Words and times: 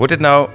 Wordt 0.00 0.14
dit 0.14 0.22
nou 0.22 0.48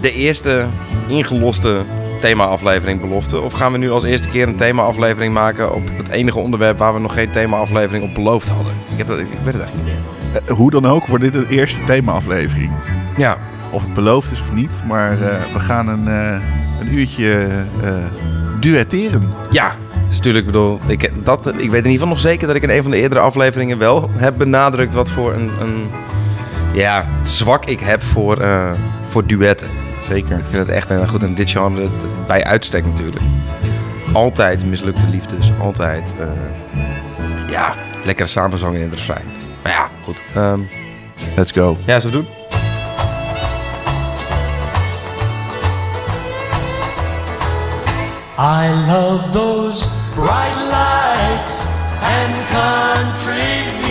de 0.00 0.12
eerste 0.12 0.66
ingeloste 1.08 1.82
thema-aflevering 2.20 3.00
belofte? 3.00 3.40
Of 3.40 3.52
gaan 3.52 3.72
we 3.72 3.78
nu 3.78 3.90
als 3.90 4.04
eerste 4.04 4.28
keer 4.28 4.48
een 4.48 4.56
thema-aflevering 4.56 5.34
maken 5.34 5.74
op 5.74 5.82
het 5.96 6.08
enige 6.08 6.38
onderwerp 6.38 6.78
waar 6.78 6.94
we 6.94 7.00
nog 7.00 7.12
geen 7.12 7.30
thema-aflevering 7.30 8.04
op 8.04 8.14
beloofd 8.14 8.48
hadden? 8.48 8.74
Ik, 8.90 8.98
heb 8.98 9.06
dat, 9.06 9.18
ik 9.18 9.26
weet 9.44 9.54
het 9.54 9.62
eigenlijk 9.62 9.74
niet 9.74 9.94
meer. 10.32 10.42
Eh, 10.46 10.56
hoe 10.56 10.70
dan 10.70 10.86
ook 10.86 11.06
wordt 11.06 11.24
dit 11.24 11.32
de 11.32 11.46
eerste 11.48 11.84
thema-aflevering. 11.84 12.72
Ja, 13.16 13.36
Of 13.72 13.82
het 13.82 13.94
beloofd 13.94 14.32
is 14.32 14.40
of 14.40 14.52
niet. 14.52 14.72
Maar 14.86 15.12
eh, 15.12 15.52
we 15.52 15.60
gaan 15.60 15.88
een, 15.88 16.08
eh, 16.08 16.40
een 16.80 16.94
uurtje 16.94 17.48
duetteren. 18.60 19.28
ja. 19.50 19.76
Dus 20.06 20.16
natuurlijk, 20.16 20.46
ik 20.46 20.52
bedoel, 20.52 20.80
ik, 20.86 21.12
dat, 21.24 21.46
ik 21.46 21.54
weet 21.54 21.64
in 21.64 21.74
ieder 21.76 21.90
geval 21.90 22.08
nog 22.08 22.20
zeker 22.20 22.46
dat 22.46 22.56
ik 22.56 22.62
in 22.62 22.70
een 22.70 22.82
van 22.82 22.90
de 22.90 22.96
eerdere 22.96 23.20
afleveringen 23.20 23.78
wel 23.78 24.10
heb 24.12 24.34
benadrukt 24.38 24.94
wat 24.94 25.10
voor 25.10 25.32
een, 25.32 25.50
een 25.60 25.90
ja, 26.78 27.06
zwak 27.22 27.64
ik 27.64 27.80
heb 27.80 28.02
voor, 28.02 28.40
eh, 28.40 28.70
voor 29.08 29.26
duetten. 29.26 29.70
Zeker. 30.08 30.38
Ik 30.38 30.44
vind 30.50 30.66
het 30.66 30.76
echt 30.76 30.88
heel 30.88 31.06
goed. 31.06 31.22
En 31.22 31.34
dit 31.34 31.50
genre 31.50 31.88
bij 32.26 32.44
uitstek 32.44 32.84
natuurlijk. 32.84 33.24
Altijd 34.12 34.64
mislukte 34.66 35.08
liefdes. 35.08 35.50
Altijd, 35.60 36.14
eh, 36.20 36.28
ja, 37.50 37.74
lekkere 38.04 38.28
samenzangen 38.28 38.80
in 38.80 38.88
het 38.88 38.98
refrein. 38.98 39.26
Maar 39.62 39.72
ja, 39.72 39.88
goed. 40.04 40.22
Ehm, 40.34 40.60
Let's 41.36 41.52
go. 41.52 41.76
ja, 41.86 42.00
zo 42.00 42.10
doen. 42.10 42.26
I 48.38 48.70
love 48.86 49.30
those 49.30 49.88
bright 50.14 50.56
lights 50.70 51.66
and 52.00 52.34
country 52.50 53.87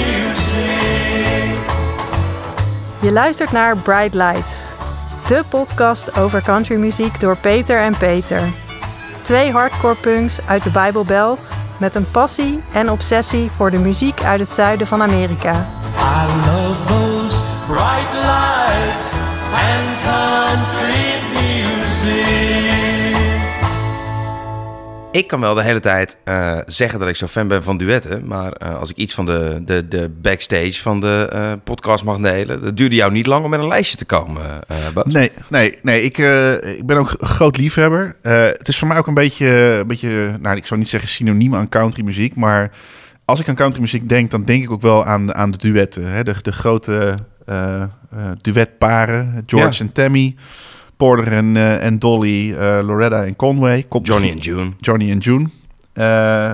Je 3.01 3.11
luistert 3.11 3.51
naar 3.51 3.77
Bright 3.77 4.13
Lights, 4.13 4.63
de 5.27 5.43
podcast 5.49 6.19
over 6.19 6.41
countrymuziek 6.41 7.19
door 7.19 7.37
Peter 7.37 7.79
en 7.79 7.97
Peter. 7.97 8.41
Twee 9.21 9.51
hardcore 9.51 9.95
punks 9.95 10.39
uit 10.45 10.63
de 10.63 10.71
Bijbelbelt 10.71 11.49
met 11.79 11.95
een 11.95 12.11
passie 12.11 12.63
en 12.71 12.91
obsessie 12.91 13.51
voor 13.51 13.71
de 13.71 13.79
muziek 13.79 14.23
uit 14.23 14.39
het 14.39 14.49
zuiden 14.49 14.87
van 14.87 15.01
Amerika. 15.01 15.51
I 15.51 16.25
love 16.45 16.87
those 16.87 17.41
bright 17.67 18.13
lights 18.13 19.15
and 19.51 20.01
country 20.03 20.76
Ik 25.17 25.27
kan 25.27 25.39
wel 25.39 25.53
de 25.53 25.63
hele 25.63 25.79
tijd 25.79 26.17
eh, 26.23 26.57
zeggen 26.65 26.99
dat 26.99 27.07
ik 27.07 27.15
zo 27.15 27.27
fan 27.27 27.47
ben 27.47 27.63
van 27.63 27.77
duetten. 27.77 28.27
Maar 28.27 28.51
eh, 28.51 28.79
als 28.79 28.89
ik 28.89 28.95
iets 28.95 29.13
van 29.13 29.25
de, 29.25 29.61
de, 29.65 29.87
de 29.87 30.09
backstage 30.21 30.81
van 30.81 30.99
de 30.99 31.29
eh, 31.31 31.51
podcast 31.63 32.03
mag 32.03 32.17
delen... 32.17 32.61
dat 32.61 32.77
duurde 32.77 32.95
jou 32.95 33.11
niet 33.11 33.25
lang 33.25 33.43
om 33.43 33.49
met 33.49 33.59
een 33.59 33.67
lijstje 33.67 33.97
te 33.97 34.05
komen. 34.05 34.43
Nee, 35.03 35.31
nee, 35.47 35.77
nee 35.81 36.03
ik, 36.03 36.17
ik 36.77 36.85
ben 36.85 36.97
ook 36.97 37.15
een 37.17 37.27
groot 37.27 37.57
liefhebber. 37.57 38.15
Het 38.21 38.67
is 38.67 38.77
voor 38.77 38.87
mij 38.87 38.97
ook 38.97 39.07
een 39.07 39.13
beetje, 39.13 39.47
een 39.79 39.87
beetje, 39.87 40.37
nou 40.39 40.55
ik 40.55 40.65
zou 40.65 40.79
niet 40.79 40.89
zeggen 40.89 41.09
synoniem 41.09 41.55
aan 41.55 41.69
countrymuziek, 41.69 42.35
maar 42.35 42.71
als 43.25 43.39
ik 43.39 43.49
aan 43.49 43.55
countrymuziek 43.55 44.09
denk, 44.09 44.31
dan 44.31 44.43
denk 44.43 44.63
ik 44.63 44.71
ook 44.71 44.81
wel 44.81 45.05
aan, 45.05 45.35
aan 45.35 45.51
de 45.51 45.57
duetten. 45.57 46.11
Hè? 46.11 46.23
De, 46.23 46.35
de 46.41 46.51
grote 46.51 47.17
duetparen, 48.41 49.43
George 49.45 49.83
Ja. 49.83 49.89
en 49.89 49.91
Tammy, 49.91 50.35
Porter 50.97 51.33
en, 51.33 51.57
eh, 51.57 51.85
en 51.85 51.99
Dolly, 51.99 52.53
eh, 52.53 52.79
Loretta 52.83 53.23
en 53.23 53.35
Conway. 53.35 53.85
Komt 53.87 54.07
Johnny 54.07 54.29
en 54.29 54.37
June. 54.37 54.71
Johnny 54.77 55.11
en 55.11 55.17
June. 55.17 55.47
Eh, 55.93 56.03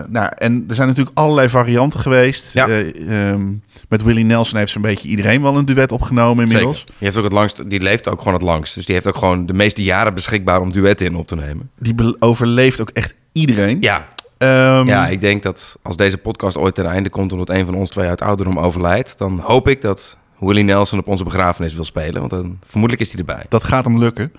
nou, 0.08 0.32
en 0.38 0.66
er 0.70 0.76
zijn 0.76 0.88
natuurlijk 0.88 1.18
allerlei 1.18 1.50
varianten 1.50 2.00
geweest. 2.00 2.54
Ja. 2.54 2.68
Eh, 2.68 3.30
ehm, 3.30 3.46
met 3.90 4.04
Willie 4.04 4.26
Nelson 4.26 4.58
heeft 4.58 4.72
zo'n 4.72 4.82
beetje 4.82 5.10
iedereen 5.10 5.42
wel 5.42 5.58
een 5.58 5.66
duet 5.66 5.92
opgenomen 5.92 6.44
inmiddels. 6.44 6.78
Zeker. 6.78 6.94
Die, 6.98 7.06
heeft 7.08 7.18
ook 7.18 7.24
het 7.24 7.34
langst, 7.34 7.70
die 7.70 7.82
leeft 7.82 8.10
ook 8.10 8.18
gewoon 8.18 8.34
het 8.34 8.42
langst. 8.42 8.76
Dus 8.76 8.86
die 8.86 8.96
heeft 8.96 9.08
ook 9.08 9.18
gewoon 9.18 9.46
de 9.46 9.54
meeste 9.54 9.84
jaren 9.84 10.14
beschikbaar 10.14 10.62
om 10.62 10.72
duetten 10.72 11.06
in 11.06 11.16
op 11.16 11.28
te 11.28 11.36
nemen. 11.36 11.70
Die 11.80 12.16
overleeft 12.20 12.82
ook 12.82 12.90
echt 12.90 13.16
iedereen. 13.32 13.78
Ja, 13.82 14.08
Ehm, 14.44 14.88
Ja, 14.88 15.08
ik 15.08 15.22
denk 15.22 15.44
dat 15.44 15.78
als 15.82 15.98
deze 15.98 16.18
podcast 16.18 16.58
ooit 16.58 16.76
ten 16.76 16.86
einde 16.86 17.10
komt 17.10 17.32
omdat 17.32 17.50
een 17.50 17.66
van 17.66 17.76
ons 17.76 17.90
twee 17.90 18.08
uit 18.08 18.22
ouderdom 18.22 18.60
overlijdt, 18.60 19.18
dan 19.18 19.40
hoop 19.40 19.68
ik 19.68 19.82
dat 19.82 20.18
Willie 20.40 20.64
Nelson 20.64 21.00
op 21.00 21.08
onze 21.08 21.24
begrafenis 21.24 21.74
wil 21.74 21.84
spelen. 21.84 22.20
Want 22.20 22.30
dan 22.30 22.60
vermoedelijk 22.68 23.02
is 23.02 23.12
hij 23.12 23.20
erbij. 23.20 23.46
Dat 23.50 23.64
gaat 23.64 23.86
hem 23.86 24.00
lukken. 24.00 24.32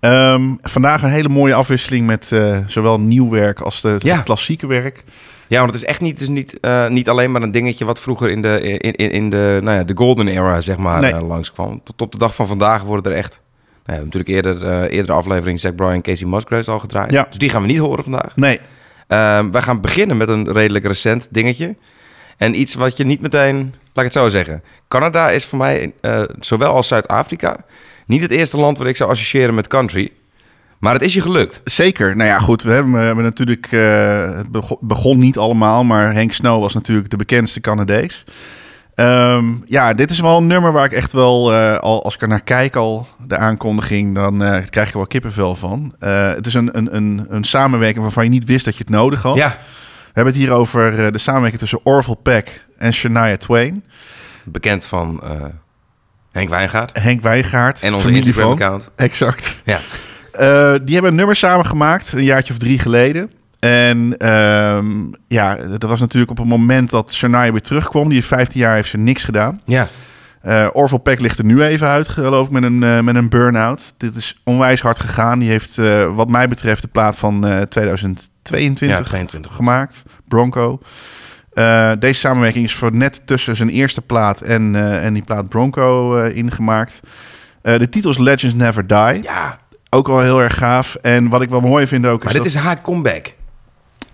Ehm, 0.00 0.54
vandaag 0.62 1.02
een 1.02 1.10
hele 1.10 1.28
mooie 1.28 1.54
afwisseling 1.54 2.06
met 2.06 2.32
eh, 2.32 2.58
zowel 2.66 3.00
nieuw 3.00 3.30
werk 3.30 3.60
als 3.60 3.80
de, 3.80 3.96
Ja. 3.98 4.14
het 4.14 4.24
klassieke 4.24 4.66
werk. 4.66 5.04
Ja, 5.46 5.58
want 5.60 5.72
het 5.72 5.82
is 5.82 5.88
echt 5.88 6.00
niet, 6.00 6.18
dus 6.18 6.28
niet, 6.28 6.60
eh, 6.60 6.88
niet 6.88 7.08
alleen 7.08 7.32
maar 7.32 7.42
een 7.42 7.50
dingetje 7.52 7.84
wat 7.84 8.00
vroeger 8.00 8.30
in 8.30 8.42
de, 8.42 8.60
in, 8.60 8.78
in, 8.92 9.10
in 9.10 9.30
de, 9.30 9.58
nou 9.62 9.76
ja, 9.76 9.84
de 9.84 9.96
golden 9.96 10.28
era, 10.28 10.60
zeg 10.60 10.76
maar, 10.76 11.00
Nee. 11.00 11.12
eh, 11.12 11.26
langskwam. 11.28 11.80
Tot 11.84 12.00
op 12.02 12.12
de 12.12 12.18
dag 12.18 12.34
van 12.34 12.46
vandaag 12.46 12.82
worden 12.82 13.12
er 13.12 13.18
echt, 13.18 13.40
nou 13.84 13.98
ja, 13.98 14.04
natuurlijk 14.04 14.34
eerder, 14.34 14.84
eerdere 14.90 15.12
aflevering 15.18 15.60
Zack 15.60 15.76
Bryan 15.76 15.92
en 15.92 16.02
Casey 16.02 16.26
Musgraves 16.28 16.68
al 16.68 16.78
gedraaid. 16.78 17.10
Ja. 17.12 17.26
Dus 17.28 17.38
die 17.38 17.50
gaan 17.50 17.62
we 17.62 17.68
niet 17.68 17.78
horen 17.78 18.02
vandaag. 18.04 18.36
Nee, 18.36 18.60
Ehm, 19.06 19.50
wij 19.50 19.62
gaan 19.62 19.80
beginnen 19.80 20.16
met 20.16 20.28
een 20.28 20.52
redelijk 20.52 20.84
recent 20.86 21.28
dingetje. 21.30 21.76
En 22.36 22.60
iets 22.60 22.74
wat 22.74 22.96
je 22.96 23.04
niet 23.04 23.20
meteen, 23.20 23.74
ik 24.04 24.12
het 24.12 24.22
zo 24.22 24.28
zeggen. 24.28 24.62
Canada 24.88 25.30
is 25.30 25.44
voor 25.44 25.58
mij, 25.58 25.92
eh, 26.00 26.22
zowel 26.40 26.72
als 26.74 26.88
Zuid-Afrika, 26.88 27.56
niet 28.06 28.22
het 28.22 28.30
eerste 28.30 28.56
land 28.56 28.78
waar 28.78 28.86
ik 28.88 28.96
zou 28.96 29.10
associëren 29.10 29.54
met 29.54 29.66
country. 29.66 30.10
Maar 30.78 30.92
het 30.92 31.02
is 31.02 31.14
je 31.14 31.20
gelukt. 31.20 31.60
zeker. 31.64 32.16
Nou 32.16 32.28
ja, 32.28 32.38
goed. 32.38 32.62
We 32.62 32.70
hebben, 32.72 32.92
we 32.92 32.98
hebben 32.98 33.24
natuurlijk... 33.24 33.66
eh, 33.70 34.34
het 34.34 34.50
bego- 34.50 34.78
begon 34.80 35.18
niet 35.18 35.38
allemaal, 35.38 35.84
maar 35.84 36.12
Henk 36.12 36.32
Snow 36.32 36.60
was 36.60 36.74
natuurlijk 36.74 37.10
de 37.10 37.16
bekendste 37.16 37.60
Canadees. 37.60 38.24
Ehm, 38.94 39.44
ja, 39.66 39.94
dit 39.94 40.10
is 40.10 40.20
wel 40.20 40.36
een 40.36 40.46
nummer 40.46 40.72
waar 40.72 40.84
ik 40.84 40.92
echt 40.92 41.12
wel, 41.12 41.52
eh, 41.52 41.76
al, 41.78 42.04
als 42.04 42.14
ik 42.14 42.22
er 42.22 42.28
naar 42.28 42.42
kijk 42.42 42.76
al, 42.76 43.06
de 43.26 43.36
aankondiging, 43.36 44.14
dan 44.14 44.38
krijg 44.70 44.86
ik 44.86 44.92
er 44.92 44.96
wel 44.96 45.06
kippenvel 45.06 45.54
van. 45.54 45.94
Het 45.98 46.46
is 46.46 46.54
een, 46.54 46.76
een, 46.76 46.96
een, 46.96 47.26
een 47.28 47.44
samenwerking 47.44 48.02
waarvan 48.02 48.24
je 48.24 48.30
niet 48.30 48.44
wist 48.44 48.64
dat 48.64 48.76
je 48.76 48.80
het 48.86 48.92
nodig 48.92 49.22
had. 49.22 49.34
Ja, 49.34 49.56
hebben 50.18 50.34
het 50.34 50.42
hier 50.42 50.52
over 50.52 51.04
eh, 51.04 51.12
de 51.12 51.18
samenwerking 51.18 51.60
tussen 51.60 51.80
Orville 51.82 52.16
Peck 52.22 52.66
en 52.78 52.92
Shania 52.92 53.36
Twain. 53.36 53.84
bekend 54.44 54.84
van 54.84 55.20
eh, 55.22 55.30
Henk 56.32 56.48
Wijngaard 56.48 56.90
Henk 56.92 57.20
Wijngaard. 57.20 57.80
en 57.80 57.94
onze. 57.94 58.10
Instagram-account. 58.10 58.90
Exact. 58.96 59.60
Ja. 59.64 59.78
Eh, 60.32 60.74
die 60.82 60.94
hebben 60.94 61.10
een 61.10 61.16
nummer 61.16 61.36
samengemaakt, 61.36 62.12
een 62.12 62.24
jaartje 62.24 62.52
of 62.52 62.58
drie 62.58 62.78
geleden. 62.78 63.30
En 63.58 64.16
ehm, 64.18 64.88
ja, 65.28 65.54
dat 65.54 65.82
was 65.82 66.00
natuurlijk 66.00 66.30
op 66.30 66.38
het 66.38 66.46
moment 66.46 66.90
dat 66.90 67.14
Shania 67.14 67.52
weer 67.52 67.60
terugkwam. 67.60 68.04
Die 68.04 68.14
heeft 68.14 68.28
15 68.28 68.60
jaar 68.60 68.74
heeft 68.74 68.88
ze 68.88 68.96
niks 68.98 69.24
gedaan. 69.24 69.60
ja, 69.64 69.88
Eh 70.48 70.66
Orville 70.72 71.00
Peck 71.00 71.20
ligt 71.20 71.38
er 71.38 71.44
nu 71.44 71.62
even 71.62 71.88
uit, 71.88 72.08
geloof 72.08 72.46
ik, 72.46 72.52
met 72.52 72.62
een, 72.62 72.82
eh, 72.82 73.00
met 73.00 73.14
een 73.14 73.28
burn-out. 73.28 73.94
Dit 73.96 74.16
is 74.16 74.40
onwijs 74.44 74.80
hard 74.80 75.00
gegaan. 75.00 75.38
Die 75.38 75.48
heeft, 75.48 75.78
eh, 75.78 76.14
wat 76.14 76.28
mij 76.28 76.48
betreft, 76.48 76.82
de 76.82 76.88
plaat 76.88 77.16
van 77.16 77.46
eh, 77.46 77.60
2022 77.60 78.98
ja 78.98 79.04
22. 79.04 79.54
gemaakt. 79.54 80.02
Bronco. 80.28 80.80
Deze 81.98 82.20
samenwerking 82.20 82.64
is 82.64 82.74
voor 82.74 82.96
net 82.96 83.26
tussen 83.26 83.56
zijn 83.56 83.68
eerste 83.68 84.00
plaat 84.00 84.40
en, 84.40 84.74
en 85.02 85.12
die 85.12 85.22
plaat 85.22 85.48
Bronco 85.48 86.18
ingemaakt. 86.22 87.00
De 87.62 87.88
titel 87.88 88.10
is 88.10 88.18
Legends 88.18 88.54
Never 88.54 88.86
Die. 88.86 89.22
Ja, 89.22 89.58
Ook 89.90 90.06
wel 90.06 90.20
heel 90.20 90.42
erg 90.42 90.56
gaaf. 90.56 90.94
En 90.94 91.28
wat 91.28 91.42
ik 91.42 91.50
wel 91.50 91.60
mooi 91.60 91.86
vind 91.86 92.06
ook 92.06 92.24
maar 92.24 92.34
is 92.34 92.42
dit 92.42 92.52
dat... 92.52 92.62
is 92.62 92.68
haar 92.68 92.80
comeback. 92.80 93.34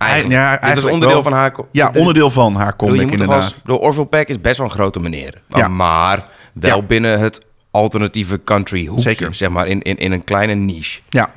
Eigenlijk. 0.05 0.41
Ja, 0.41 0.51
dit 0.53 0.61
eigenlijk 0.61 0.95
onderdeel 0.95 1.23
wel. 1.23 1.31
van 1.31 1.33
haar... 1.41 1.55
Ja, 1.73 1.91
onderdeel 1.97 2.31
van 2.31 2.55
haar 2.55 2.75
bedoel, 2.77 2.97
toch 2.99 3.11
inderdaad. 3.11 3.37
als, 3.37 3.61
de 3.65 3.79
Orville 3.79 4.07
Peck 4.07 4.29
is 4.29 4.41
best 4.41 4.57
wel 4.57 4.67
een 4.67 4.73
grote 4.73 5.01
meneer. 5.01 5.43
Ja. 5.49 5.69
Maar 5.69 6.25
wel 6.53 6.77
Ja. 6.77 6.83
binnen 6.83 7.19
het 7.21 7.47
alternatieve 7.71 8.43
country 8.45 8.87
hoekje. 8.87 9.03
Zeker. 9.03 9.35
Zeg 9.35 9.49
maar 9.51 9.67
in, 9.67 9.83
in, 9.83 9.97
in 9.97 10.13
een 10.13 10.25
kleine 10.25 10.55
niche. 10.55 11.01
Ja, 11.09 11.31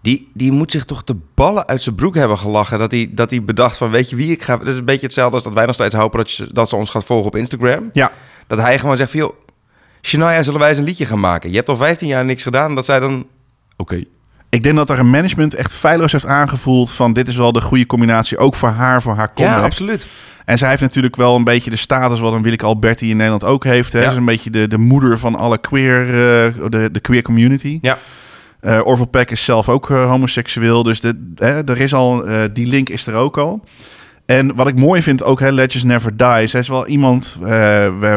Die, 0.00 0.30
die 0.34 0.52
moet 0.52 0.72
zich 0.72 0.84
toch 0.84 1.04
de 1.04 1.16
ballen 1.34 1.66
uit 1.66 1.82
zijn 1.82 1.94
broek 1.94 2.14
hebben 2.14 2.38
gelachen. 2.38 2.78
Dat 2.78 2.90
hij, 2.90 3.10
dat 3.12 3.30
hij 3.30 3.42
bedacht 3.44 3.76
van, 3.76 3.90
weet 3.90 4.10
je 4.10 4.16
wie 4.16 4.30
ik 4.32 4.42
ga... 4.42 4.56
Dat 4.56 4.66
is 4.68 4.76
een 4.76 4.84
beetje 4.84 5.06
hetzelfde 5.06 5.34
als 5.34 5.44
dat 5.44 5.52
wij 5.52 5.66
nog 5.66 5.74
steeds 5.74 5.94
hopen 5.94 6.18
dat, 6.18 6.32
je, 6.32 6.48
dat 6.52 6.68
ze 6.68 6.76
ons 6.76 6.90
gaat 6.90 7.04
volgen 7.04 7.26
op 7.26 7.36
Instagram. 7.36 7.90
ja, 7.92 8.10
Dat 8.46 8.58
hij 8.58 8.78
gewoon 8.78 8.96
zegt 8.96 9.10
van, 9.10 9.20
joh... 9.20 9.32
Shania, 10.02 10.42
zullen 10.42 10.60
wij 10.60 10.68
eens 10.68 10.78
een 10.78 10.84
liedje 10.84 11.06
gaan 11.06 11.20
maken? 11.20 11.50
Je 11.50 11.56
hebt 11.56 11.68
al 11.68 11.76
15 11.76 12.08
jaar 12.08 12.24
niks 12.24 12.42
gedaan. 12.42 12.74
Dat 12.74 12.84
zij 12.84 13.00
dan... 13.00 13.26
Oké. 13.76 14.04
Ik 14.50 14.62
denk 14.62 14.76
dat 14.76 14.90
er 14.90 14.98
een 14.98 15.10
management 15.10 15.54
echt 15.54 15.72
feilloos 15.72 16.12
heeft 16.12 16.26
aangevoeld 16.26 16.90
van 16.92 17.12
dit 17.12 17.28
is 17.28 17.36
wel 17.36 17.52
de 17.52 17.60
goede 17.60 17.86
combinatie, 17.86 18.38
ook 18.38 18.54
voor 18.54 18.68
haar, 18.68 19.02
voor 19.02 19.14
haar 19.14 19.32
comeback. 19.34 19.58
Ja, 19.58 19.64
absoluut. 19.64 20.06
En 20.44 20.58
zij 20.58 20.68
heeft 20.68 20.80
natuurlijk 20.80 21.16
wel 21.16 21.36
een 21.36 21.44
beetje 21.44 21.70
de 21.70 21.76
status 21.76 22.20
wat 22.20 22.32
een 22.32 22.42
Willeke 22.42 22.64
Alberti 22.64 23.10
in 23.10 23.16
Nederland 23.16 23.44
ook 23.44 23.64
heeft. 23.64 23.92
Hè? 23.92 23.98
Ja. 23.98 24.04
Ze 24.04 24.10
is 24.10 24.16
een 24.16 24.24
beetje 24.24 24.50
de, 24.50 24.68
de 24.68 24.78
moeder 24.78 25.18
van 25.18 25.34
alle 25.34 25.58
queer, 25.58 26.06
eh, 26.06 26.54
de, 26.68 26.88
de 26.92 27.00
queer 27.00 27.22
community. 27.22 27.78
Ja. 27.82 27.98
Eh 28.60 28.80
Orville 28.84 29.08
Peck 29.08 29.30
is 29.30 29.44
zelf 29.44 29.68
ook 29.68 29.90
eh, 29.90 30.08
homoseksueel, 30.08 30.82
dus 30.82 31.00
de, 31.00 31.32
hè, 31.34 31.64
er 31.64 31.80
is 31.80 31.94
al, 31.94 32.24
die 32.52 32.66
link 32.66 32.88
is 32.88 33.06
er 33.06 33.14
ook 33.14 33.38
al. 33.38 33.64
En 34.26 34.54
wat 34.54 34.68
ik 34.68 34.78
mooi 34.78 35.02
vind 35.02 35.22
ook, 35.22 35.40
hè, 35.40 35.50
Legends 35.50 35.84
Never 35.84 36.16
Die. 36.16 36.46
Zij 36.46 36.60
is 36.60 36.68
wel 36.68 36.86
iemand, 36.86 37.38
we 37.40 37.48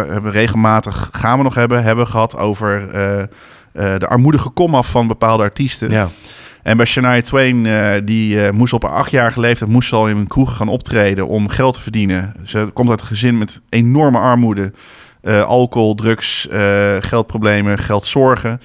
hebben 0.10 0.32
regelmatig, 0.32 1.10
gaan 1.12 1.38
we 1.38 1.44
nog 1.44 1.56
hebben, 1.56 1.84
hebben 1.84 2.08
gehad 2.08 2.38
over 2.38 2.90
eh, 3.74 3.96
de 3.98 4.08
armoedige 4.08 4.50
komaf 4.50 4.90
van 4.90 5.08
bepaalde 5.08 5.44
artiesten. 5.44 5.92
Ja. 5.92 6.10
En 6.64 6.78
bij 6.78 6.86
Shania 6.86 7.22
Twain, 7.22 7.66
eh, 7.66 8.02
die 8.04 8.44
eh, 8.44 8.52
moest 8.52 8.74
op 8.74 8.84
haar 8.84 8.92
achtjarige 8.92 9.40
leeftijd 9.40 9.72
moest 9.72 9.90
ze 9.90 9.96
al 9.96 10.08
in 10.08 10.18
een 10.18 10.28
kroeg 10.28 10.56
gaan 10.56 10.68
optreden 10.68 11.28
om 11.28 11.50
geld 11.50 11.74
te 11.74 11.82
verdienen. 11.82 12.34
Ze 12.44 12.70
komt 12.74 12.90
uit 12.90 13.02
een 13.02 13.08
gezin 13.08 13.38
met 13.38 13.62
enorme 13.70 14.18
armoede. 14.18 14.72
Alcohol, 15.46 15.96
drugs, 15.96 16.48
geldproblemen, 17.00 17.78
geldzorgen. 17.78 18.60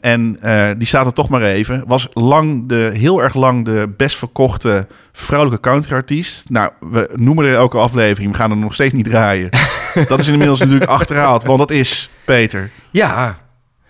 En 0.00 0.38
die 0.78 0.86
staat 0.86 1.06
er 1.06 1.12
toch 1.12 1.28
maar 1.28 1.42
even. 1.42 1.84
Was 1.86 2.08
lang 2.12 2.68
de, 2.68 2.90
heel 2.94 3.22
erg 3.22 3.34
lang 3.34 3.64
de 3.64 3.94
best 3.96 4.16
verkochte 4.16 4.86
vrouwelijke 5.12 5.68
countryartiest. 5.68 6.50
Nou, 6.50 6.70
we 6.80 7.10
noemen 7.14 7.44
er 7.44 7.54
elke 7.54 7.78
aflevering. 7.78 8.32
We 8.32 8.38
gaan 8.38 8.50
er 8.50 8.56
nog 8.56 8.74
steeds 8.74 8.92
niet 8.92 9.04
draaien. 9.04 9.48
dat 10.08 10.20
is 10.20 10.28
inmiddels 10.28 10.60
natuurlijk 10.60 10.90
achterhaald. 10.90 11.44
Want 11.44 11.58
dat 11.58 11.70
is, 11.70 12.10
Peter. 12.24 12.70
Ja, 12.90 13.36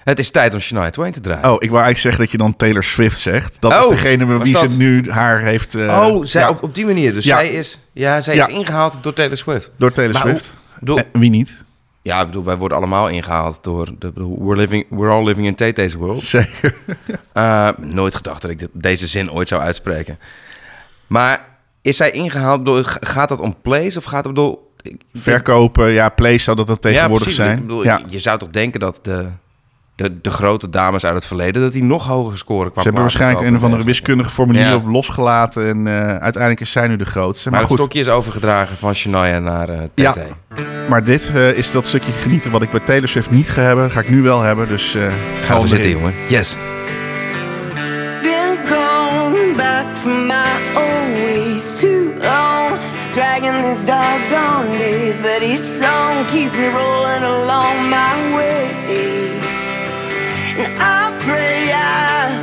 het 0.04 0.18
is 0.18 0.30
tijd 0.30 0.54
om 0.54 0.60
Shania 0.60 0.90
Twain 0.90 1.12
te 1.12 1.20
draaien. 1.20 1.44
Oh, 1.44 1.52
ik 1.58 1.70
wou 1.70 1.82
eigenlijk 1.82 1.98
zeggen 1.98 2.20
dat 2.20 2.30
je 2.30 2.36
dan 2.38 2.56
Taylor 2.56 2.84
Swift 2.84 3.18
zegt. 3.20 3.60
Dat 3.60 3.72
Oh, 3.72 3.82
is 3.82 3.88
degene 3.88 4.24
met 4.24 4.42
wie 4.42 4.52
dat? 4.52 4.70
ze 4.70 4.76
nu 4.76 5.10
haar 5.10 5.40
heeft... 5.40 5.74
eh, 5.74 6.06
oh, 6.10 6.24
zij 6.24 6.42
ja, 6.42 6.48
op, 6.48 6.62
op 6.62 6.74
die 6.74 6.86
manier. 6.86 7.12
Dus 7.14 7.24
Ja. 7.24 7.36
zij 7.36 7.48
is, 7.48 7.78
ja, 7.92 8.20
zij 8.20 8.34
Ja. 8.34 8.46
is 8.48 8.54
ingehaald 8.54 9.02
door 9.02 9.12
Taylor 9.12 9.36
Swift. 9.36 9.70
door 9.76 9.92
Taylor 9.92 10.12
Maar 10.12 10.22
Swift. 10.22 10.52
hoe- 10.86 10.98
En 11.12 11.20
wie 11.20 11.30
niet? 11.30 11.64
Ja, 12.02 12.20
ik 12.20 12.26
bedoel, 12.26 12.44
wij 12.44 12.56
worden 12.56 12.78
allemaal 12.78 13.08
ingehaald 13.08 13.58
door... 13.64 13.88
De, 13.98 14.12
we're, 14.14 14.56
living, 14.56 14.86
we're 14.90 15.10
all 15.12 15.24
living 15.24 15.46
in 15.46 15.54
Tay-Tay's 15.54 15.94
world. 15.94 16.22
Zeker. 16.22 16.74
Uh, 17.34 17.68
nooit 17.78 18.14
gedacht 18.14 18.42
dat 18.42 18.50
ik 18.50 18.58
dit- 18.58 18.68
deze 18.72 19.06
zin 19.06 19.32
ooit 19.32 19.48
zou 19.48 19.62
uitspreken. 19.62 20.18
Maar 21.06 21.48
is 21.82 21.96
zij 21.96 22.10
ingehaald 22.10 22.64
door... 22.64 22.96
Gaat 23.00 23.28
dat 23.28 23.40
om 23.40 23.56
plays 23.62 23.96
of 23.96 24.04
gaat 24.04 24.24
het 24.24 24.34
door... 24.36 24.58
Verkopen, 25.14 25.92
ja, 25.92 26.08
Play 26.08 26.38
zou 26.38 26.56
dat 26.56 26.66
dan 26.66 26.78
tegenwoordig 26.78 27.30
zijn. 27.30 27.56
Ik 27.56 27.62
bedoel, 27.66 27.84
ja. 27.84 27.98
je, 27.98 28.04
je 28.08 28.18
zou 28.18 28.38
toch 28.38 28.48
denken 28.48 28.80
dat 28.80 28.98
de, 29.02 29.26
de, 29.94 30.20
de 30.20 30.30
grote 30.30 30.70
dames 30.70 31.04
uit 31.04 31.14
het 31.14 31.26
verleden... 31.26 31.62
dat 31.62 31.72
die 31.72 31.82
nog 31.84 32.06
hoger 32.06 32.38
scoren 32.38 32.70
qua 32.72 32.80
Ze 32.80 32.82
hebben 32.82 33.02
waarschijnlijk 33.02 33.46
een 33.46 33.56
of 33.56 33.62
andere 33.62 33.84
wiskundige 33.84 34.30
formulier 34.30 34.62
Ja. 34.66 34.74
op 34.74 34.86
losgelaten. 34.86 35.66
En 35.68 35.86
eh, 35.86 35.94
uiteindelijk 36.08 36.60
is 36.60 36.70
zij 36.70 36.88
nu 36.88 36.96
de 36.96 37.04
grootste. 37.04 37.50
Maar, 37.50 37.60
Maar, 37.60 37.68
het 37.68 37.78
goed, 37.78 37.88
stokje 37.88 38.00
is 38.10 38.14
overgedragen 38.16 38.76
van 38.76 38.94
Shania 38.94 39.38
naar 39.38 39.68
eh 39.68 39.78
TT. 39.94 40.00
Ja. 40.00 40.14
maar 40.88 41.04
dit 41.04 41.30
eh, 41.34 41.50
is 41.52 41.70
dat 41.70 41.86
stukje 41.86 42.12
genieten 42.12 42.50
wat 42.50 42.62
ik 42.62 42.70
bij 42.70 42.80
Taylor 42.80 43.08
Swift 43.08 43.30
niet 43.30 43.50
ga 43.50 43.60
hebben. 43.62 43.90
Ga 43.90 44.00
ik 44.00 44.10
nu 44.10 44.22
wel 44.22 44.40
hebben. 44.40 44.68
Dus 44.68 44.94
eh 44.94 45.02
Gaan 45.02 45.12
gaan 45.42 45.60
we 45.60 45.68
zitten, 45.68 45.90
jongen. 45.90 46.14
Yes. 46.28 46.56
Been 48.22 48.56
gone 48.68 49.52
back 49.56 49.86
from 50.00 50.26
my 50.26 50.58
old 50.74 51.12
ways 51.24 51.80
too 51.80 52.12
long. 52.20 52.78
Dragging 53.12 53.62
these 53.64 53.84
doggone 53.84 54.78
days, 54.78 55.20
but 55.20 55.40
each 55.42 55.62
song 55.80 56.26
keeps 56.30 56.56
me 56.56 56.68
rolling 56.70 57.22
along 57.24 57.88
my 57.88 58.34
way. 58.36 58.81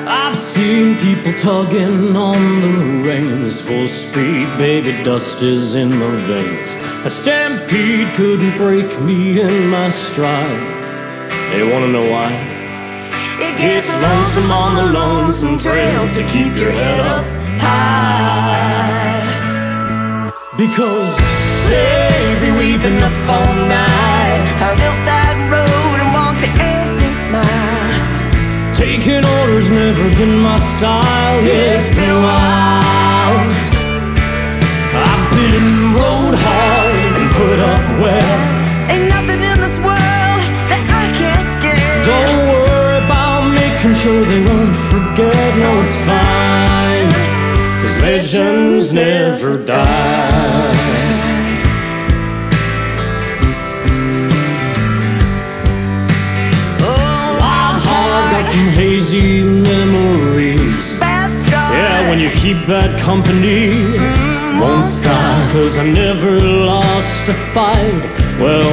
I've 0.08 0.36
seen 0.36 0.98
people 0.98 1.34
tugging 1.34 2.16
on 2.16 2.62
the 2.62 3.04
reins 3.08 3.60
full 3.62 3.88
speed, 3.88 4.48
baby. 4.58 4.92
Dust 5.04 5.42
is 5.42 5.76
in 5.76 5.90
my 5.90 6.16
veins. 6.16 6.76
A 7.06 7.10
stampede 7.10 8.14
couldn't 8.16 8.58
break 8.58 9.02
me 9.02 9.42
in 9.42 9.68
my 9.68 9.90
stride. 9.90 10.78
They 11.52 11.64
wanna 11.64 11.88
know 11.88 12.10
why? 12.10 12.32
it 13.42 13.58
Gets 13.58 13.90
lonesome 14.02 14.52
on 14.52 14.76
the 14.76 14.84
lonesome 14.84 15.58
trails 15.58 16.16
to 16.16 16.24
keep 16.28 16.56
your 16.56 16.72
head 16.72 17.06
up 17.06 17.26
high. 17.60 19.00
Because, 20.58 21.16
baby, 21.70 22.52
we've 22.60 22.82
been 22.82 23.02
up 23.02 23.30
all 23.30 23.56
night. 23.68 24.44
I 24.62 24.76
built 24.76 25.02
that 25.08 25.19
Taking 28.80 29.26
orders 29.40 29.70
never 29.70 30.10
been 30.16 30.40
my 30.40 30.56
style. 30.56 31.44
Yeah, 31.44 31.78
it's 31.78 31.90
been 31.90 32.10
a 32.10 32.22
while. 32.28 33.40
I've 35.04 35.26
been 35.36 35.70
rode 36.00 36.38
hard 36.40 37.14
and 37.20 37.30
put 37.30 37.60
up 37.60 37.84
well. 38.00 38.40
Ain't 38.90 39.10
nothing 39.10 39.42
in 39.44 39.60
this 39.60 39.78
world 39.84 40.40
that 40.72 40.84
I 41.04 41.06
can't 41.20 41.52
get. 41.62 42.06
Don't 42.08 42.40
worry 42.56 43.04
about 43.04 43.52
making 43.52 43.96
sure 43.96 44.24
they 44.24 44.40
won't 44.48 44.74
forget. 44.74 45.58
No, 45.60 45.76
it's 45.84 45.96
fine. 46.08 47.12
Cause 47.82 48.00
legends 48.00 48.94
never 48.94 49.62
die. 49.62 51.19
Hazy 59.10 59.44
memories. 59.44 61.00
bad 61.00 61.36
start. 61.36 61.74
Yeah, 61.74 62.10
when 62.10 62.20
you 62.20 62.30
keep 62.32 62.58
bad 62.68 63.00
company, 63.00 63.70
mm-hmm. 63.70 64.60
won't 64.60 64.86
stop. 64.86 65.52
Cause 65.52 65.78
I 65.78 65.84
never 65.84 66.40
lost 66.40 67.28
a 67.28 67.34
fight. 67.34 68.04
Well, 68.40 68.70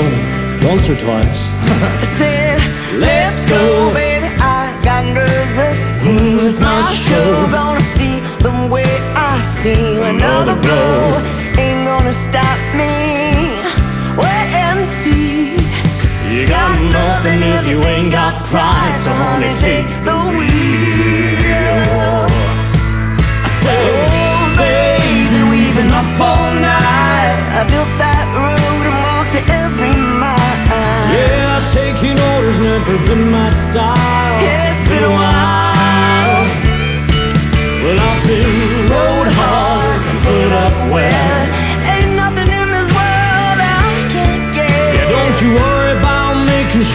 once 0.69 0.89
or 0.91 0.97
twice. 0.97 1.49
I 2.03 2.07
said, 2.19 2.61
let's 3.01 3.49
go, 3.49 3.93
baby. 3.93 4.27
I 4.39 4.79
got 4.85 5.05
nerves 5.15 5.57
of 5.59 5.75
steel. 5.75 6.47
It's 6.47 6.61
my 6.61 6.83
show. 6.93 7.49
Gonna 7.51 7.81
feel 7.97 8.21
the 8.47 8.69
way 8.71 8.91
I 9.15 9.37
feel. 9.63 10.05
Another 10.05 10.57
blow 10.61 11.23
ain't 11.59 11.87
gonna 11.87 12.13
stop 12.13 12.59
me. 12.75 13.26
You 16.37 16.47
got 16.47 16.79
nothing 16.93 17.41
if 17.41 17.67
you 17.67 17.81
ain't 17.81 18.13
got 18.13 18.45
pride. 18.45 18.93
So 18.95 19.09
honey, 19.09 19.55
take 19.55 19.89
the 20.05 20.19
wheel. 20.37 22.29
I 23.41 23.49
said, 23.61 23.89
Oh, 24.05 24.45
baby, 24.61 25.41
we've 25.49 25.75
been 25.75 25.89
up 25.89 26.21
all 26.21 26.53
night. 26.53 27.41
I 27.57 27.65
built 27.73 27.89
that 27.97 28.29
road 28.37 28.85
and 28.85 28.99
walked 29.01 29.33
to 29.33 29.41
every 29.49 29.97
mile. 29.97 30.37
yeah, 31.17 31.57
taking 31.73 32.21
orders 32.37 32.61
never 32.61 32.99
been 33.07 33.31
my 33.31 33.49
style. 33.49 34.16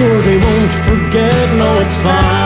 Sure 0.02 0.22
they 0.22 0.38
won't 0.38 0.74
forget. 0.74 1.58
No, 1.58 1.80
it's 1.80 1.96
fine. 2.02 2.41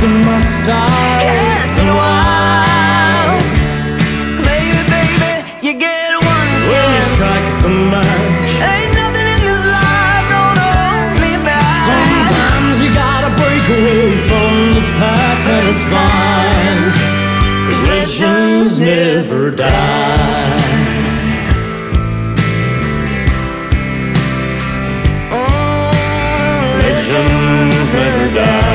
Never 0.00 0.18
my 0.24 0.40
style. 0.40 1.20
It's 1.20 1.70
been 1.74 1.88
a 1.88 1.94
while. 1.94 3.38
Baby, 4.46 4.80
baby, 4.90 5.32
you 5.66 5.74
get 5.74 6.14
one 6.14 6.50
When 6.70 6.88
you 6.94 7.02
strike 7.14 7.48
the 7.62 7.68
match, 7.92 8.50
Ain't 8.62 8.92
nothing 8.94 9.28
in 9.34 9.40
this 9.48 9.64
life 9.64 10.24
gonna 10.34 10.68
hold 10.78 11.12
me 11.22 11.32
back. 11.44 11.76
sometimes 11.90 12.82
you 12.82 12.90
gotta 12.94 13.30
break 13.40 13.64
away 13.78 14.16
from 14.28 14.52
the 14.76 14.84
pack, 14.98 15.40
and 15.54 15.64
it's 15.72 15.84
fine. 15.92 16.80
Cause 17.66 17.80
legends 17.90 18.80
never 18.80 19.50
die. 19.50 19.66
Oh, 25.30 25.90
Legends 26.82 27.92
never 27.92 28.34
die. 28.34 28.67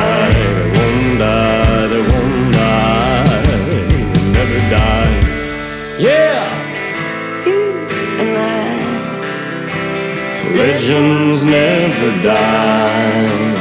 Legends 10.73 11.43
never 11.43 12.11
die. 12.21 13.53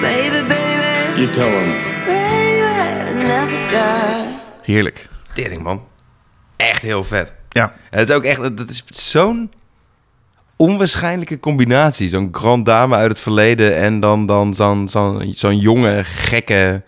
Baby, 0.00 0.42
baby, 0.48 1.20
You 1.20 1.30
tell 1.30 1.50
them. 1.50 1.74
baby, 2.06 3.22
never 3.22 3.68
die. 3.68 4.34
Heerlijk. 4.62 5.08
Tering, 5.34 5.62
man. 5.62 5.84
Echt 6.56 6.82
heel 6.82 7.04
vet. 7.04 7.34
Ja. 7.48 7.74
Het 7.90 8.08
is 8.08 8.14
ook 8.14 8.24
echt... 8.24 8.56
Dat 8.56 8.68
is 8.68 8.84
zo'n 8.86 9.52
onwaarschijnlijke 10.56 11.40
combinatie. 11.40 12.08
Zo'n 12.08 12.28
grand 12.32 12.66
dame 12.66 12.96
uit 12.96 13.10
het 13.10 13.20
verleden 13.20 13.76
en 13.76 14.00
dan, 14.00 14.26
dan 14.26 14.54
zo'n 14.54 14.88
zo'n 14.88 15.32
zo'n 15.34 15.58
jonge, 15.58 16.04
gekke 16.04 16.82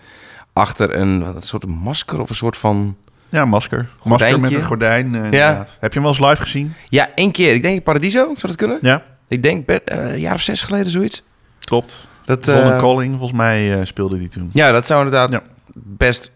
achter 0.52 0.94
een, 0.96 1.24
wat, 1.24 1.36
een 1.36 1.42
soort 1.42 1.66
masker 1.66 2.20
of 2.20 2.28
een 2.28 2.34
soort 2.34 2.56
van... 2.56 2.96
Ja, 3.28 3.44
masker. 3.44 3.88
Masker 4.02 4.28
met 4.28 4.32
Gordijntje. 4.40 4.56
een 4.58 4.64
gordijn. 4.66 5.14
inderdaad. 5.14 5.76
Heb 5.80 5.92
je 5.92 6.00
hem 6.00 6.08
wel 6.08 6.18
eens 6.18 6.28
live 6.30 6.42
gezien? 6.42 6.74
Ja, 6.88 7.08
één 7.14 7.30
keer. 7.32 7.54
Ik 7.54 7.62
denk 7.62 7.82
Paradiso, 7.82 8.18
zou 8.24 8.36
dat 8.40 8.56
kunnen? 8.56 8.78
Ja, 8.82 9.02
Ik 9.28 9.42
denk 9.42 9.68
eh, 9.68 10.12
een 10.12 10.20
jaar 10.20 10.34
of 10.34 10.40
zes 10.40 10.62
geleden 10.62 10.90
zoiets. 10.92 11.22
klopt. 11.60 12.06
Dat, 12.24 12.46
Ron 12.48 12.72
eh, 12.72 12.78
Calling, 12.78 13.10
volgens 13.18 13.38
mij 13.38 13.84
speelde 13.84 14.18
die 14.18 14.28
toen. 14.28 14.50
ja, 14.52 14.72
dat 14.72 14.86
zou 14.86 15.04
inderdaad 15.04 15.32
Ja. 15.32 15.42
best, 15.74 16.32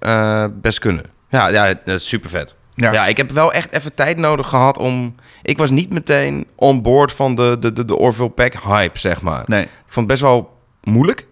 best 0.61 0.79
kunnen. 0.79 1.05
Ja, 1.29 1.49
ja, 1.49 1.67
dat 1.85 2.01
is 2.01 2.09
super 2.09 2.31
vet. 2.31 2.55
Ja. 2.75 2.93
Ja. 2.93 3.07
ik 3.07 3.17
heb 3.17 3.31
wel 3.31 3.53
echt 3.53 3.73
even 3.73 3.95
tijd 3.95 4.17
nodig 4.17 4.49
gehad 4.49 4.79
om... 4.79 5.15
Ik 5.43 5.59
was 5.59 5.71
niet 5.71 5.91
meteen 5.93 6.47
on 6.55 6.83
board 6.83 7.13
van 7.13 7.35
de, 7.35 7.57
de, 7.61 7.73
de, 7.73 7.85
de 7.85 7.97
Orville 7.99 8.31
Peck 8.31 8.55
hype, 8.63 8.99
zeg 8.99 9.23
maar. 9.23 9.43
Nee. 9.47 9.63
Ik 9.63 9.69
vond 9.87 9.97
het 9.97 10.07
best 10.07 10.21
wel 10.21 10.59
moeilijk. 10.83 11.27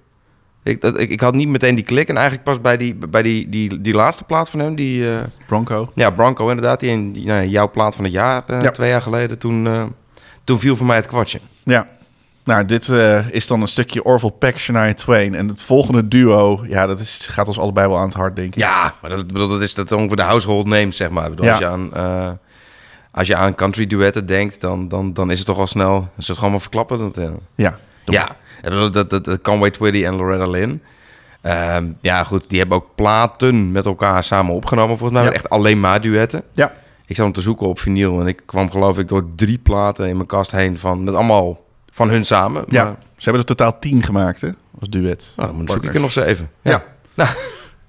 Ik, 0.66 0.80
dat, 0.80 0.98
ik, 0.98 1.10
ik 1.10 1.20
had 1.20 1.34
niet 1.34 1.48
meteen 1.48 1.74
die 1.74 1.84
klik. 1.84 2.08
En 2.08 2.14
eigenlijk 2.16 2.44
pas 2.44 2.60
bij 2.60 2.76
die, 2.76 2.94
bij 2.94 3.22
die, 3.22 3.48
die, 3.48 3.80
die 3.80 3.94
laatste 3.94 4.24
plaat 4.24 4.50
van 4.50 4.60
hem, 4.60 4.74
die... 4.74 5.10
eh, 5.14 5.18
Bronco. 5.46 5.90
ja, 5.94 6.10
Bronco 6.10 6.48
inderdaad, 6.48 6.80
die, 6.80 6.90
in- 6.90 7.12
die 7.12 7.26
nou, 7.26 7.46
jouw 7.46 7.70
plaat 7.70 7.94
van 7.94 8.04
het 8.04 8.12
jaar, 8.12 8.42
eh, 8.46 8.62
Ja. 8.62 8.70
twee 8.70 8.88
jaar 8.90 9.02
geleden. 9.02 9.38
Toen, 9.38 9.66
eh, 9.66 9.84
toen 10.44 10.58
viel 10.58 10.76
voor 10.76 10.86
mij 10.86 10.96
het 10.96 11.06
kwartje. 11.06 11.40
Ja. 11.62 11.88
Nou, 12.44 12.64
dit 12.64 12.88
is 13.30 13.46
dan 13.46 13.60
een 13.60 13.68
stukje 13.68 14.04
Orville 14.04 14.32
Peck, 14.32 14.58
Shania 14.58 14.94
Twain. 14.94 15.34
En 15.34 15.48
het 15.48 15.62
volgende 15.62 16.08
duo, 16.08 16.64
ja, 16.68 16.86
dat 16.86 17.00
is, 17.00 17.26
gaat 17.30 17.48
ons 17.48 17.58
allebei 17.58 17.88
wel 17.88 17.96
aan 17.98 18.04
het 18.06 18.14
hart, 18.14 18.36
denk 18.36 18.48
ik. 18.54 18.60
Ja, 18.60 18.94
maar 19.00 19.10
dat, 19.10 19.26
bedoel, 19.26 19.48
dat 19.48 19.60
is 19.62 19.74
dat 19.74 19.92
ongeveer 19.92 20.16
de 20.16 20.22
household 20.22 20.66
names, 20.66 20.96
zeg 20.96 21.10
maar. 21.10 21.28
Bedoel, 21.30 21.44
Ja. 21.46 21.50
als, 21.52 21.60
je 21.60 21.66
aan, 21.66 21.92
als 23.10 23.26
je 23.26 23.36
aan 23.36 23.54
country 23.54 23.86
duetten 23.86 24.26
denkt, 24.26 24.60
dan, 24.60 24.88
dan, 24.88 25.12
dan 25.12 25.30
is 25.30 25.38
het 25.38 25.46
toch 25.46 25.58
al 25.58 25.66
snel... 25.66 26.08
Is 26.18 26.28
het 26.28 26.36
gewoon 26.36 26.50
maar 26.52 26.60
verklappen? 26.60 26.98
Dat, 26.98 27.20
Ja. 27.56 27.78
ja, 28.04 28.36
dat, 28.62 29.10
dat, 29.10 29.24
dat 29.24 29.40
Conway 29.42 29.70
Twitty 29.70 30.04
en 30.04 30.14
Loretta 30.16 30.50
Lynn. 30.50 30.82
Ehm, 31.40 31.92
ja, 32.00 32.24
goed, 32.24 32.50
die 32.50 32.58
hebben 32.58 32.76
ook 32.76 32.88
platen 32.94 33.72
met 33.72 33.86
elkaar 33.86 34.24
samen 34.24 34.54
opgenomen, 34.54 34.98
volgens 34.98 35.20
mij. 35.20 35.28
Ja. 35.28 35.34
Echt 35.34 35.50
alleen 35.50 35.80
maar 35.80 36.00
duetten. 36.00 36.42
Ja. 36.52 36.74
Ik 37.06 37.16
zat 37.16 37.24
hem 37.24 37.34
te 37.34 37.40
zoeken 37.40 37.66
op 37.66 37.78
vinyl 37.80 38.20
en 38.20 38.26
ik 38.26 38.42
kwam 38.46 38.70
geloof 38.70 38.98
ik 38.98 39.08
door 39.08 39.24
drie 39.36 39.58
platen 39.58 40.08
in 40.08 40.16
mijn 40.16 40.28
kast 40.28 40.50
heen 40.50 40.78
van... 40.78 41.04
Met 41.04 41.14
allemaal 41.14 41.64
van 41.92 42.08
hun 42.08 42.24
samen. 42.24 42.64
ja. 42.68 42.84
Maar, 42.84 42.96
Ze 43.16 43.22
hebben 43.30 43.40
er 43.40 43.56
totaal 43.56 43.78
tien 43.78 44.02
gemaakt, 44.02 44.40
hè? 44.40 44.48
Als 44.80 44.88
duet. 44.88 45.32
nou, 45.36 45.56
dan 45.56 45.68
zoek 45.68 45.84
ik 45.84 45.94
er 45.94 46.00
nog 46.00 46.12
zeven. 46.12 46.50
Ja, 46.62 46.70
Ja. 46.70 46.82
nou, 47.14 47.30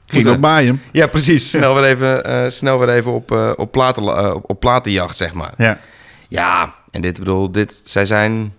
Ging 0.06 0.26
goed, 0.26 0.36
op 0.36 0.42
Maaien. 0.42 0.82
ja 0.92 1.08
precies. 1.08 1.50
Snel 1.50 1.74
weer 1.74 1.84
even, 1.84 2.24
eh, 2.24 2.50
snel 2.50 2.80
weer 2.80 2.90
even 2.90 3.12
op, 3.12 3.32
eh, 3.32 3.52
op, 3.56 3.72
platen, 3.72 4.04
eh, 4.04 4.36
op 4.42 4.60
platenjacht, 4.60 5.18
zeg 5.18 5.34
maar. 5.34 5.54
Ja. 5.58 5.80
Ja, 6.28 6.76
en 6.92 7.02
dit 7.02 7.20
bedoel, 7.20 7.52
dit, 7.52 7.82
zij 7.86 8.06
zijn 8.06 8.54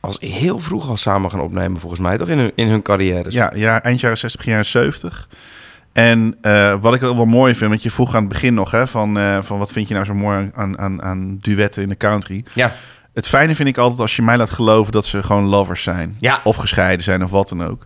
als 0.00 0.16
heel 0.20 0.58
vroeg 0.60 0.88
al 0.88 0.96
samen 0.96 1.30
gaan 1.30 1.40
opnemen, 1.40 1.80
volgens 1.80 2.00
mij, 2.00 2.16
toch? 2.16 2.28
In 2.28 2.38
hun, 2.38 2.52
in 2.54 2.68
hun 2.68 2.82
carrières. 2.82 3.34
Ja, 3.34 3.52
ja, 3.54 3.82
eind 3.82 4.00
jaren 4.00 4.18
60, 4.18 4.36
begin 4.40 4.52
jaren 4.52 4.70
70. 4.70 5.28
En 5.92 6.36
eh, 6.42 6.76
wat 6.80 6.94
ik 6.94 7.00
wel 7.00 7.24
mooi 7.24 7.54
vind, 7.54 7.70
want 7.70 7.82
je 7.82 7.90
vroeg 7.90 8.14
aan 8.14 8.20
het 8.20 8.28
begin 8.32 8.54
nog, 8.54 8.70
hè, 8.70 8.86
van, 8.86 9.18
eh, 9.18 9.38
van 9.42 9.58
wat 9.58 9.72
vind 9.72 9.88
je 9.88 9.94
nou 9.94 10.06
zo 10.06 10.14
mooi 10.14 10.50
aan, 10.54 10.78
aan, 10.78 11.02
aan 11.02 11.38
duetten 11.40 11.82
in 11.82 11.88
de 11.88 11.96
country. 11.96 12.44
Ja, 12.54 12.72
Het 13.14 13.28
fijne 13.28 13.54
vind 13.54 13.68
ik 13.68 13.78
altijd 13.78 14.00
als 14.00 14.16
je 14.16 14.22
mij 14.22 14.36
laat 14.36 14.50
geloven 14.50 14.92
dat 14.92 15.06
ze 15.06 15.22
gewoon 15.22 15.44
lovers 15.44 15.82
zijn. 15.82 16.16
Ja. 16.18 16.40
Of 16.44 16.56
gescheiden 16.56 17.04
zijn 17.04 17.24
of 17.24 17.30
wat 17.30 17.48
dan 17.48 17.64
ook. 17.66 17.84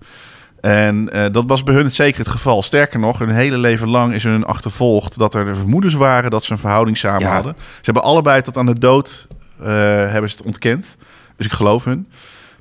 En 0.61 1.12
eh, 1.12 1.25
dat 1.33 1.44
was 1.47 1.62
bij 1.62 1.75
hun 1.75 1.85
het 1.85 1.94
zeker 1.94 2.18
het 2.18 2.28
geval. 2.28 2.62
Sterker 2.62 2.99
nog, 2.99 3.18
hun 3.18 3.30
hele 3.30 3.59
leven 3.59 3.88
lang 3.88 4.14
is 4.14 4.23
hun 4.23 4.44
achtervolgd 4.44 5.18
dat 5.18 5.35
er 5.35 5.56
vermoedens 5.56 5.94
waren 5.94 6.30
dat 6.30 6.44
ze 6.44 6.52
een 6.52 6.59
verhouding 6.59 6.97
samen 6.99 7.21
Ja. 7.21 7.33
hadden. 7.35 7.54
Ze 7.56 7.80
hebben 7.83 8.02
allebei 8.02 8.42
tot 8.42 8.56
aan 8.56 8.66
de 8.66 8.78
dood 8.78 9.26
hebben 9.59 10.30
ze 10.30 10.37
het 10.37 10.47
ontkend. 10.47 10.97
Dus 11.37 11.47
ik 11.47 11.53
geloof 11.53 11.85
hun. 11.85 12.09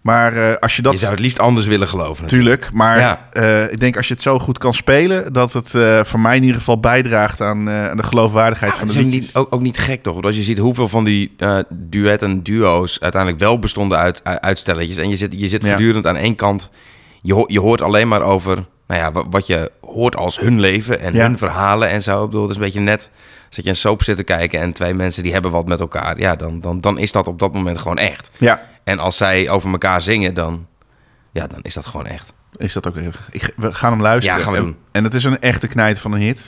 Maar 0.02 0.34
eh, 0.34 0.56
als 0.60 0.76
je 0.76 0.82
dat... 0.82 0.92
je 0.92 0.98
zou 1.00 1.12
het 1.12 1.20
liefst 1.20 1.40
anders 1.40 1.66
willen 1.66 1.88
geloven. 1.88 2.24
natuurlijk. 2.24 2.60
Tuurlijk, 2.62 2.78
maar 2.78 3.00
Ja. 3.00 3.28
eh, 3.32 3.72
ik 3.72 3.80
denk 3.80 3.98
als 3.98 4.08
je 4.08 4.14
het 4.14 4.22
zo 4.24 4.40
goed 4.40 4.58
kan 4.58 4.74
spelen, 4.74 5.34
dat 5.34 5.54
het 5.54 5.76
eh, 5.76 6.04
voor 6.04 6.20
mij 6.20 6.36
in 6.36 6.42
ieder 6.42 6.58
geval 6.58 6.80
bijdraagt 6.80 7.42
aan, 7.42 7.70
aan 7.70 7.98
de 7.98 8.04
geloofwaardigheid 8.04 8.72
Ja, 8.72 8.78
van 8.80 8.88
het 8.88 8.96
de 8.98 9.04
liedjes. 9.04 9.22
niet, 9.22 9.36
ook, 9.36 9.54
ook 9.54 9.62
niet 9.62 9.78
gek 9.78 10.04
toch? 10.04 10.14
Want 10.14 10.26
als 10.26 10.36
je 10.36 10.42
ziet 10.44 10.58
hoeveel 10.58 10.88
van 10.88 11.04
die 11.04 11.36
duetten, 11.70 12.44
duo's 12.44 12.98
uiteindelijk 13.00 13.42
wel 13.42 13.60
bestonden 13.60 13.98
uit 13.98 14.22
uit- 14.24 14.42
uitstelletjes. 14.42 14.98
En 14.98 15.10
je 15.10 15.16
zit, 15.16 15.34
je 15.38 15.48
zit 15.48 15.62
Ja. 15.62 15.68
voortdurend 15.68 16.08
aan 16.08 16.16
één 16.18 16.36
kant. 16.36 16.70
Je, 17.22 17.34
ho- 17.34 17.46
je 17.48 17.60
hoort 17.60 17.82
alleen 17.82 18.08
maar 18.08 18.22
over 18.22 18.66
nou 18.88 19.02
ja, 19.02 19.12
wa- 19.12 19.30
wat 19.30 19.48
je 19.48 19.72
hoort 19.82 20.16
als 20.16 20.40
hun 20.40 20.60
leven 20.60 21.00
en 21.00 21.14
Ja. 21.14 21.22
hun 21.22 21.38
verhalen 21.38 21.90
en 21.90 22.02
zo. 22.02 22.20
Ik 22.24 22.30
bedoel, 22.30 22.42
het 22.42 22.50
is 22.52 22.56
een 22.58 22.62
beetje 22.64 22.80
net 22.80 23.10
als 23.48 23.56
dat 23.56 23.64
je 23.64 23.70
een 23.70 23.76
soap 23.76 24.04
zit 24.04 24.18
te 24.18 24.24
kijken 24.24 24.60
en 24.60 24.74
twee 24.74 24.94
mensen 24.94 25.24
die 25.24 25.34
hebben 25.34 25.52
wat 25.52 25.68
met 25.68 25.80
elkaar. 25.80 26.20
Ja, 26.20 26.36
dan, 26.36 26.62
dan, 26.62 26.82
dan 26.82 26.98
is 26.98 27.12
dat 27.12 27.28
op 27.28 27.40
dat 27.40 27.54
moment 27.54 27.78
gewoon 27.80 27.98
echt. 27.98 28.32
Ja, 28.38 28.70
En 28.84 29.00
als 29.00 29.18
zij 29.18 29.50
over 29.50 29.72
elkaar 29.72 30.02
zingen, 30.02 30.34
dan, 30.34 30.68
ja, 31.32 31.48
dan 31.48 31.60
is 31.62 31.74
dat 31.74 31.86
gewoon 31.86 32.06
echt. 32.06 32.34
is 32.58 32.74
dat 32.74 32.88
ook. 32.88 32.96
Ik, 33.32 33.54
we 33.56 33.74
gaan 33.74 33.92
hem 33.92 34.02
luisteren. 34.02 34.38
Ja, 34.40 34.44
gaan 34.44 34.54
we 34.54 34.60
En- 34.60 34.66
doen. 34.66 34.76
En 34.92 35.04
het 35.04 35.14
is 35.14 35.24
een 35.24 35.42
echte 35.42 35.68
knijt 35.68 36.00
van 36.00 36.12
een 36.12 36.22
hit. 36.22 36.42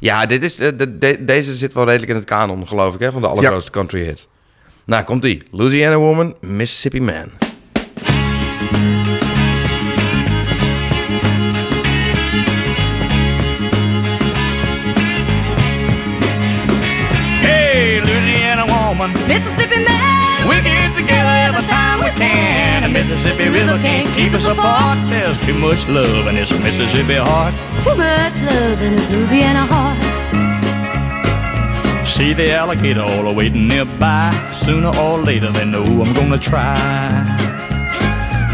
Ja, 0.00 0.26
dit 0.26 0.42
is, 0.42 0.56
de, 0.56 0.76
de- 0.76 0.98
de- 0.98 1.24
deze 1.24 1.54
zit 1.54 1.72
wel 1.72 1.84
redelijk 1.84 2.10
in 2.10 2.16
het 2.16 2.24
kanon, 2.24 2.66
geloof 2.68 2.94
ik, 2.94 3.00
hè, 3.00 3.12
van 3.12 3.20
de 3.22 3.28
allergrootste 3.28 3.70
country 3.70 4.04
hits. 4.04 4.28
Nou, 4.86 5.04
komt-ie. 5.04 5.42
Louisiana 5.50 5.96
Woman, 5.96 6.34
Mississippi 6.40 7.00
Man. 7.00 7.30
Woman, 19.08 19.28
Mississippi 19.28 19.84
man, 19.84 20.48
we 20.48 20.60
get 20.62 20.94
together 20.94 21.34
every 21.48 21.66
time 21.68 22.00
we 22.00 22.10
can. 22.10 22.82
The 22.82 22.88
Mississippi 22.88 23.48
River 23.48 23.78
can't 23.78 24.08
keep 24.16 24.32
us 24.32 24.46
apart. 24.46 24.98
There's 25.10 25.38
too 25.40 25.54
much 25.54 25.86
love 25.88 26.26
in 26.26 26.34
this 26.36 26.50
Mississippi 26.58 27.14
heart. 27.14 27.54
too 27.84 27.94
much 27.96 28.34
love 28.42 28.80
in 28.82 28.96
this 28.96 29.10
Louisiana 29.10 29.66
heart. 29.66 29.98
See 32.06 32.32
the 32.32 32.52
alligator 32.52 33.02
all 33.02 33.34
waiting 33.34 33.66
nearby. 33.66 34.32
Sooner 34.52 34.96
or 34.96 35.18
later 35.18 35.50
they 35.50 35.64
know 35.64 35.84
I'm 35.84 36.12
gonna 36.14 36.38
try. 36.38 37.24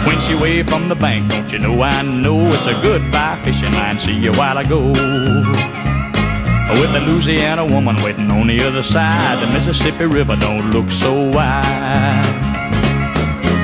When 0.06 0.18
she 0.20 0.34
waved 0.34 0.70
from 0.70 0.88
the 0.88 0.94
bank, 0.94 1.30
don't 1.30 1.52
you 1.52 1.58
know 1.58 1.82
I 1.82 2.02
know 2.02 2.38
it's 2.54 2.66
a 2.66 2.74
goodbye 2.82 3.38
fishing 3.44 3.72
line. 3.72 3.98
See 3.98 4.14
you 4.14 4.32
while 4.32 4.56
I 4.56 4.64
go. 4.64 5.89
With 6.78 6.92
the 6.92 7.00
Louisiana 7.00 7.66
woman 7.66 7.96
waiting 8.02 8.30
on 8.30 8.46
the 8.46 8.62
other 8.62 8.82
side, 8.82 9.42
the 9.42 9.52
Mississippi 9.52 10.06
River 10.06 10.36
don't 10.36 10.70
look 10.70 10.88
so 10.88 11.12
wide. 11.12 12.24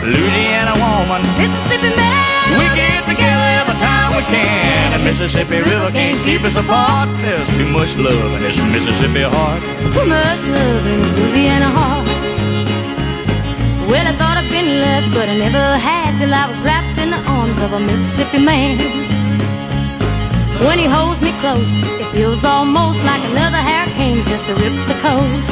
Louisiana 0.03 0.75
woman, 0.75 1.23
Mississippi 1.39 1.95
man, 1.95 2.59
we 2.59 2.67
get 2.75 3.07
together 3.07 3.49
every 3.63 3.79
time 3.79 4.17
we 4.17 4.23
can. 4.27 4.99
The 4.99 5.05
Mississippi 5.05 5.59
River 5.63 5.91
can't 5.93 6.19
keep 6.25 6.43
us 6.43 6.57
apart. 6.57 7.09
There's 7.23 7.49
too 7.57 7.69
much 7.71 7.97
love 7.97 8.35
in 8.35 8.43
this 8.43 8.59
Mississippi 8.75 9.23
heart. 9.23 9.63
too 9.63 10.07
much 10.07 10.43
love 10.57 10.87
in 10.87 11.01
Louisiana 11.17 11.71
heart. 11.71 12.07
Well, 13.89 14.07
I 14.07 14.13
thought 14.19 14.37
I'd 14.37 14.51
been 14.51 14.81
left, 14.81 15.15
but 15.15 15.29
I 15.29 15.37
never 15.37 15.79
had 15.79 16.19
till 16.19 16.35
I 16.35 16.51
was 16.51 16.59
wrapped 16.59 16.99
in 16.99 17.11
the 17.11 17.23
arms 17.31 17.59
of 17.63 17.73
a 17.73 17.81
Mississippi 17.81 18.39
man. 18.39 19.16
When 20.65 20.79
he 20.79 20.87
holds 20.87 21.21
me 21.21 21.33
close, 21.41 21.69
it 22.01 22.07
feels 22.13 22.43
almost 22.43 22.99
like 23.05 23.23
another 23.31 23.61
hurricane 23.61 24.25
just 24.25 24.47
to 24.47 24.55
rip 24.55 24.73
the 24.89 24.97
coast. 25.05 25.49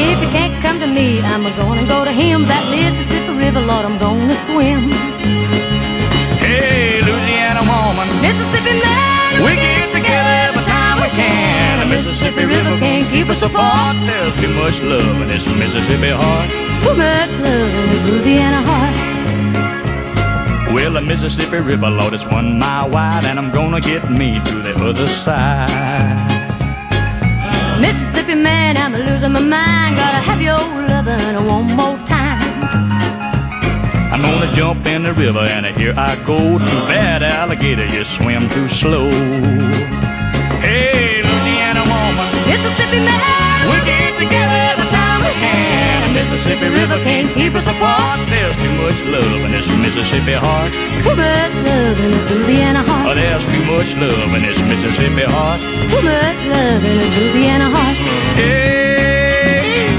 If 0.00 0.18
he 0.20 0.28
can't 0.32 0.56
come 0.62 0.80
to 0.80 0.86
me, 0.86 1.20
I'm 1.20 1.44
gonna 1.60 1.86
go 1.86 2.04
to 2.04 2.12
him. 2.12 2.46
That 2.48 2.64
Mississippi 2.72 3.36
River, 3.36 3.60
Lord, 3.60 3.84
I'm 3.84 3.98
gonna 3.98 4.34
swim. 4.48 4.88
Hey, 6.40 7.02
Louisiana 7.02 7.60
woman, 7.68 8.08
Mississippi 8.24 8.80
man, 8.80 9.44
we 9.44 9.52
get 9.60 9.92
together 9.92 10.34
every 10.48 10.64
time 10.64 10.96
we 11.02 11.08
can. 11.12 11.80
The 11.80 11.86
Mississippi 11.96 12.44
River 12.46 12.78
can't 12.78 13.10
keep 13.10 13.28
us 13.28 13.42
apart. 13.42 13.96
There's 14.06 14.34
too 14.36 14.54
much 14.54 14.80
love 14.80 15.20
in 15.20 15.28
this 15.28 15.46
Mississippi 15.46 16.10
heart. 16.10 16.48
too 16.80 16.94
much 16.96 17.32
love 17.44 17.72
in 17.76 17.86
this 17.90 18.02
Louisiana 18.08 18.62
heart. 18.62 19.07
Well, 20.78 20.92
the 20.92 21.00
Mississippi 21.00 21.58
River, 21.58 21.90
Lord, 21.90 22.14
it's 22.14 22.24
one 22.24 22.56
mile 22.56 22.88
wide, 22.88 23.24
and 23.24 23.36
I'm 23.36 23.50
gonna 23.50 23.80
get 23.80 24.08
me 24.12 24.38
to 24.46 24.62
the 24.62 24.74
other 24.88 25.08
side. 25.08 25.66
Mississippi 27.80 28.36
man, 28.36 28.76
I'm 28.76 28.92
losing 28.92 29.32
my 29.32 29.40
mind. 29.40 29.96
Gotta 29.96 30.18
have 30.18 30.40
your 30.40 30.56
loving 30.56 31.34
one 31.48 31.66
more 31.74 31.98
time. 32.06 32.40
I'm 34.12 34.22
gonna 34.22 34.54
jump 34.54 34.86
in 34.86 35.02
the 35.02 35.12
river, 35.14 35.40
and 35.40 35.66
here 35.66 35.94
I 35.96 36.14
go. 36.24 36.38
Too 36.38 36.80
bad, 36.86 37.24
alligator, 37.24 37.86
you 37.86 38.04
swim 38.04 38.48
too 38.50 38.68
slow. 38.68 39.10
Hey, 40.62 41.24
Louisiana 41.26 41.82
woman, 41.90 42.30
Mississippi 42.46 43.00
man, 43.00 43.68
we 43.68 43.76
get 43.84 44.16
together 44.16 44.58
every 44.70 44.88
time 44.94 45.22
we 45.26 45.32
can. 45.42 45.87
Mississippi 46.18 46.66
River 46.66 46.98
can't 47.04 47.30
keep 47.38 47.54
us 47.54 47.66
apart. 47.68 48.18
There's 48.28 48.56
too 48.56 48.74
much 48.82 48.98
love 49.06 49.40
in 49.46 49.52
this 49.52 49.68
Mississippi 49.78 50.32
heart. 50.34 50.72
Too 51.06 51.14
much 51.14 51.54
love 51.62 51.98
in 52.00 52.10
this 52.10 52.30
Louisiana 52.30 52.82
heart. 52.82 53.06
Oh, 53.06 53.14
there's 53.14 53.44
too 53.46 53.62
much 53.70 53.94
love 53.94 54.34
in 54.34 54.42
this 54.42 54.58
Mississippi 54.66 55.22
heart. 55.30 55.60
Too 55.92 56.02
much 56.02 56.40
love 56.50 56.82
in 56.82 56.94
this 56.98 57.12
Louisiana 57.18 57.70
heart. 57.70 57.96
Hey. 58.34 59.94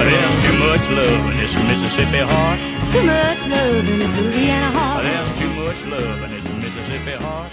There's 0.00 0.36
too 0.44 0.56
much 0.56 0.84
love 0.96 1.22
in 1.30 1.36
this 1.36 1.54
Mississippi 1.68 2.22
heart. 2.24 2.60
Too 2.92 3.04
much 3.04 3.40
love 3.52 3.84
in 3.90 3.98
this 4.00 4.12
Louisiana 4.16 4.70
heart. 4.78 5.04
There's 5.04 5.32
too 5.38 5.52
much 5.60 5.80
love 5.84 6.22
in 6.24 6.30
this 6.30 6.48
Mississippi 6.56 7.16
heart. 7.20 7.52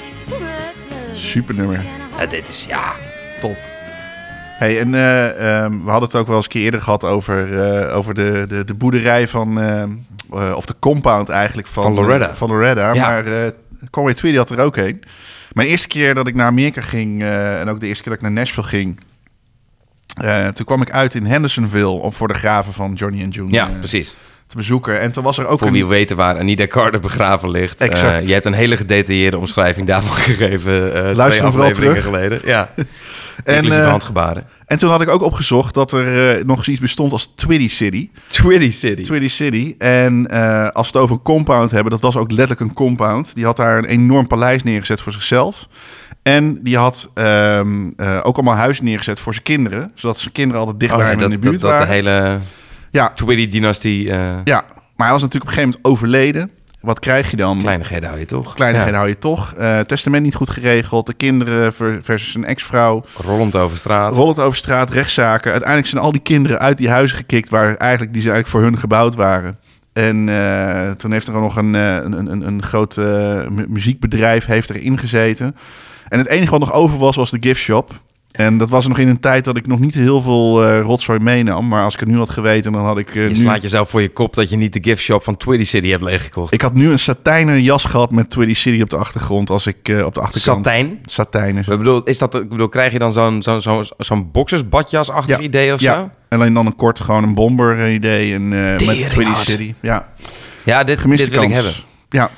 Super 1.13 1.53
nummer. 1.53 1.83
Ja, 2.17 2.25
dit 2.25 2.47
is 2.47 2.65
ja, 2.69 2.95
top. 3.41 3.57
Hey, 4.63 4.79
en 4.79 4.93
eh, 4.93 5.63
ehm, 5.63 5.71
we 5.83 5.89
hadden 5.89 6.09
het 6.09 6.17
ook 6.17 6.27
wel 6.27 6.35
eens 6.35 6.45
een 6.45 6.51
keer 6.51 6.61
eerder 6.63 6.81
gehad 6.81 7.03
over, 7.03 7.59
eh, 7.61 7.95
over 7.95 8.13
de, 8.13 8.45
de, 8.47 8.63
de 8.63 8.73
boerderij 8.73 9.27
van, 9.27 9.61
ehm, 9.61 9.89
eh, 10.33 10.53
of 10.55 10.65
de 10.65 10.75
compound 10.79 11.29
eigenlijk 11.29 11.67
van, 11.67 11.83
Van 11.83 11.93
Loretta. 11.93 12.35
van 12.35 12.49
Loretta. 12.49 12.93
Ja. 12.93 13.07
Maar 13.07 13.51
Conway 13.91 14.13
Twitty 14.13 14.37
had 14.37 14.49
er 14.49 14.59
ook 14.59 14.77
een. 14.77 15.03
Mijn 15.53 15.67
eerste 15.67 15.87
keer 15.87 16.13
dat 16.15 16.27
ik 16.27 16.35
naar 16.35 16.45
Amerika 16.45 16.81
ging, 16.81 17.23
en 17.23 17.69
ook 17.69 17.79
de 17.79 17.87
eerste 17.87 18.03
keer 18.03 18.11
dat 18.11 18.21
ik 18.21 18.27
naar 18.29 18.43
Nashville 18.43 18.67
ging, 18.67 18.99
toen 20.53 20.65
kwam 20.65 20.81
ik 20.81 20.91
uit 20.91 21.15
in 21.15 21.25
Hendersonville 21.25 21.87
om 21.87 22.13
voor 22.13 22.27
de 22.27 22.33
graven 22.33 22.73
van 22.73 22.93
Johnny 22.93 23.21
en 23.21 23.29
June 23.29 23.51
Ja, 23.51 23.65
precies. 23.79 24.15
te 24.47 24.55
bezoeken. 24.55 24.99
En 24.99 25.11
toen 25.11 25.23
was 25.23 25.37
er 25.37 25.45
ook 25.47 25.57
Voor 25.59 25.67
een... 25.67 25.73
wie 25.73 25.85
weten 25.85 26.15
waar 26.15 26.37
Anita 26.37 26.67
Carter 26.67 26.99
begraven 26.99 27.49
ligt. 27.49 27.81
Exact. 27.81 28.27
Je 28.27 28.33
hebt 28.33 28.45
een 28.45 28.53
hele 28.53 28.77
gedetailleerde 28.77 29.37
omschrijving 29.37 29.87
daarvan 29.87 30.11
gegeven. 30.29 30.93
eh 30.93 31.15
Luister 31.15 31.39
twee 31.39 31.51
vooral 31.51 31.71
terug. 31.71 32.03
geleden. 32.03 32.39
Ja, 32.45 32.69
En, 33.43 33.71
eh, 33.71 33.89
handgebaren. 33.89 34.45
En 34.65 34.77
toen 34.77 34.89
had 34.89 35.01
ik 35.01 35.09
ook 35.09 35.21
opgezocht 35.21 35.73
dat 35.73 35.91
er 35.91 36.37
eh, 36.37 36.45
nog 36.45 36.63
zoiets 36.63 36.81
bestond 36.81 37.11
als 37.11 37.31
Twitty 37.35 37.69
City. 37.69 38.09
Twitty 38.27 38.71
City. 38.71 39.03
Twitty 39.03 39.27
City. 39.27 39.75
En 39.77 40.27
eh, 40.27 40.67
als 40.69 40.91
we 40.91 40.93
het 40.93 41.01
over 41.03 41.15
een 41.15 41.21
compound 41.21 41.71
hebben, 41.71 41.91
dat 41.91 42.01
was 42.01 42.15
ook 42.17 42.31
letterlijk 42.31 42.59
een 42.59 42.73
compound. 42.73 43.35
Die 43.35 43.45
had 43.45 43.57
daar 43.57 43.77
een 43.77 43.85
enorm 43.85 44.27
paleis 44.27 44.63
neergezet 44.63 45.01
voor 45.01 45.11
zichzelf. 45.11 45.67
En 46.21 46.63
die 46.63 46.77
had 46.77 47.11
ehm, 47.13 47.89
eh, 47.97 48.19
ook 48.23 48.35
allemaal 48.35 48.55
huizen 48.55 48.83
neergezet 48.85 49.19
voor 49.19 49.33
zijn 49.33 49.45
kinderen. 49.45 49.91
Zodat 49.95 50.17
zijn 50.19 50.31
kinderen 50.33 50.59
altijd 50.61 50.79
dicht 50.79 50.91
Oh, 50.91 50.97
bij 50.97 51.07
hem 51.07 51.19
dat, 51.19 51.31
in 51.31 51.35
de 51.35 51.39
buurt 51.49 51.59
dat, 51.61 51.69
dat 51.69 51.79
de 51.79 51.85
waren. 51.87 52.11
hele 52.11 52.39
Ja, 52.91 53.11
Twitty-dynastie. 53.15 54.03
ja, 54.43 54.43
maar 54.95 55.07
hij 55.07 55.11
was 55.11 55.21
natuurlijk 55.21 55.33
op 55.51 55.57
een 55.57 55.63
gegeven 55.63 55.79
moment 55.81 55.85
overleden. 55.85 56.51
Wat 56.83 56.99
krijg 56.99 57.31
je 57.31 57.37
dan? 57.37 57.59
Kleinigheden 57.59 58.07
hou 58.09 58.19
je 58.19 58.25
toch? 58.25 58.53
Kleinigheden 58.53 58.93
Ja. 58.93 58.99
hou 58.99 59.09
je 59.09 59.17
toch. 59.19 59.53
Eh, 59.53 59.79
testament 59.79 60.23
niet 60.23 60.35
goed 60.35 60.49
geregeld. 60.49 61.05
De 61.05 61.13
kinderen 61.13 61.73
ver- 61.73 61.99
versus 62.03 62.35
een 62.35 62.45
ex-vrouw. 62.45 63.03
Rollend 63.17 63.55
over 63.55 63.77
straat. 63.77 64.15
Rollend 64.15 64.39
over 64.39 64.57
straat, 64.57 64.89
rechtszaken. 64.89 65.51
Uiteindelijk 65.51 65.89
zijn 65.89 66.01
al 66.03 66.11
die 66.11 66.21
kinderen 66.21 66.59
uit 66.59 66.77
die 66.77 66.89
huizen 66.89 67.17
gekikt... 67.17 67.49
waar 67.49 67.75
eigenlijk, 67.75 68.13
die 68.13 68.21
ze 68.21 68.31
eigenlijk 68.31 68.47
voor 68.57 68.61
hun 68.71 68.79
gebouwd 68.79 69.15
waren. 69.15 69.57
En 69.93 70.29
eh, 70.29 70.91
toen 70.91 71.11
heeft 71.11 71.27
er 71.27 71.33
nog 71.33 71.55
een, 71.57 71.75
eh, 71.75 71.93
een, 71.95 72.31
een, 72.31 72.47
een 72.47 72.63
groot 72.63 72.95
mu- 72.95 73.65
muziekbedrijf 73.67 74.45
heeft 74.45 74.69
erin 74.69 74.99
gezeten. 74.99 75.55
En 76.09 76.17
het 76.19 76.27
enige 76.27 76.51
wat 76.51 76.59
nog 76.59 76.73
over 76.73 76.97
was, 76.97 77.15
was 77.15 77.29
de 77.31 77.37
gift 77.39 77.61
shop. 77.61 77.91
En 78.33 78.57
dat 78.57 78.69
was 78.69 78.87
nog 78.87 78.97
in 78.97 79.07
een 79.07 79.19
tijd 79.19 79.43
dat 79.43 79.57
ik 79.57 79.67
nog 79.67 79.79
niet 79.79 79.93
heel 79.93 80.21
veel 80.21 80.63
eh, 80.65 80.81
rotzooi 80.81 81.19
meenam. 81.19 81.67
Maar 81.67 81.83
als 81.83 81.93
ik 81.93 81.99
het 81.99 82.09
nu 82.09 82.17
had 82.17 82.29
geweten, 82.29 82.71
dan 82.71 82.85
had 82.85 82.97
ik 82.97 83.09
eh, 83.09 83.21
Je 83.23 83.27
nu... 83.29 83.35
slaat 83.35 83.61
jezelf 83.61 83.89
voor 83.89 84.01
je 84.01 84.09
kop 84.09 84.33
dat 84.33 84.49
je 84.49 84.55
niet 84.57 84.73
de 84.73 84.79
gift 84.81 85.01
shop 85.01 85.23
van 85.23 85.37
Twitty 85.37 85.63
City 85.65 85.89
hebt 85.89 86.03
leeggekocht. 86.03 86.53
Ik 86.53 86.61
had 86.61 86.73
nu 86.73 86.89
een 86.91 86.99
satijnen 86.99 87.61
jas 87.61 87.83
gehad 87.85 88.11
met 88.11 88.29
Twitty 88.29 88.53
City 88.53 88.81
op 88.81 88.89
de 88.89 88.97
achtergrond. 88.97 89.49
Als 89.49 89.67
ik 89.67 89.89
eh, 89.89 90.05
op 90.05 90.13
de 90.13 90.19
achterkant... 90.21 90.65
Satijn? 90.65 90.99
Satijnen. 91.05 91.61
Ik 91.71 91.77
bedoel, 91.77 92.03
is 92.03 92.17
dat, 92.17 92.35
ik 92.35 92.49
bedoel, 92.49 92.67
krijg 92.69 92.91
je 92.91 92.99
dan 92.99 93.11
zo'n 93.13 93.41
zo'n 93.41 93.61
zo'n 93.61 93.85
zo'n 93.97 94.29
boxersbadjas-achtig 94.31 95.37
Ja. 95.37 95.43
idee 95.43 95.73
of 95.73 95.79
Ja, 95.79 95.93
zo? 95.95 96.09
alleen 96.35 96.53
dan 96.53 96.65
een 96.65 96.75
kort 96.75 96.99
gewoon 96.99 97.23
een 97.23 97.33
bomber 97.33 97.79
eh, 97.79 97.93
idee. 97.93 98.33
En, 98.33 98.49
met 98.49 98.77
Twitty. 99.09 99.33
City. 99.35 99.73
Ja, 99.81 100.09
Ja, 100.63 100.83
dit, 100.83 100.99
gemiste 100.99 101.29
dit 101.29 101.39
wil 101.39 101.43
kans. 101.49 101.57
ik 101.57 101.63
hebben. 101.63 101.81
Ja, 102.09 102.29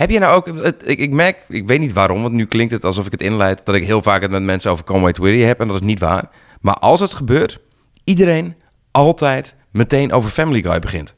Heb 0.00 0.10
je 0.10 0.18
nou 0.18 0.34
ook... 0.36 0.46
Ik, 0.84 0.98
ik 0.98 1.10
merk, 1.10 1.44
ik 1.48 1.66
weet 1.66 1.80
niet 1.80 1.92
waarom, 1.92 2.22
want 2.22 2.34
nu 2.34 2.46
klinkt 2.46 2.72
het 2.72 2.84
alsof 2.84 3.06
ik 3.06 3.12
het 3.12 3.22
inleid... 3.22 3.60
dat 3.64 3.74
ik 3.74 3.84
heel 3.84 4.02
vaak 4.02 4.22
het 4.22 4.30
met 4.30 4.42
mensen 4.42 4.70
over 4.70 4.84
Conway 4.84 5.12
Twitty 5.12 5.40
heb. 5.40 5.60
En 5.60 5.66
dat 5.66 5.76
is 5.76 5.86
niet 5.86 5.98
waar. 6.00 6.24
Maar 6.60 6.74
als 6.74 7.00
het 7.00 7.14
gebeurt, 7.14 7.60
iedereen 8.04 8.56
altijd 8.90 9.54
meteen 9.72 10.12
over 10.12 10.30
Family 10.30 10.62
Guy 10.62 10.78
begint. 10.78 11.14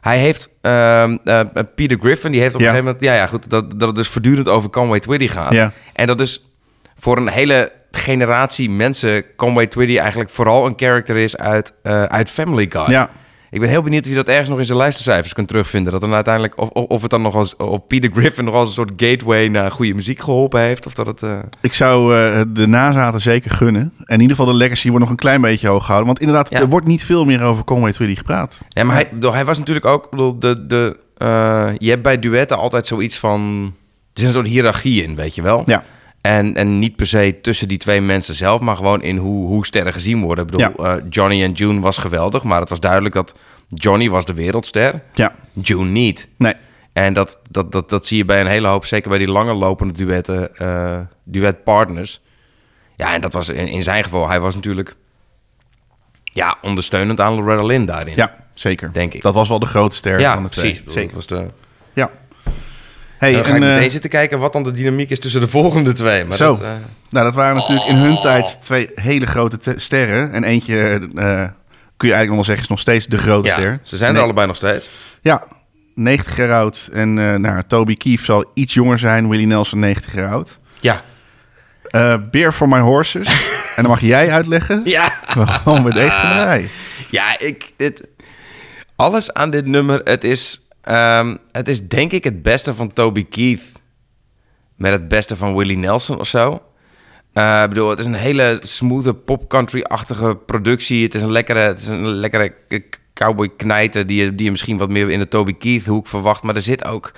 Hij 0.00 0.18
heeft... 0.18 0.50
ehm, 0.60 1.16
eh, 1.24 1.40
Peter 1.74 1.98
Griffin, 2.00 2.32
die 2.32 2.40
heeft 2.40 2.54
op 2.54 2.60
Ja. 2.60 2.66
een 2.66 2.72
gegeven 2.72 2.92
moment... 2.92 3.02
Ja, 3.10 3.14
ja, 3.14 3.26
goed, 3.26 3.50
dat, 3.50 3.70
dat 3.78 3.88
het 3.88 3.96
dus 3.96 4.08
voortdurend 4.08 4.48
over 4.48 4.70
Conway 4.70 5.00
Twitty 5.00 5.28
gaat. 5.28 5.52
Ja. 5.52 5.72
En 5.92 6.06
dat 6.06 6.20
is 6.20 6.50
voor 6.98 7.16
een 7.16 7.28
hele 7.28 7.72
generatie 7.90 8.70
mensen... 8.70 9.24
Conway 9.36 9.66
Twitty 9.66 9.98
eigenlijk 9.98 10.30
vooral 10.30 10.66
een 10.66 10.74
character 10.76 11.16
is 11.16 11.36
uit, 11.36 11.74
eh, 11.82 12.02
uit 12.02 12.30
Family 12.30 12.66
Guy. 12.70 12.90
ja. 12.90 13.10
Ik 13.50 13.60
ben 13.60 13.68
heel 13.68 13.82
benieuwd 13.82 14.02
of 14.04 14.08
je 14.10 14.14
dat 14.16 14.28
ergens 14.28 14.48
nog 14.48 14.58
in 14.58 14.64
zijn 14.66 14.78
luistercijfers 14.78 15.32
kunt 15.32 15.48
terugvinden. 15.48 15.92
Dat 15.92 16.00
dan 16.00 16.12
uiteindelijk, 16.14 16.58
of, 16.58 16.68
of, 16.68 17.00
het 17.02 17.10
dan 17.10 17.22
nog 17.22 17.34
als, 17.34 17.56
of 17.56 17.86
Peter 17.86 18.10
Griffin 18.14 18.44
nog 18.44 18.54
als 18.54 18.68
een 18.68 18.74
soort 18.74 18.92
gateway 18.96 19.48
naar 19.48 19.70
goede 19.70 19.94
muziek 19.94 20.20
geholpen 20.20 20.60
heeft. 20.60 20.86
Of 20.86 20.94
dat 20.94 21.06
het. 21.06 21.22
eh, 21.22 21.38
Ik 21.60 21.74
zou 21.74 22.16
eh, 22.16 22.40
de 22.48 22.66
nazaten 22.66 23.20
zeker 23.20 23.50
gunnen. 23.50 23.92
En 23.98 24.14
in 24.14 24.20
ieder 24.20 24.36
geval 24.36 24.52
de 24.52 24.58
legacy 24.58 24.86
wordt 24.88 25.00
nog 25.00 25.10
een 25.10 25.16
klein 25.16 25.40
beetje 25.40 25.68
hoog 25.68 25.80
gehouden. 25.80 26.06
Want 26.06 26.20
inderdaad, 26.20 26.50
Ja. 26.50 26.58
er 26.60 26.68
wordt 26.68 26.86
niet 26.86 27.04
veel 27.04 27.24
meer 27.24 27.42
over 27.42 27.64
Conway 27.64 27.92
Twitty 27.92 28.16
gepraat. 28.16 28.60
Ja, 28.68 28.84
maar 28.84 28.94
hij, 28.94 29.10
hij 29.32 29.44
was 29.44 29.58
natuurlijk 29.58 29.86
ook. 29.86 30.04
ik 30.04 30.10
Bedoel, 30.10 30.38
de, 30.38 30.66
de, 30.66 30.96
eh, 31.16 31.70
je 31.78 31.90
hebt 31.90 32.02
bij 32.02 32.18
duetten 32.18 32.56
altijd 32.56 32.86
zoiets 32.86 33.18
van. 33.18 33.72
Er 34.14 34.20
is 34.20 34.26
een 34.26 34.32
soort 34.32 34.46
hiërarchie 34.46 35.02
in, 35.02 35.14
weet 35.14 35.34
je 35.34 35.42
wel. 35.42 35.62
Ja, 35.66 35.84
En, 36.20 36.54
en 36.54 36.78
niet 36.78 36.96
per 36.96 37.06
se 37.06 37.38
tussen 37.42 37.68
die 37.68 37.78
twee 37.78 38.00
mensen 38.00 38.34
zelf, 38.34 38.60
maar 38.60 38.76
gewoon 38.76 39.02
in 39.02 39.16
hoe, 39.16 39.46
hoe 39.46 39.66
sterren 39.66 39.92
gezien 39.92 40.22
worden. 40.22 40.46
Ik 40.46 40.50
bedoel, 40.50 40.86
eh, 40.86 41.02
Johnny 41.10 41.42
en 41.42 41.52
June 41.52 41.80
was 41.80 41.98
geweldig, 41.98 42.42
maar 42.42 42.60
het 42.60 42.68
was 42.68 42.80
duidelijk 42.80 43.14
dat 43.14 43.34
Johnny 43.68 44.10
was 44.10 44.24
de 44.24 44.34
wereldster, 44.34 45.02
ja. 45.14 45.34
June 45.52 45.90
niet. 45.90 46.28
Nee. 46.36 46.54
En 46.92 47.14
dat, 47.14 47.38
dat, 47.50 47.72
dat, 47.72 47.88
dat 47.88 48.06
zie 48.06 48.16
je 48.16 48.24
bij 48.24 48.40
een 48.40 48.46
hele 48.46 48.68
hoop, 48.68 48.86
zeker 48.86 49.08
bij 49.08 49.18
die 49.18 49.30
langer 49.30 49.54
lopende 49.54 49.92
duetten, 49.92 50.56
eh 50.56 50.98
duetpartners. 51.24 52.20
Ja, 52.96 53.14
en 53.14 53.20
dat 53.20 53.32
was 53.32 53.48
in, 53.48 53.68
in 53.68 53.82
zijn 53.82 54.04
geval, 54.04 54.28
hij 54.28 54.40
was 54.40 54.54
natuurlijk 54.54 54.96
ja, 56.24 56.56
ondersteunend 56.62 57.20
aan 57.20 57.34
Loretta 57.34 57.64
Lynn 57.64 57.86
daarin. 57.86 58.16
Ja, 58.16 58.36
zeker. 58.54 58.92
Denk 58.92 59.14
ik. 59.14 59.22
Dat 59.22 59.34
was 59.34 59.48
wel 59.48 59.58
de 59.58 59.66
grote 59.66 59.96
ster 59.96 60.20
ja 60.20 60.34
van 60.34 60.42
de 60.42 60.48
twee. 60.48 60.72
precies. 60.72 60.92
Zeker. 60.92 61.14
Dat 61.14 61.28
was 61.28 61.38
de, 61.38 61.46
Ja. 61.92 62.10
Hey, 63.20 63.32
dan 63.32 63.44
ga 63.44 63.50
en, 63.50 63.56
ik 63.56 63.62
eh, 63.62 63.68
meteen 63.74 63.90
zitten 63.90 64.10
kijken 64.10 64.38
wat 64.38 64.52
dan 64.52 64.62
de 64.62 64.70
dynamiek 64.70 65.10
is 65.10 65.18
tussen 65.18 65.40
de 65.40 65.48
volgende 65.48 65.92
twee. 65.92 66.24
Maar 66.24 66.36
Zo. 66.36 66.52
Dat, 66.52 66.60
eh, 66.62 66.68
nou, 67.10 67.24
dat 67.24 67.34
waren 67.34 67.56
natuurlijk 67.56 67.88
in 67.88 67.96
hun 67.96 68.20
tijd 68.20 68.58
twee 68.62 68.90
hele 68.94 69.26
grote 69.26 69.58
te- 69.58 69.74
sterren. 69.76 70.32
En 70.32 70.44
eentje, 70.44 70.76
eh, 71.14 71.44
kun 71.96 72.08
je 72.08 72.14
eigenlijk 72.14 72.26
nog 72.26 72.34
wel 72.34 72.44
zeggen, 72.44 72.62
is 72.62 72.68
nog 72.68 72.78
steeds 72.80 73.06
de 73.06 73.18
grote 73.18 73.46
ja, 73.48 73.52
ster. 73.52 73.80
ze 73.82 73.96
zijn 73.96 74.08
er 74.10 74.14
Nee. 74.14 74.22
allebei 74.24 74.46
nog 74.46 74.56
steeds. 74.56 74.90
Ja, 75.22 75.42
90 75.94 76.36
jaar 76.36 76.52
oud. 76.52 76.88
En 76.92 77.18
eh 77.18 77.34
nou, 77.34 77.62
Toby 77.66 77.96
Keith 77.96 78.20
zal 78.20 78.50
iets 78.54 78.74
jonger 78.74 78.98
zijn. 78.98 79.28
Willie 79.28 79.46
Nelson 79.46 79.78
90 79.78 80.14
jaar 80.14 80.30
oud. 80.30 80.58
Ja. 80.80 81.02
Eh 81.82 82.14
Beer 82.30 82.52
for 82.52 82.68
My 82.68 82.78
Horses. 82.80 83.26
en 83.76 83.82
dan 83.82 83.86
mag 83.86 84.00
jij 84.00 84.30
uitleggen 84.30 84.80
Ja. 84.84 85.14
waarom 85.34 85.84
we 85.84 85.92
deze 85.92 86.10
gaan. 86.10 86.68
Ja, 87.10 87.38
ik... 87.38 87.70
Het, 87.76 88.06
alles 88.96 89.32
aan 89.32 89.50
dit 89.50 89.66
nummer, 89.66 90.00
het 90.04 90.24
is... 90.24 90.60
ehm, 90.82 91.36
het 91.52 91.68
is 91.68 91.88
denk 91.88 92.12
ik 92.12 92.24
het 92.24 92.42
beste 92.42 92.74
van 92.74 92.92
Toby 92.92 93.26
Keith... 93.28 93.72
met 94.76 94.92
het 94.92 95.08
beste 95.08 95.36
van 95.36 95.56
Willie 95.56 95.76
Nelson 95.76 96.18
of 96.18 96.26
zo. 96.26 96.62
Eh, 97.32 97.62
ik 97.62 97.68
bedoel, 97.68 97.90
het 97.90 97.98
is 97.98 98.06
een 98.06 98.14
hele 98.14 98.58
smooth 98.62 99.24
pop-country-achtige 99.24 100.36
productie. 100.46 101.02
Het 101.02 101.14
is 101.14 101.22
een 101.22 101.32
lekkere, 101.32 101.58
het 101.58 101.78
is 101.78 101.86
een 101.86 102.06
lekkere 102.06 102.54
cowboy 103.14 103.48
knijter... 103.56 104.06
Die 104.06 104.24
je, 104.24 104.34
die 104.34 104.44
je 104.44 104.50
misschien 104.50 104.78
wat 104.78 104.88
meer 104.88 105.10
in 105.10 105.18
de 105.18 105.28
Toby 105.28 105.54
Keith-hoek 105.54 106.06
verwacht. 106.06 106.42
Maar 106.42 106.56
er 106.56 106.62
zit 106.62 106.84
ook... 106.84 107.12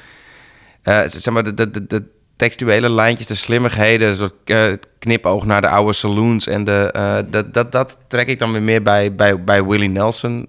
eh, 0.82 1.00
zeg 1.06 1.34
maar, 1.34 1.54
de, 1.54 2.04
textuele 2.36 2.90
lijntjes, 2.90 3.26
de 3.26 3.34
slimmigheden... 3.34 4.08
een 4.08 4.16
soort 4.16 4.34
eh, 4.44 4.72
knipoog 4.98 5.44
naar 5.44 5.60
de 5.60 5.68
oude 5.68 5.92
saloons... 5.92 6.46
en 6.46 6.64
de, 6.64 6.90
dat, 7.30 7.54
dat, 7.54 7.72
dat 7.72 7.98
trek 8.08 8.26
ik 8.26 8.38
dan 8.38 8.52
weer 8.52 8.62
meer 8.62 8.82
bij, 8.82 9.14
bij, 9.14 9.44
bij 9.44 9.64
Willie 9.64 9.88
Nelson. 9.88 10.46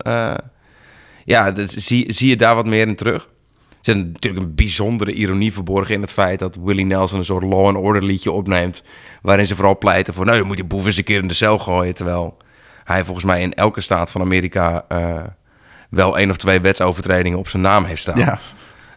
Ja, 1.24 1.52
dus 1.52 1.72
zie, 1.72 2.14
zie 2.14 2.30
je 2.30 2.36
daar 2.36 2.56
wat 2.56 2.66
meer 2.66 2.88
in 2.88 2.96
terug? 2.96 3.24
Er 3.70 3.94
zit 3.94 3.96
natuurlijk 3.96 4.44
een 4.44 4.56
bijzondere 4.56 5.12
ironie 5.12 5.54
verborgen 5.54 5.96
in 5.96 6.02
het 6.02 6.14
feit... 6.14 6.40
dat 6.40 6.58
Willie 6.64 6.86
Nelson 6.86 7.18
een 7.20 7.26
soort 7.26 7.44
law 7.44 7.66
and 7.66 7.78
order 7.78 8.04
liedje 8.04 8.32
opneemt... 8.32 8.84
waarin 9.22 9.48
ze 9.48 9.56
vooral 9.56 9.78
pleiten 9.78 10.14
voor... 10.14 10.26
nou, 10.26 10.38
je 10.38 10.44
moet 10.44 10.56
die 10.56 10.66
boef 10.66 10.86
eens 10.86 10.98
een 10.98 11.04
keer 11.04 11.22
in 11.22 11.28
de 11.28 11.34
cel 11.34 11.58
gooien... 11.60 11.94
terwijl 11.94 12.38
hij 12.84 13.04
volgens 13.04 13.26
mij 13.26 13.42
in 13.42 13.54
elke 13.54 13.82
staat 13.82 14.12
van 14.12 14.22
Amerika... 14.22 14.86
eh, 14.88 15.24
wel 15.90 16.18
één 16.18 16.30
of 16.30 16.38
twee 16.38 16.62
wetsovertredingen 16.62 17.40
op 17.40 17.50
zijn 17.50 17.62
naam 17.62 17.84
heeft 17.84 18.02
staan. 18.02 18.18
Ja, 18.18 18.40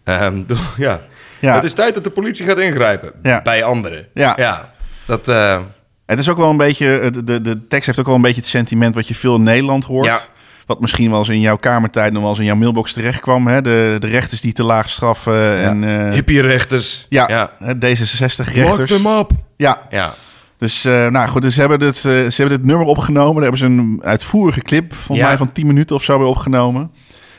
Ehm, 0.05 0.43
ja. 0.77 1.01
Ja. 1.41 1.55
Het 1.55 1.65
is 1.65 1.73
tijd 1.73 1.95
dat 1.95 2.05
de 2.05 2.11
politie 2.11 2.47
gaat 2.47 2.59
ingrijpen. 2.59 3.12
Ja. 3.23 3.43
Bij 3.43 3.65
anderen. 3.65 4.07
Ja. 4.15 4.35
ja. 4.37 4.73
Dat, 5.07 5.29
eh, 5.29 5.61
het 6.07 6.19
is 6.19 6.29
ook 6.29 6.37
wel 6.37 6.51
een 6.51 6.57
beetje... 6.57 7.11
De, 7.11 7.25
de, 7.25 7.41
de 7.41 7.67
tekst 7.67 7.87
heeft 7.87 7.99
ook 7.99 8.07
wel 8.07 8.15
een 8.15 8.23
beetje 8.23 8.41
het 8.41 8.51
sentiment 8.51 8.95
wat 8.95 9.09
je 9.09 9.15
veel 9.15 9.35
in 9.35 9.43
Nederland 9.43 9.85
hoort. 9.85 10.07
Ja. 10.07 10.21
Wat 10.66 10.81
misschien 10.81 11.11
wel 11.11 11.18
eens 11.18 11.29
in 11.29 11.40
jouw 11.40 11.57
kamertijd 11.57 12.12
nog 12.12 12.20
wel 12.20 12.31
eens 12.31 12.38
in 12.38 12.44
jouw 12.44 12.57
mailbox 12.57 12.92
terecht 12.92 13.20
kwam. 13.20 13.46
Hè? 13.46 13.62
De, 13.62 13.96
de 13.98 14.07
rechters 14.07 14.40
die 14.40 14.52
te 14.52 14.62
laag 14.64 14.90
straffen. 14.90 15.57
En, 15.59 15.85
eh, 16.07 16.12
hippie-rechters. 16.12 17.07
ja, 17.09 17.29
ja. 17.29 17.50
hè, 17.59 17.74
D66 17.74 18.37
Lock 18.37 18.46
rechters. 18.55 18.90
them 18.90 19.07
up. 19.07 19.31
Ja, 19.57 19.81
Ja. 19.90 20.14
Dus, 20.59 20.85
eh, 20.85 21.07
nou 21.07 21.29
goed, 21.29 21.42
dus 21.42 21.55
ze 21.55 21.61
hebben, 21.61 21.79
dit, 21.79 21.94
eh, 21.96 22.02
ze 22.02 22.35
hebben 22.37 22.59
dit 22.59 22.66
nummer 22.66 22.87
opgenomen. 22.87 23.35
Daar 23.35 23.42
hebben 23.42 23.59
ze 23.61 23.66
een 23.66 24.00
uitvoerige 24.02 24.61
clip, 24.61 24.94
volgens 24.94 25.18
Ja. 25.18 25.26
mij 25.26 25.37
van 25.37 25.52
10 25.52 25.66
minuten 25.66 25.96
of 25.96 26.02
zo, 26.02 26.18
bij 26.18 26.26
opgenomen. 26.26 26.90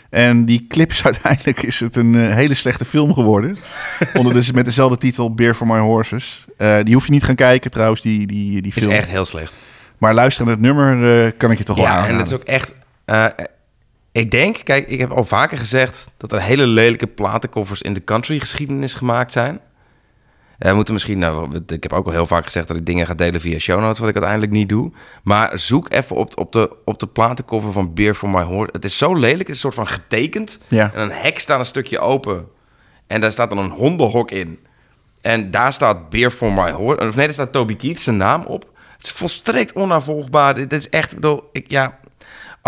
En 0.10 0.46
die 0.46 0.66
clip 0.70 0.92
is 0.92 1.04
uiteindelijk 1.12 1.64
is 1.64 1.80
het 1.80 1.96
een 1.96 2.16
hele 2.32 2.54
slechte 2.54 2.86
film 2.86 3.14
geworden. 3.14 3.58
Onder 4.18 4.34
dus 4.34 4.52
met 4.52 4.66
dezelfde 4.66 4.98
titel, 4.98 5.34
Beer 5.34 5.54
for 5.56 5.68
My 5.68 5.80
Horses. 5.80 6.46
Die 6.84 6.94
hoef 6.94 7.06
je 7.06 7.12
niet 7.12 7.24
gaan 7.24 7.36
kijken 7.36 7.72
trouwens, 7.72 8.02
die, 8.02 8.28
die, 8.28 8.62
die 8.62 8.74
Is 8.76 8.82
film. 8.84 8.94
echt 8.94 9.10
heel 9.10 9.26
slecht. 9.26 9.56
Maar 9.98 10.14
luisteren 10.14 10.48
naar 10.48 10.56
het 10.56 10.66
nummer 10.66 11.32
kan 11.34 11.52
ik 11.52 11.58
je 11.58 11.64
toch 11.64 11.76
wel 11.76 11.86
Ja, 11.86 12.08
en 12.08 12.18
het 12.18 12.28
is 12.28 12.34
ook 12.34 12.44
echt... 12.44 12.74
eh, 13.08 13.26
Ik 14.12 14.32
denk, 14.32 14.58
kijk, 14.64 14.88
ik 14.88 15.00
heb 15.00 15.12
al 15.12 15.24
vaker 15.24 15.58
gezegd 15.58 16.12
dat 16.18 16.32
er 16.32 16.42
hele 16.42 16.68
lelijke 16.68 17.08
platenkoffers 17.08 17.82
in 17.82 17.94
de 17.94 18.04
country 18.04 18.40
geschiedenis 18.40 18.94
gemaakt 18.94 19.32
zijn. 19.32 19.60
We 20.58 20.74
moeten 20.74 20.94
misschien, 20.94 21.20
nou, 21.20 21.62
ik 21.68 21.84
heb 21.84 21.94
ook 21.94 22.06
al 22.06 22.12
heel 22.12 22.26
vaak 22.26 22.46
gezegd 22.46 22.68
dat 22.68 22.78
ik 22.78 22.86
dingen 22.86 23.06
ga 23.06 23.14
delen 23.14 23.42
via 23.42 23.60
show 23.60 23.80
notes, 23.80 24.00
wat 24.00 24.10
ik 24.10 24.16
uiteindelijk 24.16 24.52
niet 24.52 24.70
doe. 24.70 24.92
Maar 25.24 25.60
zoek 25.60 25.90
even 25.90 26.16
op, 26.16 26.38
op, 26.38 26.52
de, 26.52 26.76
op 26.86 27.00
de 27.00 27.08
platenkoffer 27.08 27.72
van 27.72 27.94
Beer 27.94 28.14
for 28.14 28.30
My 28.30 28.42
Horse. 28.42 28.72
Het 28.72 28.86
is 28.86 28.98
zo 28.98 29.16
lelijk, 29.16 29.40
het 29.40 29.48
is 29.48 29.64
een 29.64 29.72
soort 29.72 29.88
van 29.88 29.88
getekend. 29.88 30.60
Ja. 30.68 30.92
En 30.94 31.02
een 31.02 31.12
hek 31.12 31.40
staat 31.40 31.60
een 31.60 31.66
stukje 31.66 32.00
open. 32.00 32.48
En 33.08 33.22
daar 33.22 33.32
staat 33.32 33.50
dan 33.50 33.58
een 33.58 33.70
hondenhok 33.70 34.32
in. 34.32 34.60
En 35.22 35.52
daar 35.52 35.74
staat 35.74 36.10
Beer 36.10 36.32
for 36.32 36.54
My 36.54 36.72
Horse. 36.72 37.08
Of 37.08 37.16
nee, 37.16 37.26
daar 37.26 37.34
staat 37.34 37.52
Toby 37.52 37.76
Keith 37.76 38.00
zijn 38.00 38.18
naam 38.18 38.44
op. 38.44 38.66
Het 38.98 39.06
is 39.06 39.12
volstrekt 39.12 39.74
onnavolgbaar. 39.74 40.56
Dit 40.56 40.74
is 40.74 40.90
echt, 40.90 41.12
ik 41.12 41.20
bedoel, 41.20 41.50
ik, 41.52 41.70
ja... 41.70 42.00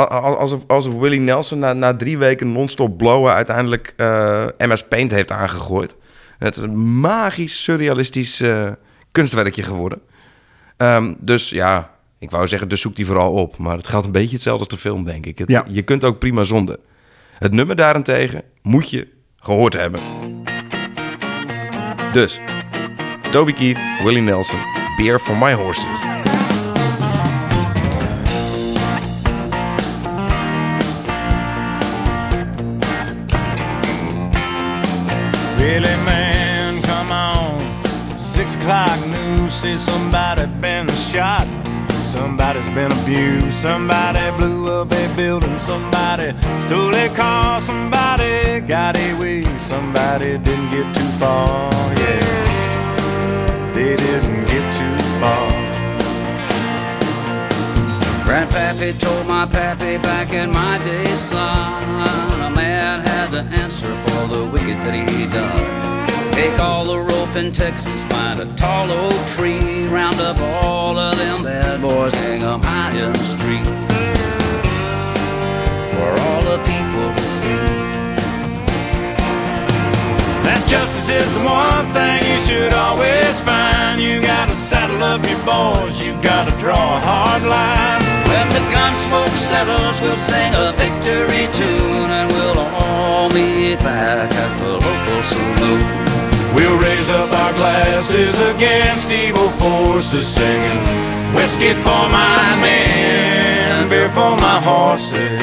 al- 0.08 0.22
al- 0.22 0.38
Alsof, 0.38 0.64
alsof 0.68 0.94
Willie 0.94 1.20
Nelson 1.20 1.60
na, 1.60 1.74
na 1.74 1.96
drie 1.96 2.18
weken 2.18 2.52
non-stop 2.52 2.98
blowen 2.98 3.34
uiteindelijk 3.34 3.94
eh, 3.98 4.46
MS 4.58 4.84
Paint 4.88 5.12
heeft 5.12 5.32
aangegooid. 5.32 5.96
Het 6.38 6.56
is 6.56 6.62
een 6.62 7.00
magisch, 7.00 7.64
surrealistisch 7.64 8.42
eh, 8.42 8.72
kunstwerkje 9.12 9.64
geworden. 9.64 10.02
Ehm, 10.78 11.14
dus 11.20 11.50
ja, 11.50 11.92
ik 12.20 12.32
wou 12.32 12.48
zeggen, 12.48 12.68
dus 12.70 12.82
zoek 12.82 12.96
die 12.96 13.06
vooral 13.06 13.32
op. 13.34 13.58
Maar 13.58 13.78
het 13.78 13.88
geldt 13.88 14.06
een 14.06 14.12
beetje 14.12 14.34
hetzelfde 14.34 14.60
als 14.70 14.74
de 14.74 14.90
film, 14.90 15.04
denk 15.04 15.26
ik. 15.26 15.38
Het- 15.38 15.50
Ja. 15.50 15.66
Je 15.68 15.82
kunt 15.82 16.04
ook 16.04 16.20
prima 16.20 16.44
zonder. 16.44 16.78
Het 17.38 17.52
nummer 17.54 17.76
daarentegen 17.76 18.44
moet 18.62 18.90
je 18.90 19.08
gehoord 19.38 19.74
hebben. 19.74 20.02
Dus, 22.14 22.40
Toby 23.32 23.54
Keith, 23.54 23.80
Willie 24.04 24.22
Nelson, 24.22 24.60
Beer 24.98 25.20
for 25.20 25.38
My 25.38 25.54
Horses. 25.54 25.98
Really, 35.60 35.96
man, 36.06 36.82
come 36.84 37.12
on. 37.12 38.18
Six 38.18 38.56
o'clock 38.56 38.98
news 39.08 39.54
say 39.54 39.76
somebody 39.76 40.46
been 40.62 40.88
shot. 40.90 41.48
Somebody's 41.92 42.70
been 42.70 42.92
abused. 43.04 43.54
Somebody 43.54 44.36
blew 44.38 44.72
up 44.72 44.92
a 44.94 45.16
building. 45.16 45.58
Somebody 45.60 46.34
stole 46.64 46.96
a 46.96 47.10
car. 47.10 47.60
Somebody 47.62 48.62
got 48.62 48.98
away. 48.98 49.44
Somebody 49.60 50.38
didn't 50.38 50.72
get 50.72 50.96
too 50.96 51.10
far. 51.20 51.70
Yeah, 52.00 53.72
they 53.74 53.96
didn't 53.96 54.39
Grandpappy 58.30 59.02
told 59.02 59.26
my 59.28 59.48
pappy 59.48 59.98
back 59.98 60.32
in 60.34 60.52
my 60.52 60.78
day, 60.86 61.04
son, 61.16 61.84
a 62.44 62.56
man 62.56 63.00
had 63.00 63.32
to 63.32 63.40
answer 63.60 63.90
for 64.06 64.28
the 64.28 64.46
wicked 64.46 64.78
that 64.86 64.94
he 64.94 65.26
done. 65.34 66.08
Take 66.34 66.60
all 66.60 66.86
the 66.86 67.00
rope 67.00 67.36
in 67.36 67.52
Texas, 67.52 68.00
find 68.14 68.40
a 68.40 68.46
tall 68.56 68.92
oak 68.92 69.20
tree, 69.36 69.88
round 69.88 70.20
up 70.22 70.38
all 70.64 70.96
of 70.96 71.18
them 71.18 71.42
bad 71.44 71.82
boys, 71.82 72.14
hang 72.14 72.44
'em 72.44 72.62
high 72.62 72.92
in 72.92 73.14
the 73.14 73.26
street. 73.34 73.66
For 75.96 76.10
all 76.22 76.42
the 76.52 76.60
people 76.70 77.08
to 77.18 77.26
see. 77.40 77.66
That 80.46 80.62
justice 80.68 81.10
is 81.10 81.34
the 81.34 81.44
one 81.46 81.88
thing 81.98 82.22
you 82.32 82.40
should 82.48 82.74
always 82.76 83.40
find. 83.40 84.00
You 84.00 84.22
gotta 84.22 84.56
saddle 84.56 85.02
up 85.04 85.26
your 85.26 85.42
boys, 85.50 86.00
you 86.00 86.14
gotta 86.22 86.52
draw 86.60 86.98
a 86.98 87.00
hard 87.00 87.44
line. 87.58 88.19
When 88.80 88.96
smoke 88.96 89.36
settles, 89.36 90.00
we'll 90.02 90.16
sing 90.16 90.52
a 90.56 90.72
victory 90.72 91.46
tune, 91.60 92.10
and 92.18 92.32
we'll 92.32 92.60
all 92.80 93.30
meet 93.30 93.78
back 93.80 94.34
at 94.34 94.52
the 94.62 94.72
local 94.72 95.22
saloon. 95.32 95.84
We'll 96.56 96.80
raise 96.80 97.10
up 97.10 97.30
our 97.44 97.54
glasses 97.54 98.34
against 98.56 99.12
evil 99.12 99.50
forces, 99.60 100.26
singing 100.28 100.80
whiskey 101.36 101.74
for 101.74 102.04
my 102.10 102.40
men, 102.62 103.90
beer 103.90 104.10
for 104.10 104.38
my 104.38 104.60
horses. 104.62 105.42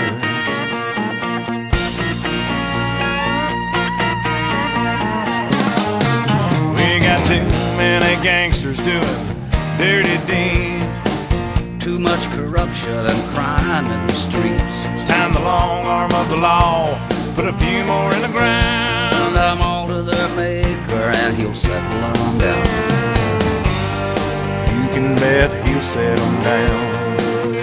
We 6.77 7.01
got 7.01 7.21
too 7.27 7.45
many 7.77 8.23
gangsters 8.23 8.79
doing 8.79 9.03
dirty 9.79 10.17
deeds. 10.27 10.76
Too 11.87 12.01
much 12.01 12.27
corruption 12.33 12.99
and 12.99 13.23
crime 13.31 13.87
in 13.87 14.07
the 14.09 14.13
streets. 14.13 14.83
It's 14.91 15.05
time 15.05 15.33
the 15.33 15.39
long 15.39 15.87
arm 15.87 16.11
of 16.15 16.29
the 16.31 16.37
law 16.37 16.99
put 17.37 17.47
a 17.47 17.53
few 17.53 17.85
more 17.85 18.13
in 18.13 18.23
the 18.23 18.33
ground. 18.35 19.15
Send 19.15 19.37
them 19.37 19.63
all 19.63 19.87
to 19.87 20.03
their 20.03 20.29
maker 20.35 21.15
and 21.15 21.37
he'll 21.37 21.55
settle 21.55 21.89
them 22.01 22.39
down. 22.43 22.67
You 24.75 24.89
can 24.95 25.15
bet 25.15 25.49
he'll 25.65 25.81
set 25.81 26.19
them 26.19 26.43
down. 26.43 27.57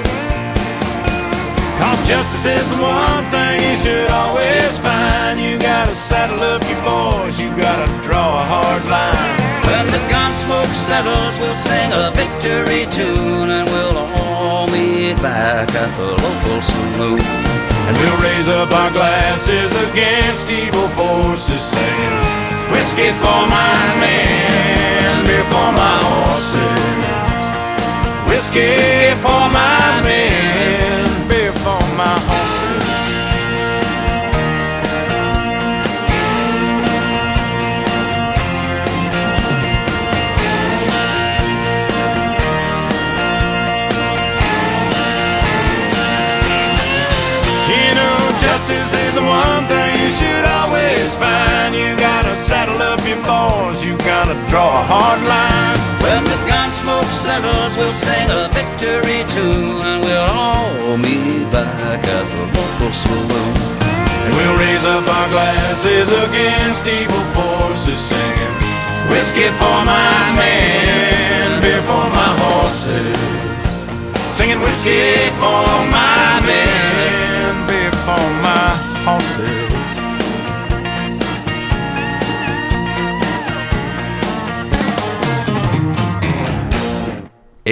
Cause 1.81 2.07
justice 2.07 2.45
is 2.45 2.69
the 2.69 2.81
one 2.81 3.25
thing 3.29 3.59
you 3.59 3.75
should 3.75 4.09
always 4.09 4.77
find. 4.77 5.37
You 5.37 5.59
gotta 5.59 5.93
saddle 5.93 6.39
up 6.39 6.63
your 6.63 6.81
boys, 6.87 7.41
you 7.41 7.49
gotta 7.61 7.91
draw 8.07 8.39
a 8.39 8.45
hard 8.45 8.85
line. 8.85 9.42
When 9.67 9.85
the 9.87 10.01
gun 10.11 10.31
smoke 10.33 10.73
settles, 10.73 11.39
we'll 11.39 11.55
sing 11.55 11.89
a 11.93 12.11
victory 12.11 12.85
tune 12.91 13.49
and 13.49 13.67
we'll 13.69 13.97
all 13.97 14.67
meet 14.67 15.17
back 15.21 15.69
at 15.73 15.91
the 15.97 16.09
local 16.11 16.59
saloon. 16.61 17.21
And 17.87 17.97
we'll 17.97 18.19
raise 18.23 18.47
up 18.47 18.71
our 18.71 18.91
glasses 18.91 19.71
against 19.89 20.49
evil 20.49 20.87
forces, 20.95 21.61
saying, 21.61 22.15
Whiskey 22.71 23.11
for 23.21 23.41
my 23.51 23.75
men, 23.99 25.25
beer 25.25 25.43
for 25.51 25.69
my 25.75 25.97
horses. 26.07 26.93
Whiskey 28.29 29.13
for 29.21 29.43
my 29.51 29.82
draw 54.53 54.69
a 54.69 54.85
hard 54.85 55.21
line. 55.25 55.77
When 56.05 56.21
the 56.29 56.37
gun 56.45 56.69
smoke 56.69 57.09
settles, 57.09 57.73
we'll 57.73 57.89
sing 57.89 58.29
a 58.29 58.45
victory 58.53 59.25
tune 59.33 59.81
and 59.81 59.97
we'll 60.05 60.29
all 60.29 60.93
meet 60.93 61.49
back 61.49 62.05
at 62.05 62.25
the 62.29 62.43
local 62.53 62.93
saloon. 62.93 63.53
And 63.81 64.31
we'll 64.37 64.57
raise 64.61 64.85
up 64.85 65.09
our 65.09 65.27
glasses 65.33 66.13
against 66.25 66.85
evil 66.85 67.25
forces, 67.33 67.97
singing 67.97 68.55
whiskey 69.09 69.49
for 69.57 69.77
my 69.89 70.21
men, 70.37 71.57
beer 71.65 71.81
for 71.89 72.05
my 72.13 72.29
horses. 72.45 73.17
Singing 74.37 74.61
whiskey 74.61 75.17
for 75.41 75.65
my 75.89 76.29
men, 76.45 77.53
beer 77.65 77.93
for 78.05 78.25
my 78.45 78.69
horses. 79.01 79.72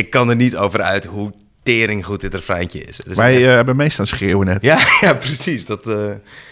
Ik 0.02 0.10
kan 0.10 0.30
er 0.30 0.36
niet 0.36 0.58
over 0.58 0.82
uit 0.82 1.06
hoe 1.06 1.32
tering 1.64 2.06
goed 2.06 2.22
dit 2.22 2.34
refreintje 2.34 2.84
is. 2.84 3.00
Is 3.00 3.16
Wij 3.16 3.36
echt- 3.36 3.44
eh, 3.46 3.54
hebben 3.54 3.76
meestal 3.76 4.06
schreeuwen 4.06 4.46
net. 4.48 4.62
Ja, 4.62 4.80
ja, 5.02 5.14
precies. 5.14 5.66
Dat, 5.66 5.88
eh 5.88 6.12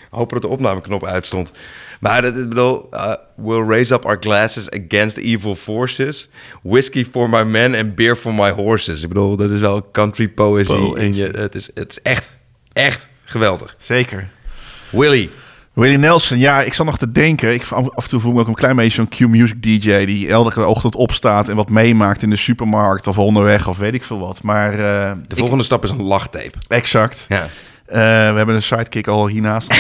hopen 0.10 0.34
dat 0.34 0.42
de 0.42 0.56
opnameknop 0.56 1.06
uitstond. 1.06 1.52
Maar 2.00 2.22
dat, 2.22 2.36
ik 2.36 2.50
bedoel, 2.50 2.88
uh, 2.94 3.14
we'll 3.36 3.68
raise 3.68 3.94
up 3.94 4.06
our 4.06 4.18
glasses 4.20 4.70
against 4.70 5.18
evil 5.18 5.56
forces. 5.56 6.30
Whiskey 6.62 7.06
for 7.12 7.30
my 7.30 7.44
men 7.44 7.76
and 7.76 7.96
beer 7.96 8.16
for 8.16 8.34
my 8.34 8.50
horses. 8.52 9.02
Ik 9.02 9.08
bedoel, 9.08 9.36
dat 9.36 9.52
is 9.52 9.60
wel 9.60 9.90
country 9.92 10.28
poëzie. 10.30 10.76
Poëzie. 10.76 11.06
in 11.06 11.16
je. 11.16 11.28
Het, 11.28 11.56
is, 11.56 11.70
het 11.74 11.92
is 11.92 12.02
echt, 12.02 12.38
echt 12.74 13.10
geweldig. 13.24 13.76
Zeker. 13.80 14.30
Willy. 14.90 15.30
Willie 15.74 15.98
Nelson, 15.98 16.40
ja, 16.40 16.62
ik 16.62 16.74
zat 16.74 16.86
nog 16.86 16.98
te 16.98 17.12
denken. 17.12 17.54
Ik, 17.54 17.68
af 17.72 18.04
en 18.04 18.10
toe 18.10 18.20
voel 18.20 18.30
ik 18.30 18.36
me 18.36 18.42
ook 18.42 18.48
een 18.48 18.54
klein 18.54 18.76
beetje 18.76 18.92
zo'n 18.92 19.10
Q-music 19.10 19.64
DJ... 19.64 20.06
die 20.06 20.28
elke 20.30 20.66
ochtend 20.66 20.96
opstaat 20.96 21.48
en 21.48 21.56
wat 21.56 21.70
meemaakt 21.70 22.22
in 22.22 22.30
de 22.30 22.36
supermarkt... 22.36 23.08
of 23.08 23.18
onderweg 23.18 23.68
of 23.68 23.78
weet 23.78 23.94
ik 23.94 24.04
veel 24.04 24.20
wat. 24.20 24.44
Maar 24.44 24.72
eh, 24.72 25.12
De 25.28 25.36
volgende 25.36 25.64
stap 25.64 25.84
is 25.84 25.90
een 25.90 26.02
lachtape. 26.02 26.52
exact. 26.68 27.26
Ja. 27.28 27.48
Eh, 27.86 27.98
we 28.32 28.38
hebben 28.38 28.56
een 28.56 28.62
sidekick 28.62 29.08
al 29.08 29.28
hiernaast 29.28 29.74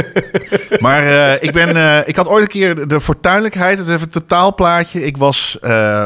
maar 0.80 1.06
eh, 1.06 1.42
ik, 1.42 1.52
ben, 1.52 2.06
ik 2.06 2.16
had 2.16 2.28
ooit 2.28 2.42
een 2.42 2.48
keer 2.48 2.88
de 2.88 3.00
fortuinlijkheid, 3.00 3.78
het 3.78 3.86
is 3.86 3.92
even 3.94 4.06
een 4.06 4.12
totaalplaatje. 4.12 5.04
Ik 5.04 5.16
was 5.16 5.58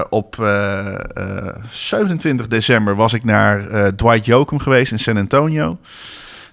op 0.09 0.37
eh, 0.41 0.95
eh, 1.15 1.55
27 1.71 2.49
december 2.49 2.97
was 2.97 3.13
ik 3.13 3.25
naar 3.25 3.67
Dwight 3.97 4.27
Yoakam 4.27 4.59
geweest 4.59 4.93
in 4.93 4.99
San 4.99 5.17
Antonio. 5.17 5.79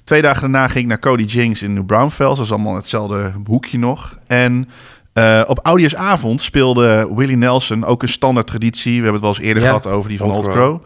Twee 0.03 0.21
dagen 0.21 0.41
daarna 0.41 0.67
ging 0.67 0.79
ik 0.79 0.87
naar 0.87 0.99
Cody 0.99 1.23
Jinks 1.23 1.61
in 1.61 1.73
New 1.73 1.85
Braunfels. 1.85 2.37
Dat 2.37 2.45
is 2.45 2.51
allemaal 2.51 2.75
hetzelfde 2.75 3.31
hoekje 3.45 3.77
nog. 3.77 4.17
En 4.27 4.69
eh, 5.13 5.41
op 5.47 5.59
Oudjaarsavond 5.65 6.41
speelde 6.41 7.09
Willie 7.15 7.37
Nelson, 7.37 7.85
ook 7.85 8.01
een 8.01 8.09
standaard 8.09 8.47
traditie. 8.47 9.01
We 9.01 9.03
hebben 9.03 9.13
het 9.13 9.21
wel 9.21 9.33
eens 9.33 9.39
eerder 9.39 9.63
Ja, 9.63 9.67
gehad 9.69 9.87
over 9.87 10.09
die 10.09 10.17
van 10.17 10.27
Old 10.27 10.35
Old 10.35 10.47
Crow. 10.47 10.81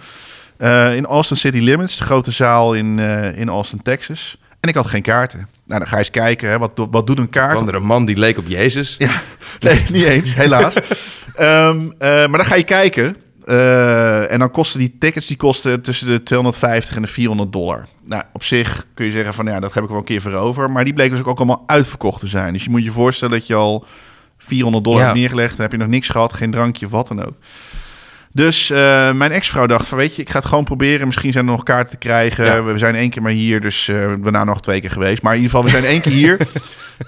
Eh, 0.58 0.96
in 0.96 1.06
Austin 1.06 1.38
City 1.38 1.60
Limits, 1.60 1.98
de 1.98 2.04
grote 2.04 2.32
zaal 2.32 2.74
in, 2.74 3.00
eh, 3.00 3.38
in 3.38 3.50
Austin, 3.50 3.82
Texas. 3.82 4.38
En 4.60 4.70
ik 4.70 4.76
had 4.76 4.86
geen 4.86 5.02
kaarten. 5.02 5.48
Nou, 5.66 5.80
dan 5.80 5.88
ga 5.88 5.96
je 5.96 6.02
eens 6.02 6.12
kijken, 6.12 6.50
hè, 6.50 6.58
wat, 6.58 6.88
wat 6.92 7.08
doet 7.08 7.18
een 7.18 7.30
kaart? 7.30 7.54
kwam 7.56 7.68
er 7.68 7.76
een 7.76 7.86
man 7.86 8.06
die 8.06 8.18
leek 8.18 8.38
op 8.38 8.48
Jezus. 8.48 8.96
Ja, 8.98 9.22
nee, 9.60 9.84
niet 9.92 10.04
eens, 10.04 10.36
helaas. 10.36 10.74
Ehm, 11.36 11.80
eh, 11.98 12.10
maar 12.10 12.38
dan 12.38 12.46
ga 12.46 12.56
je 12.56 12.64
kijken. 12.64 13.16
Eh, 13.48 14.32
en 14.32 14.40
dan 14.40 14.52
kosten 14.52 14.80
die 14.80 14.96
tickets 15.00 15.28
die 15.28 15.38
kosten 15.38 15.82
tussen 15.82 16.08
de 16.08 16.24
250 16.24 16.96
en 16.96 17.02
de 17.02 17.08
400 17.08 17.54
dollar. 17.54 17.86
Nou, 18.06 18.24
op 18.34 18.44
zich 18.44 18.86
kun 18.94 19.06
je 19.06 19.12
zeggen 19.12 19.34
van 19.34 19.46
ja, 19.46 19.60
dat 19.60 19.74
heb 19.74 19.84
ik 19.84 19.90
wel 19.90 19.98
een 19.98 20.04
keer 20.04 20.22
voor 20.22 20.34
over. 20.34 20.72
Maar 20.72 20.84
die 20.84 20.94
bleken 20.94 21.18
dus 21.18 21.26
ook 21.26 21.38
allemaal 21.38 21.64
uitverkocht 21.68 22.20
te 22.20 22.28
zijn. 22.28 22.54
Dus 22.54 22.64
je 22.64 22.70
moet 22.70 22.84
je 22.84 22.92
voorstellen 22.92 23.38
dat 23.40 23.48
je 23.48 23.56
al 23.56 23.86
400 24.38 24.84
dollar 24.84 25.00
Ja. 25.00 25.06
hebt 25.08 25.18
neergelegd. 25.20 25.52
Dan 25.52 25.62
heb 25.62 25.72
je 25.72 25.78
nog 25.78 25.88
niks 25.88 26.10
gehad, 26.10 26.34
geen 26.34 26.52
drankje 26.52 26.86
of 26.86 26.92
wat 26.92 27.08
dan 27.08 27.26
ook. 27.26 27.34
Dus 28.32 28.70
eh, 28.70 29.12
mijn 29.14 29.32
ex-vrouw 29.32 29.66
dacht 29.66 29.88
van 29.88 29.98
weet 29.98 30.16
je, 30.16 30.22
ik 30.22 30.30
ga 30.30 30.38
het 30.38 30.48
gewoon 30.48 30.64
proberen. 30.64 31.06
Misschien 31.08 31.32
zijn 31.32 31.46
er 31.46 31.52
nog 31.52 31.64
kaarten 31.64 31.90
te 31.92 31.98
krijgen. 31.98 32.46
Ja. 32.46 32.64
We 32.64 32.78
zijn 32.78 32.96
één 32.96 33.10
keer 33.10 33.22
maar 33.22 33.32
hier, 33.32 33.62
dus 33.62 33.88
eh 33.88 33.96
we 34.22 34.30
zijn 34.32 34.46
nog 34.46 34.62
twee 34.62 34.82
keer 34.82 34.92
geweest. 34.92 35.22
Maar 35.22 35.36
in 35.36 35.42
ieder 35.42 35.56
geval, 35.56 35.72
we 35.72 35.78
zijn 35.80 35.92
één 35.92 36.02
keer 36.02 36.12
hier. 36.12 36.38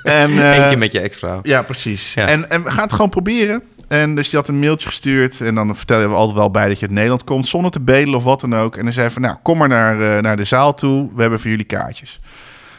En, 0.03 0.29
eh, 0.31 0.57
Eentje 0.57 0.77
met 0.77 0.91
je 0.91 0.99
ex-vrouw. 0.99 1.39
ja, 1.43 1.61
precies. 1.61 2.13
Ja. 2.13 2.27
En, 2.27 2.49
en 2.49 2.63
we 2.63 2.69
gaan 2.69 2.83
het 2.83 2.93
gewoon 2.93 3.09
proberen. 3.09 3.63
En 3.89 4.15
dus 4.15 4.29
die 4.29 4.39
had 4.39 4.47
een 4.47 4.59
mailtje 4.59 4.87
gestuurd. 4.87 5.41
En 5.41 5.55
dan 5.55 5.75
vertellen 5.75 6.09
we 6.09 6.15
altijd 6.15 6.37
wel 6.37 6.51
bij 6.51 6.67
dat 6.67 6.79
je 6.79 6.85
uit 6.85 6.95
Nederland 6.95 7.23
komt. 7.23 7.47
Zonder 7.47 7.71
te 7.71 7.79
bedelen 7.79 8.15
of 8.15 8.23
wat 8.23 8.41
dan 8.41 8.55
ook. 8.55 8.75
En 8.75 8.83
dan 8.83 8.93
zei 8.93 9.09
van, 9.09 9.21
nou, 9.21 9.35
kom 9.43 9.57
maar 9.57 9.67
naar, 9.67 10.01
eh, 10.01 10.21
naar 10.21 10.37
de 10.37 10.43
zaal 10.43 10.73
toe. 10.73 11.09
We 11.15 11.21
hebben 11.21 11.39
voor 11.39 11.49
jullie 11.49 11.65
kaartjes. 11.65 12.19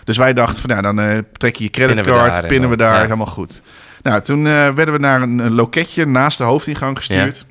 Dus 0.05 0.16
wij 0.16 0.33
dachten 0.33 0.61
van, 0.61 0.70
nou, 0.70 0.83
dan 0.83 1.01
eh, 1.01 1.18
trek 1.33 1.57
je 1.57 1.64
je 1.64 1.70
Pinnen 1.70 1.96
we 1.96 2.03
creditcard. 2.03 2.33
daar 2.33 2.42
en 2.42 2.49
Pinnen 2.49 2.70
we 2.70 2.77
daar. 2.77 2.94
ja. 2.94 3.01
Helemaal 3.01 3.27
goed. 3.27 3.62
Nou, 4.03 4.23
toen 4.23 4.46
eh, 4.46 4.53
werden 4.53 4.92
we 4.92 4.99
naar 5.01 5.23
een, 5.23 5.38
een 5.38 5.53
loketje 5.53 6.07
naast 6.07 6.38
de 6.38 6.44
hoofdingang 6.44 6.96
gestuurd. 6.96 7.46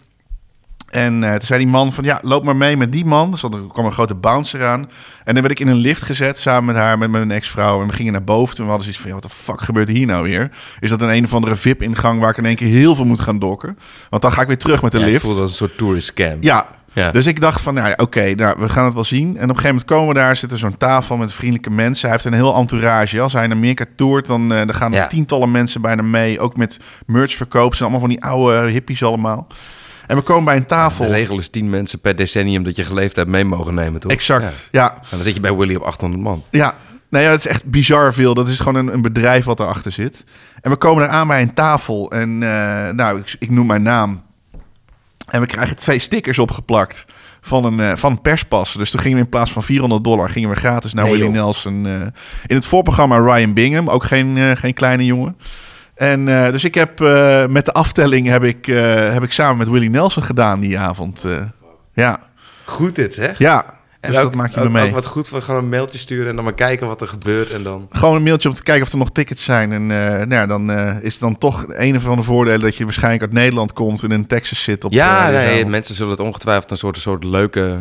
En 0.89 1.23
eh, 1.23 1.31
toen 1.31 1.45
zei 1.47 1.59
die 1.59 1.67
man 1.71 1.93
van, 1.93 2.03
ja, 2.03 2.19
loop 2.23 2.43
maar 2.43 2.55
mee 2.55 2.77
met 2.77 2.91
die 2.91 3.05
man. 3.05 3.31
Dus 3.31 3.43
er 3.43 3.49
kwam 3.73 3.85
een 3.85 3.91
grote 3.91 4.15
bouncer 4.15 4.65
aan. 4.65 4.89
En 5.23 5.33
dan 5.33 5.43
werd 5.43 5.51
ik 5.51 5.59
in 5.59 5.67
een 5.67 5.77
lift 5.77 6.01
gezet 6.01 6.39
samen 6.39 6.65
met 6.65 6.75
haar, 6.75 6.97
met 6.97 7.09
mijn 7.09 7.31
ex-vrouw. 7.31 7.81
En 7.81 7.87
we 7.87 7.93
gingen 7.93 8.11
naar 8.11 8.23
boven. 8.23 8.55
Toen 8.55 8.65
hadden 8.67 8.83
ze 8.83 8.89
iets 8.89 8.99
van, 8.99 9.07
ja, 9.07 9.13
wat 9.13 9.23
de 9.23 9.29
fuck 9.29 9.61
gebeurt 9.61 9.87
hier 9.89 10.05
nou 10.07 10.23
weer? 10.23 10.51
Is 10.79 10.89
dat 10.89 11.01
een 11.01 11.09
een 11.13 11.23
of 11.23 11.33
andere 11.33 11.55
VIP-ingang 11.55 12.19
waar 12.19 12.29
ik 12.29 12.37
in 12.37 12.45
één 12.45 12.55
keer 12.55 12.67
heel 12.67 12.95
veel 12.95 13.05
moet 13.05 13.19
gaan 13.19 13.39
dokken? 13.39 13.77
Want 14.09 14.21
dan 14.21 14.31
ga 14.31 14.41
ik 14.41 14.47
weer 14.47 14.57
terug 14.57 14.81
met 14.81 14.91
de 14.91 14.99
Ja, 14.99 15.05
lift. 15.05 15.21
voelde 15.23 15.41
als 15.41 15.49
een 15.49 15.55
soort 15.57 15.77
tourist 15.77 16.07
scam. 16.07 16.37
Ja. 16.39 16.65
Ja. 16.93 17.11
Dus 17.11 17.27
ik 17.27 17.41
dacht 17.41 17.61
van, 17.61 17.73
nou 17.73 17.87
ja, 17.87 17.93
oké, 17.97 18.33
nou, 18.35 18.55
we 18.59 18.69
gaan 18.69 18.85
het 18.85 18.93
wel 18.93 19.03
zien. 19.03 19.27
En 19.27 19.33
op 19.33 19.35
een 19.41 19.47
gegeven 19.47 19.67
moment 19.67 19.85
komen 19.85 20.07
we 20.07 20.13
daar, 20.13 20.35
zit 20.35 20.51
er 20.51 20.57
zo'n 20.57 20.77
tafel 20.77 21.17
met 21.17 21.33
vriendelijke 21.33 21.69
mensen. 21.69 22.01
Hij 22.09 22.11
heeft 22.11 22.25
een 22.25 22.33
heel 22.39 22.55
entourage. 22.55 23.21
Als 23.21 23.33
hij 23.33 23.43
in 23.43 23.51
Amerika 23.51 23.85
toert, 23.95 24.25
dan, 24.27 24.49
dan 24.49 24.73
gaan 24.73 24.91
er 24.93 24.97
Ja. 24.99 25.07
tientallen 25.07 25.51
mensen 25.51 25.81
bijna 25.81 26.01
mee. 26.01 26.39
Ook 26.39 26.57
met 26.57 26.79
merchverkoop. 27.05 27.71
Ze 27.71 27.77
zijn 27.77 27.89
allemaal 27.89 28.07
van 28.07 28.15
die 28.17 28.23
oude 28.23 28.69
hippies 28.69 29.03
allemaal. 29.03 29.47
En 30.09 30.15
we 30.15 30.21
komen 30.21 30.43
bij 30.43 30.55
een 30.55 30.65
tafel. 30.65 31.05
De 31.05 31.11
regel 31.11 31.37
is 31.37 31.49
10 31.49 31.69
mensen 31.69 31.99
per 31.99 32.15
decennium 32.15 32.63
dat 32.63 32.75
je 32.75 32.83
geleefd 32.83 33.15
hebt 33.15 33.29
mee 33.29 33.45
mogen 33.45 33.73
nemen, 33.73 33.99
toch? 33.99 34.11
Exact, 34.11 34.69
Ja. 34.71 34.81
ja. 34.83 34.93
En 34.93 35.07
dan 35.09 35.23
zit 35.23 35.33
je 35.35 35.39
bij 35.39 35.55
Willy 35.55 35.75
op 35.75 35.81
800 35.81 36.23
man. 36.23 36.43
Ja, 36.49 36.73
nou 37.09 37.23
ja, 37.23 37.29
het 37.31 37.39
is 37.39 37.47
echt 37.47 37.65
bizar 37.65 38.13
veel. 38.13 38.33
Dat 38.33 38.47
is 38.47 38.57
gewoon 38.59 38.75
een, 38.75 38.93
een 38.93 39.01
bedrijf 39.01 39.45
wat 39.45 39.59
erachter 39.59 39.91
zit. 39.91 40.23
En 40.61 40.71
we 40.71 40.77
komen 40.77 41.03
eraan 41.03 41.27
bij 41.27 41.41
een 41.41 41.53
tafel. 41.53 42.11
En 42.11 42.43
eh, 42.43 42.93
nou, 42.93 43.19
ik, 43.19 43.35
ik 43.39 43.49
noem 43.49 43.65
mijn 43.67 43.81
naam. 43.81 44.21
En 45.27 45.41
we 45.41 45.47
krijgen 45.47 45.75
twee 45.77 45.99
stickers 45.99 46.39
opgeplakt 46.39 47.05
van 47.41 47.65
een, 47.65 47.79
eh, 47.79 47.91
van 47.95 48.11
een 48.11 48.21
perspas. 48.21 48.73
Dus 48.73 48.91
toen 48.91 48.99
gingen 48.99 49.17
we 49.17 49.23
in 49.23 49.29
plaats 49.29 49.51
van 49.51 49.63
400 49.63 50.03
dollar... 50.03 50.29
gingen 50.29 50.49
we 50.49 50.55
gratis 50.55 50.93
naar 50.93 51.03
Nee, 51.05 51.13
Willie. 51.13 51.29
Nelson. 51.29 51.85
eh, 51.85 51.93
in 52.47 52.55
het 52.55 52.65
voorprogramma 52.65 53.17
Ryan 53.17 53.53
Bingham. 53.53 53.89
Ook 53.89 54.03
geen, 54.03 54.57
geen 54.57 54.73
kleine 54.73 55.05
jongen. 55.05 55.37
En 55.99 56.27
eh, 56.27 56.51
dus 56.51 56.63
ik 56.63 56.75
heb 56.75 57.01
eh, 57.01 57.45
met 57.45 57.65
de 57.65 57.71
aftelling... 57.71 58.27
Heb 58.27 58.43
ik, 58.43 58.67
eh, 58.67 59.11
heb 59.11 59.23
ik 59.23 59.31
samen 59.31 59.57
met 59.57 59.69
Willie 59.69 59.89
Nelson 59.89 60.23
gedaan 60.23 60.59
die 60.59 60.79
avond. 60.79 61.25
ja, 61.93 62.19
Goed 62.65 62.95
dit, 62.95 63.13
zeg. 63.13 63.37
ja. 63.37 63.77
En 63.99 64.11
dus 64.11 64.19
ook, 64.19 64.25
dat 64.25 64.35
maak 64.35 64.51
je 64.51 64.59
ook, 64.59 64.65
me 64.65 64.71
mee. 64.71 64.87
ook 64.87 64.93
wat 64.93 65.05
goed 65.05 65.27
voor 65.27 65.41
gewoon 65.41 65.63
een 65.63 65.69
mailtje 65.69 65.97
sturen 65.97 66.29
en 66.29 66.35
dan 66.35 66.43
maar 66.43 66.53
kijken 66.53 66.87
wat 66.87 67.01
er 67.01 67.07
gebeurt 67.07 67.51
en 67.51 67.63
dan... 67.63 67.87
Gewoon 67.89 68.15
een 68.15 68.23
mailtje 68.23 68.49
om 68.49 68.55
te 68.55 68.63
kijken 68.63 68.85
of 68.85 68.91
er 68.91 68.97
nog 68.97 69.11
tickets 69.11 69.43
zijn. 69.43 69.71
En 69.71 69.87
nou 69.87 70.29
ja, 70.29 70.45
dan 70.45 70.71
is 71.01 71.11
het 71.11 71.21
dan 71.21 71.37
toch 71.37 71.65
een 71.67 72.01
van 72.01 72.15
de 72.17 72.23
voordelen 72.23 72.61
dat 72.61 72.75
je 72.75 72.83
waarschijnlijk 72.83 73.23
uit 73.23 73.33
Nederland 73.33 73.73
komt 73.73 74.03
en 74.03 74.11
in 74.11 74.27
Texas 74.27 74.63
zit. 74.63 74.83
Op, 74.83 74.91
ja, 74.91 75.29
nee, 75.29 75.65
mensen 75.65 75.95
zullen 75.95 76.11
het 76.11 76.19
ongetwijfeld 76.19 76.71
een 76.71 76.77
soort, 76.77 76.95
een 76.95 77.01
soort 77.01 77.23
leuke 77.23 77.79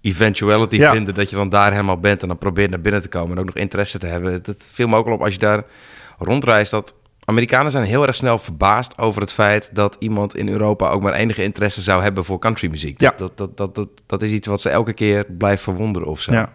eventuality 0.00 0.76
Ja. 0.76 0.92
vinden 0.92 1.14
dat 1.14 1.30
je 1.30 1.36
dan 1.36 1.48
daar 1.48 1.70
helemaal 1.70 1.98
bent 2.00 2.22
en 2.22 2.28
dan 2.28 2.38
probeert 2.38 2.70
naar 2.70 2.80
binnen 2.80 3.02
te 3.02 3.08
komen 3.08 3.30
en 3.32 3.38
ook 3.38 3.46
nog 3.46 3.54
interesse 3.56 3.98
te 3.98 4.06
hebben. 4.06 4.42
Dat 4.42 4.68
viel 4.72 4.86
me 4.88 4.96
ook 4.96 5.06
al 5.06 5.12
op 5.12 5.22
als 5.22 5.32
je 5.32 5.38
daar 5.38 5.62
rondreist 6.18 6.70
dat 6.70 6.94
Amerikanen 7.24 7.70
zijn 7.70 7.84
heel 7.84 8.06
erg 8.06 8.16
snel 8.16 8.38
verbaasd 8.38 8.98
over 8.98 9.20
het 9.20 9.32
feit 9.32 9.74
dat 9.74 9.96
iemand 9.98 10.36
in 10.36 10.48
Europa 10.48 10.88
ook 10.88 11.02
maar 11.02 11.12
enige 11.12 11.42
interesse 11.42 11.82
zou 11.82 12.02
hebben 12.02 12.24
voor 12.24 12.38
countrymuziek. 12.38 13.00
Ja. 13.00 13.12
Dat, 13.16 13.36
dat, 13.38 13.56
dat, 13.56 13.74
dat, 13.74 13.88
dat 14.06 14.22
is 14.22 14.30
iets 14.30 14.46
wat 14.46 14.60
ze 14.60 14.68
elke 14.68 14.92
keer 14.92 15.24
blijft 15.38 15.62
verwonderen 15.62 16.08
of 16.08 16.20
zo. 16.20 16.32
Ja. 16.32 16.48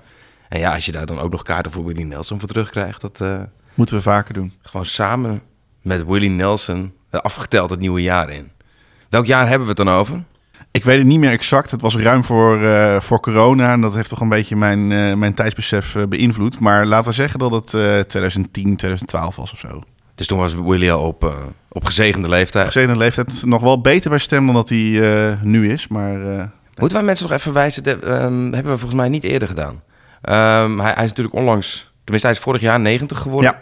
En 0.50 0.60
ja, 0.60 0.74
als 0.74 0.86
je 0.86 0.92
daar 0.92 1.06
dan 1.06 1.20
ook 1.20 1.32
nog 1.32 1.44
kaarten 1.44 1.72
voor 1.72 1.86
Willie 1.86 2.06
Nelson 2.06 2.40
voor 2.40 2.48
terugkrijgt, 2.48 3.02
dat 3.02 3.22
eh, 3.22 3.42
Moeten 3.74 3.96
we 3.96 4.02
vaker 4.02 4.34
doen. 4.34 4.54
gewoon 4.62 4.86
samen 4.86 5.42
met 5.82 6.06
Willie 6.06 6.30
Nelson 6.30 6.94
eh, 7.10 7.20
afgeteld 7.20 7.70
het 7.70 7.80
nieuwe 7.80 8.02
jaar 8.02 8.30
in. 8.30 8.52
Welk 9.10 9.26
jaar 9.26 9.48
hebben 9.48 9.68
we 9.68 9.74
het 9.74 9.86
dan 9.86 9.90
over? 9.96 10.24
Ik 10.76 10.84
weet 10.84 10.98
het 10.98 11.08
niet 11.08 11.20
meer 11.20 11.32
exact. 11.32 11.72
Het 11.72 11.82
was 11.82 11.96
ruim 11.96 12.24
voor, 12.24 12.64
eh, 12.64 13.00
voor 13.00 13.20
corona. 13.20 13.72
En 13.72 13.82
dat 13.82 13.96
heeft 13.96 14.10
toch 14.10 14.20
een 14.20 14.30
beetje 14.30 14.56
mijn, 14.56 14.92
eh, 14.92 15.14
mijn 15.14 15.34
tijdsbesef 15.34 15.96
eh, 15.96 16.04
beïnvloed. 16.04 16.60
Maar 16.60 16.86
laten 16.86 17.10
we 17.10 17.16
zeggen 17.16 17.40
dat 17.40 17.52
het 17.52 17.74
eh 17.74 18.00
2010, 18.00 18.76
2012 18.76 19.36
was 19.36 19.52
of 19.52 19.60
zo. 19.60 19.82
Dus 20.16 20.28
toen 20.28 20.40
was 20.40 20.54
Willie 20.54 20.92
al 20.92 21.08
op, 21.08 21.34
op 21.70 21.86
gezegende 21.86 22.30
leeftijd. 22.30 22.66
Gezegende 22.66 22.98
leeftijd 22.98 23.46
nog 23.46 23.62
wel 23.62 23.82
beter 23.82 24.10
bij 24.10 24.20
stem 24.20 24.46
dan 24.46 24.56
dat 24.56 24.70
hij 24.70 25.38
nu 25.42 25.72
is. 25.72 25.88
Maar 25.88 26.18
Moeten 26.76 26.98
wij 26.98 27.06
mensen 27.06 27.28
nog 27.30 27.38
even 27.38 27.54
wijzen? 27.54 27.84
Dat 27.84 28.00
ehm, 28.00 28.52
hebben 28.52 28.72
we 28.72 28.78
volgens 28.78 28.94
mij 28.94 29.10
niet 29.10 29.24
eerder 29.24 29.48
gedaan. 29.48 29.82
Ehm, 30.22 30.80
hij, 30.80 30.92
hij 30.94 31.04
is 31.04 31.10
natuurlijk 31.10 31.36
onlangs, 31.36 31.92
tenminste 32.04 32.28
hij 32.28 32.38
is 32.38 32.44
vorig 32.44 32.62
jaar 32.62 32.80
90 32.80 33.20
geworden. 33.20 33.52
Ja. 33.52 33.62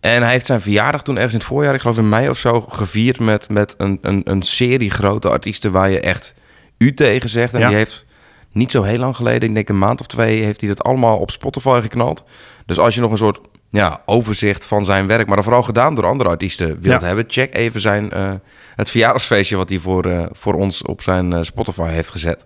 En 0.00 0.22
hij 0.22 0.32
heeft 0.32 0.46
zijn 0.46 0.60
verjaardag 0.60 1.02
toen 1.02 1.14
ergens 1.16 1.32
in 1.32 1.38
het 1.38 1.48
voorjaar, 1.48 1.74
ik 1.74 1.80
geloof 1.80 1.98
in 1.98 2.08
mei 2.08 2.28
of 2.28 2.38
zo, 2.38 2.60
gevierd 2.60 3.20
met, 3.20 3.48
met 3.48 3.74
een, 3.78 3.98
een, 4.02 4.20
een 4.24 4.42
serie 4.42 4.90
grote 4.90 5.30
artiesten 5.30 5.72
waar 5.72 5.90
je 5.90 6.00
echt 6.00 6.34
u 6.82 6.94
tegen 6.94 7.28
zegt. 7.28 7.54
En 7.54 7.60
Ja. 7.60 7.68
die 7.68 7.76
heeft 7.76 8.04
niet 8.52 8.70
zo 8.70 8.82
heel 8.82 8.98
lang 8.98 9.16
geleden, 9.16 9.48
ik 9.48 9.54
denk 9.54 9.68
een 9.68 9.78
maand 9.78 10.00
of 10.00 10.06
twee, 10.06 10.42
heeft 10.42 10.60
hij 10.60 10.68
dat 10.68 10.82
allemaal 10.82 11.18
op 11.18 11.30
Spotify 11.30 11.78
geknald. 11.82 12.24
Dus 12.66 12.78
als 12.78 12.94
je 12.94 13.00
nog 13.00 13.10
een 13.10 13.16
soort 13.16 13.40
ja, 13.70 14.02
overzicht 14.06 14.64
van 14.64 14.84
zijn 14.84 15.06
werk, 15.06 15.26
maar 15.26 15.34
dan 15.34 15.44
vooral 15.44 15.62
gedaan 15.62 15.94
door 15.94 16.06
andere 16.06 16.30
artiesten 16.30 16.66
wilt 16.80 17.00
Ja. 17.00 17.06
hebben, 17.06 17.24
check 17.28 17.54
even 17.54 17.80
zijn, 17.80 18.10
eh, 18.10 18.32
het 18.76 18.90
verjaardagsfeestje 18.90 19.56
wat 19.56 19.68
hij 19.68 19.78
voor, 19.78 20.04
eh, 20.04 20.26
voor 20.32 20.54
ons 20.54 20.82
op 20.82 21.02
zijn 21.02 21.32
eh, 21.32 21.42
Spotify 21.42 21.88
heeft 21.88 22.10
gezet. 22.10 22.44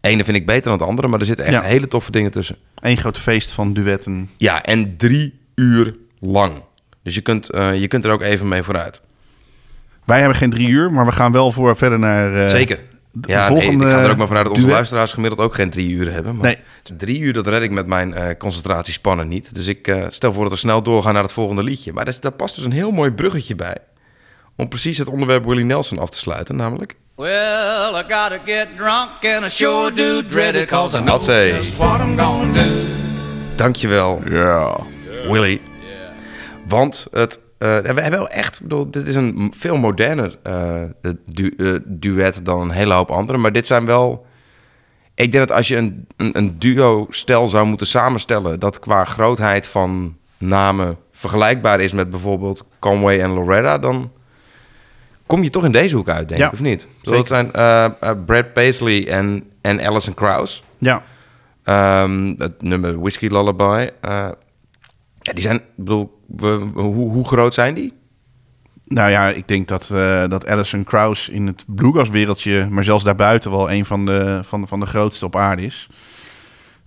Ene 0.00 0.24
vind 0.24 0.36
ik 0.36 0.46
beter 0.46 0.62
dan 0.62 0.72
het 0.72 0.82
andere, 0.88 1.08
maar 1.08 1.20
er 1.20 1.26
zitten 1.26 1.44
echt 1.44 1.54
Ja. 1.54 1.62
hele 1.62 1.88
toffe 1.88 2.10
dingen 2.10 2.30
tussen. 2.30 2.56
één 2.82 2.96
groot 2.98 3.18
feest 3.18 3.52
van 3.52 3.72
duetten. 3.74 4.30
Ja, 4.36 4.62
en 4.62 4.96
drie 4.96 5.40
uur 5.54 5.94
lang. 6.20 6.52
Dus 7.02 7.14
je 7.14 7.20
kunt, 7.20 7.46
je 7.52 7.86
kunt 7.88 8.04
er 8.04 8.10
ook 8.10 8.22
even 8.22 8.48
mee 8.48 8.62
vooruit. 8.62 9.00
Wij 10.04 10.18
hebben 10.18 10.36
geen 10.36 10.50
drie 10.50 10.68
uur, 10.68 10.92
maar 10.92 11.06
we 11.06 11.12
gaan 11.12 11.32
wel 11.32 11.52
voor 11.52 11.76
verder 11.76 11.98
naar... 11.98 12.50
Zeker. 12.50 12.78
De 13.22 13.32
Ja, 13.32 13.48
nee, 13.48 13.60
volgende 13.60 13.84
ik 13.84 13.90
ga 13.90 14.02
er 14.02 14.10
ook 14.10 14.16
maar 14.16 14.26
vanuit 14.26 14.46
dat 14.46 14.54
onze 14.54 14.68
luisteraars 14.68 15.12
gemiddeld 15.12 15.40
ook 15.40 15.54
geen 15.54 15.70
drie 15.70 15.90
uur 15.90 16.12
hebben. 16.12 16.36
Maar 16.36 16.44
Nee. 16.44 16.96
drie 16.96 17.18
uur, 17.20 17.32
dat 17.32 17.46
red 17.46 17.62
ik 17.62 17.70
met 17.70 17.86
mijn 17.86 18.14
eh, 18.14 18.36
concentratiespannen 18.38 19.28
niet. 19.28 19.54
Dus 19.54 19.66
ik 19.66 19.88
eh, 19.88 20.04
stel 20.08 20.32
voor 20.32 20.42
dat 20.42 20.52
we 20.52 20.58
snel 20.58 20.82
doorgaan 20.82 21.14
naar 21.14 21.22
het 21.22 21.32
volgende 21.32 21.62
liedje. 21.62 21.92
Maar 21.92 22.04
daar, 22.20 22.32
past 22.32 22.54
dus 22.54 22.64
een 22.64 22.72
heel 22.72 22.90
mooi 22.90 23.10
bruggetje 23.10 23.54
bij. 23.54 23.76
Om 24.56 24.68
precies 24.68 24.98
het 24.98 25.08
onderwerp 25.08 25.44
Willie 25.44 25.64
Nelson 25.64 25.98
af 25.98 26.10
te 26.10 26.18
sluiten, 26.18 26.56
namelijk... 26.56 26.94
Well, 27.16 27.90
I 27.94 28.02
gotta 28.08 28.38
get 28.44 28.68
drunk 28.76 29.34
and 29.34 29.44
I 29.44 29.48
sure 29.48 29.92
do 29.94 30.26
dread 30.26 30.54
it, 30.54 30.66
cause 30.68 30.98
I 30.98 31.00
know 31.00 31.20
just 31.20 31.76
what 31.76 32.00
I'm 32.00 32.18
gonna 32.18 32.52
do. 32.52 32.60
Dankjewel, 33.56 34.22
Ja. 34.28 34.76
Willy. 35.28 35.60
Want 36.68 37.06
het, 37.10 37.40
eh, 37.58 37.68
we 37.78 38.00
hebben 38.00 38.10
wel 38.10 38.28
echt, 38.28 38.62
bedoel, 38.62 38.90
dit 38.90 39.06
is 39.08 39.14
een 39.14 39.52
veel 39.56 39.76
moderner 39.76 40.38
eh, 40.42 40.82
du- 41.26 41.54
eh, 41.56 41.74
duet 41.84 42.44
dan 42.44 42.60
een 42.60 42.70
hele 42.70 42.94
hoop 42.94 43.10
andere. 43.10 43.38
Maar 43.38 43.52
dit 43.52 43.66
zijn 43.66 43.86
wel. 43.86 44.26
Ik 45.14 45.32
denk 45.32 45.48
dat 45.48 45.56
als 45.56 45.68
je 45.68 45.76
een, 45.76 46.06
een, 46.16 46.36
een 46.38 46.58
duo-stel 46.58 47.48
zou 47.48 47.66
moeten 47.66 47.86
samenstellen, 47.86 48.60
dat 48.60 48.78
qua 48.78 49.04
grootheid 49.04 49.66
van 49.68 50.16
namen 50.38 50.96
vergelijkbaar 51.12 51.80
is 51.80 51.92
met 51.92 52.10
bijvoorbeeld 52.10 52.64
Conway 52.78 53.20
en 53.20 53.30
Loretta, 53.30 53.78
dan 53.78 54.12
kom 55.26 55.42
je 55.42 55.50
toch 55.50 55.64
in 55.64 55.72
deze 55.72 55.96
hoek 55.96 56.08
uit, 56.08 56.28
denk 56.28 56.40
Ja, 56.40 56.46
ik, 56.46 56.52
of 56.52 56.60
niet? 56.60 56.86
Zeker. 57.02 57.18
Het 57.18 57.28
zijn 57.28 58.24
Brad 58.24 58.52
Paisley 58.52 59.08
en, 59.08 59.44
en 59.60 59.80
Alison 59.86 60.14
Krauss. 60.14 60.64
Ja. 60.78 61.02
Ehm, 61.62 62.34
het 62.38 62.62
nummer 62.62 63.00
Whiskey 63.00 63.28
Lullaby. 63.28 63.88
ja, 65.20 65.32
die 65.32 65.40
zijn, 65.42 65.56
ik 65.56 65.62
bedoel, 65.76 66.15
we- 66.26 66.68
hoe, 66.74 67.10
hoe 67.12 67.28
groot 67.28 67.54
zijn 67.54 67.74
die? 67.74 67.92
Nou 68.84 69.10
ja, 69.10 69.28
ik 69.28 69.48
denk 69.48 69.68
dat, 69.68 69.90
eh 69.90 70.28
dat 70.28 70.46
Alison 70.46 70.84
Krauss 70.84 71.28
in 71.28 71.46
het 71.46 71.64
bluegrass 71.66 72.10
wereldje, 72.10 72.66
maar 72.70 72.84
zelfs 72.84 73.04
daarbuiten 73.04 73.50
wel 73.50 73.70
een 73.70 73.84
van 73.84 74.06
de, 74.06 74.40
van 74.42 74.60
de, 74.60 74.66
van 74.66 74.80
de 74.80 74.86
grootste 74.86 75.24
op 75.24 75.36
aarde 75.36 75.62
is. 75.62 75.88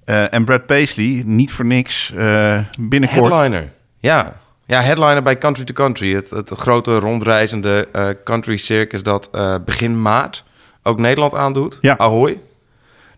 Eh, 0.06 0.34
en 0.34 0.46
Brad 0.46 0.66
Paisley, 0.66 1.22
niet 1.26 1.52
voor 1.52 1.66
niks, 1.66 2.12
eh, 2.16 2.60
binnenkort... 2.80 3.32
Headliner. 3.34 3.72
Ja. 4.00 4.40
ja, 4.66 4.82
headliner 4.82 5.24
bij 5.24 5.38
Country 5.38 5.64
to 5.64 5.74
Country. 5.74 6.14
Het, 6.14 6.30
het 6.30 6.50
grote 6.50 7.00
rondreizende 7.00 7.88
country 8.24 8.58
circus 8.58 9.04
dat 9.04 9.30
begin 9.66 10.02
maart 10.02 10.44
ook 10.84 11.00
Nederland 11.00 11.36
aandoet. 11.36 11.78
Ja. 11.82 11.98
Ahoy. 11.98 12.42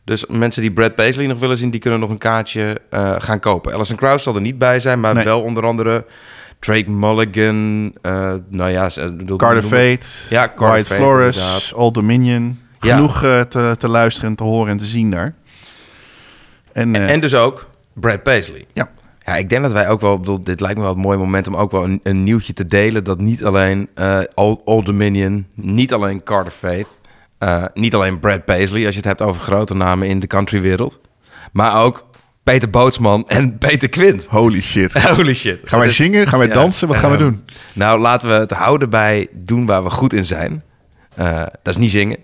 Dus 0.03 0.25
mensen 0.25 0.61
die 0.61 0.71
Brad 0.71 0.95
Paisley 0.95 1.27
nog 1.27 1.39
willen 1.39 1.57
zien, 1.57 1.69
die 1.69 1.79
kunnen 1.79 1.99
nog 1.99 2.09
een 2.09 2.17
kaartje 2.17 2.81
eh, 2.89 3.15
gaan 3.17 3.39
kopen. 3.39 3.73
Alison 3.73 3.95
Krauss 3.97 4.23
zal 4.23 4.35
er 4.35 4.41
niet 4.41 4.57
bij 4.57 4.79
zijn, 4.79 4.99
maar 4.99 5.13
Nee. 5.15 5.23
wel 5.23 5.41
onder 5.41 5.65
andere 5.65 6.05
Drake 6.59 6.89
Mulligan. 6.91 7.91
eh, 8.01 8.33
nou 8.49 8.69
ja, 8.71 8.89
Carter 9.37 9.63
Fate, 9.63 10.05
Ja, 10.29 10.47
Carter 10.47 10.67
White 10.67 10.85
Fate, 10.85 11.01
Flores, 11.01 11.35
inderdaad. 11.37 11.73
Old 11.73 11.93
Dominion. 11.93 12.59
Genoeg 12.79 13.23
eh, 13.23 13.39
te, 13.41 13.75
te 13.77 13.87
luisteren, 13.87 14.29
en 14.29 14.35
te 14.35 14.43
horen 14.43 14.71
en 14.71 14.77
te 14.77 14.85
zien 14.85 15.11
daar. 15.11 15.33
En, 16.73 16.95
En 16.95 17.19
dus 17.19 17.35
ook 17.35 17.69
Brad 17.93 18.23
Paisley. 18.23 18.65
Ja. 18.73 18.89
Ja, 19.25 19.35
ik 19.35 19.49
denk 19.49 19.61
dat 19.63 19.71
wij 19.71 19.89
ook 19.89 20.01
wel, 20.01 20.19
bedoel, 20.19 20.43
dit 20.43 20.59
lijkt 20.59 20.75
me 20.77 20.83
wel 20.83 20.93
het 20.93 21.03
mooie 21.03 21.17
moment 21.17 21.47
om 21.47 21.55
ook 21.55 21.71
wel 21.71 21.83
een, 21.83 21.99
een 22.03 22.23
nieuwtje 22.23 22.53
te 22.53 22.65
delen. 22.65 23.03
Dat 23.03 23.19
niet 23.19 23.45
alleen 23.45 23.89
eh 23.93 24.19
Old, 24.33 24.61
Old 24.65 24.85
Dominion, 24.85 25.47
niet 25.53 25.93
alleen 25.93 26.23
Carter 26.23 26.51
Faith, 26.51 26.99
eh, 27.41 27.63
niet 27.73 27.95
alleen 27.95 28.19
Brad 28.19 28.45
Paisley, 28.45 28.81
als 28.85 28.91
je 28.91 28.99
het 28.99 29.05
hebt 29.09 29.21
over 29.21 29.41
grote 29.41 29.73
namen 29.73 30.07
in 30.07 30.19
de 30.19 30.27
countrywereld, 30.27 30.99
maar 31.51 31.83
ook 31.83 32.05
Peter 32.43 32.69
Bootsman 32.69 33.27
en 33.27 33.57
Peter 33.57 33.89
Quint. 33.89 34.27
holy 34.29 34.61
shit. 34.61 34.93
Holy 35.15 35.33
shit. 35.33 35.61
Gaan 35.65 35.79
wij 35.79 35.87
Dus- 35.87 35.97
zingen? 35.97 36.27
Gaan 36.27 36.39
wij 36.39 36.47
dansen? 36.47 36.87
Wat 36.87 36.97
gaan 36.97 37.09
we 37.11 37.15
Ehm, 37.17 37.25
doen? 37.25 37.45
Nou, 37.73 37.99
laten 37.99 38.27
we 38.29 38.33
het 38.33 38.51
houden 38.51 38.89
bij 38.89 39.27
doen 39.31 39.65
waar 39.65 39.83
we 39.83 39.89
goed 39.89 40.13
in 40.13 40.25
zijn. 40.25 40.63
Eh, 41.15 41.39
dat 41.39 41.73
is 41.73 41.77
niet 41.77 41.91
zingen. 41.91 42.17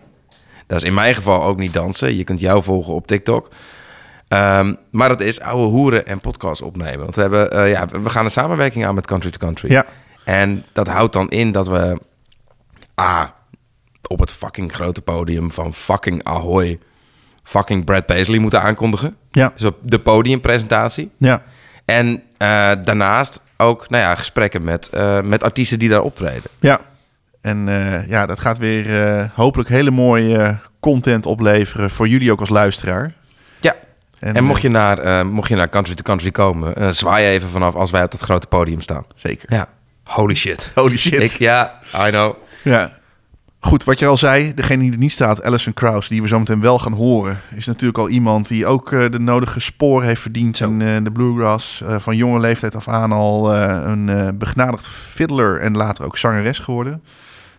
Dat 0.68 0.78
is 0.78 0.84
in 0.84 0.94
mijn 0.94 1.16
geval 1.16 1.44
ook 1.44 1.58
niet 1.58 1.74
dansen. 1.74 2.16
Je 2.18 2.24
kunt 2.24 2.40
jou 2.40 2.64
volgen 2.64 2.94
op 2.94 3.08
TikTok. 3.08 3.50
Ehm, 4.28 4.76
maar 4.92 5.10
dat 5.10 5.22
is 5.22 5.40
ouwe 5.40 5.68
hoeren 5.68 6.06
en 6.08 6.20
podcast 6.20 6.62
opnemen. 6.62 7.00
Want 7.00 7.16
we, 7.16 7.22
hebben, 7.22 7.52
eh, 7.52 7.72
ja, 7.72 7.86
we 8.02 8.10
gaan 8.10 8.26
een 8.26 8.32
samenwerking 8.32 8.86
aan 8.86 8.96
met 8.96 9.06
Country 9.08 9.30
to 9.30 9.38
Country. 9.38 9.72
Ja. 9.72 9.86
En 10.24 10.64
dat 10.74 10.88
houdt 10.88 11.14
dan 11.14 11.30
in 11.30 11.52
dat 11.52 11.68
we... 11.68 12.00
Ah, 12.96 13.24
op 14.08 14.20
het 14.20 14.32
fucking 14.32 14.74
grote 14.74 15.02
podium 15.02 15.52
van 15.52 15.74
fucking 15.74 16.24
Ahoy... 16.24 16.80
fucking 17.44 17.86
Brad 17.86 18.06
Paisley 18.06 18.40
moeten 18.40 18.62
aankondigen. 18.62 19.16
Ja. 19.32 19.52
Dus 19.56 19.64
op 19.64 19.78
de 19.82 20.00
podiumpresentatie. 20.00 21.12
Ja. 21.18 21.44
En 21.86 22.24
eh, 22.38 22.72
daarnaast 22.84 23.42
ook 23.58 23.90
nou 23.90 24.04
ja, 24.04 24.16
gesprekken 24.16 24.64
met, 24.64 24.90
eh, 24.90 25.22
met 25.22 25.44
artiesten 25.44 25.80
die 25.80 25.90
daar 25.90 26.02
optreden. 26.02 26.50
Ja. 26.60 26.80
En 27.42 27.70
eh, 27.70 28.08
ja, 28.08 28.26
dat 28.26 28.40
gaat 28.40 28.58
weer 28.58 29.32
hopelijk 29.36 29.70
hele 29.70 29.92
mooie 29.92 30.58
content 30.80 31.26
opleveren 31.26 31.92
voor 31.92 32.08
jullie 32.08 32.32
ook 32.32 32.40
als 32.40 32.50
luisteraar. 32.50 33.14
Ja. 33.60 33.76
En, 34.20 34.36
En, 34.36 34.44
mocht, 34.44 34.62
je 34.62 34.70
naar, 34.70 35.26
mocht 35.26 35.50
je 35.50 35.56
naar 35.56 35.70
Country 35.70 35.96
to 35.96 36.04
Country 36.04 36.32
komen, 36.32 36.96
zwaai 36.96 37.26
je 37.26 37.32
even 37.32 37.50
vanaf 37.50 37.76
als 37.76 37.92
wij 37.92 38.04
op 38.04 38.12
dat 38.12 38.22
grote 38.22 38.48
podium 38.48 38.82
staan. 38.82 39.06
Zeker. 39.16 39.54
Ja. 39.54 39.68
Holy 40.04 40.36
shit. 40.36 40.72
Holy 40.76 40.98
shit. 40.98 41.20
Ik, 41.20 41.32
ja, 41.32 41.80
I 42.08 42.10
know. 42.10 42.36
Ja. 42.64 42.97
Goed, 43.68 43.84
wat 43.84 44.00
je 44.00 44.06
al 44.06 44.18
zei, 44.18 44.54
degene 44.54 44.84
die 44.84 44.92
er 44.92 44.98
niet 44.98 45.12
staat, 45.12 45.44
Alison 45.44 45.74
Krauss, 45.74 46.10
die 46.10 46.22
we 46.22 46.28
zo 46.28 46.40
meteen 46.40 46.62
wel 46.62 46.80
gaan 46.80 46.94
horen, 46.94 47.42
is 47.56 47.66
natuurlijk 47.66 47.98
al 47.98 48.10
iemand 48.10 48.48
die 48.48 48.66
ook 48.66 48.92
eh, 48.92 49.12
de 49.12 49.20
nodige 49.20 49.60
sporen 49.60 50.08
heeft 50.08 50.22
verdiend 50.22 50.60
in 50.60 50.82
eh, 50.82 51.04
de 51.04 51.12
bluegrass. 51.12 51.82
Eh, 51.82 52.00
van 52.00 52.16
jonge 52.16 52.40
leeftijd 52.40 52.76
af 52.76 52.88
aan 52.88 53.12
al 53.12 53.56
een 53.56 54.38
begnadigd 54.38 54.88
fiddler 54.88 55.60
en 55.60 55.78
later 55.78 56.06
ook 56.06 56.18
zangeres 56.18 56.60
geworden. 56.60 57.04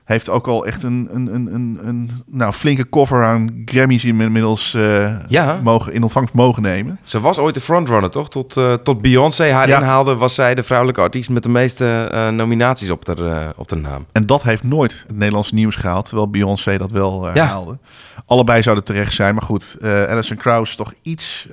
Heeft 0.09 0.31
ook 0.31 0.47
al 0.47 0.67
echt 0.67 0.83
een, 0.83 1.09
een, 1.13 1.35
een, 1.35 1.55
een, 1.55 1.79
een 1.85 2.11
nou, 2.27 2.53
flinke 2.53 2.89
cover 2.89 3.25
aan 3.25 3.63
Grammys 3.65 4.05
inmiddels 4.05 4.75
eh, 4.75 5.15
Ja. 5.29 5.61
mogen, 5.63 5.93
in 5.93 6.03
ontvangst 6.03 6.35
mogen 6.35 6.63
nemen. 6.63 6.99
Ze 7.03 7.21
was 7.21 7.39
ooit 7.39 7.55
de 7.55 7.61
frontrunner, 7.61 8.11
toch? 8.11 8.31
Tot, 8.31 8.57
eh, 8.57 8.73
tot 8.73 9.01
Beyoncé 9.03 9.51
haar 9.51 9.69
Ja. 9.69 9.79
inhaalde, 9.79 10.15
was 10.17 10.35
zij 10.35 10.55
de 10.55 10.63
vrouwelijke 10.63 11.01
artiest 11.01 11.31
met 11.31 11.43
de 11.43 11.49
meeste 11.49 12.09
eh, 12.13 12.29
nominaties 12.29 12.91
op 12.91 13.05
de, 13.05 13.53
op 13.57 13.69
de 13.69 13.77
naam. 13.77 14.07
En 14.13 14.27
dat 14.27 14.43
heeft 14.43 14.63
nooit 14.63 15.05
het 15.07 15.17
Nederlandse 15.17 15.55
nieuws 15.55 15.77
gehaald, 15.77 16.05
terwijl 16.05 16.31
Beyoncé 16.31 16.79
dat 16.79 16.91
wel 16.91 17.35
Ja. 17.35 17.45
haalde. 17.47 17.79
Allebei 18.27 18.63
zouden 18.63 18.85
terecht 18.85 19.13
zijn, 19.15 19.35
maar 19.35 19.45
goed. 19.45 19.77
Alison 19.83 20.37
Krauss 20.37 20.77
toch 20.77 20.95
iets 21.03 21.49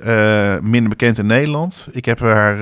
minder 0.62 0.88
bekend 0.88 1.18
in 1.18 1.26
Nederland. 1.26 1.88
Ik 1.92 2.04
heb 2.04 2.20
haar 2.20 2.56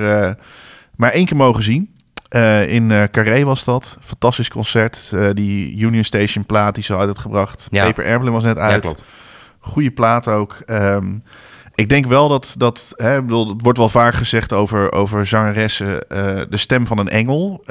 maar 0.95 1.11
één 1.11 1.25
keer 1.25 1.37
mogen 1.37 1.63
zien. 1.63 1.89
Eh, 2.29 2.67
in 2.67 2.91
eh 2.91 3.03
Carré 3.11 3.43
was 3.43 3.63
dat. 3.63 3.97
Fantastisch 4.01 4.49
concert. 4.49 5.11
Eh, 5.13 5.29
die 5.33 5.77
Union 5.77 6.03
Station 6.03 6.45
plaat 6.45 6.75
die 6.75 6.83
ze 6.83 6.95
uit 6.95 7.07
had 7.07 7.19
gebracht. 7.19 7.67
Ja. 7.69 7.85
Paper 7.85 8.05
Airplane 8.05 8.31
was 8.31 8.43
net 8.43 8.57
uit. 8.57 8.73
Ja, 8.73 8.79
klopt. 8.79 9.03
Goede 9.59 9.91
plaat 9.91 10.27
ook. 10.27 10.57
Ehm, 10.65 11.17
ik 11.75 11.89
denk 11.89 12.05
wel 12.05 12.27
dat, 12.27 12.55
dat 12.57 12.93
hè, 12.95 13.21
bedoel, 13.21 13.47
het 13.47 13.61
wordt 13.61 13.77
wel 13.77 13.89
vaak 13.89 14.13
gezegd 14.13 14.53
over, 14.53 14.91
over 14.91 15.27
zangeressen, 15.27 15.99
de 16.49 16.57
stem 16.57 16.87
van 16.87 16.97
een 16.97 17.09
engel. 17.09 17.63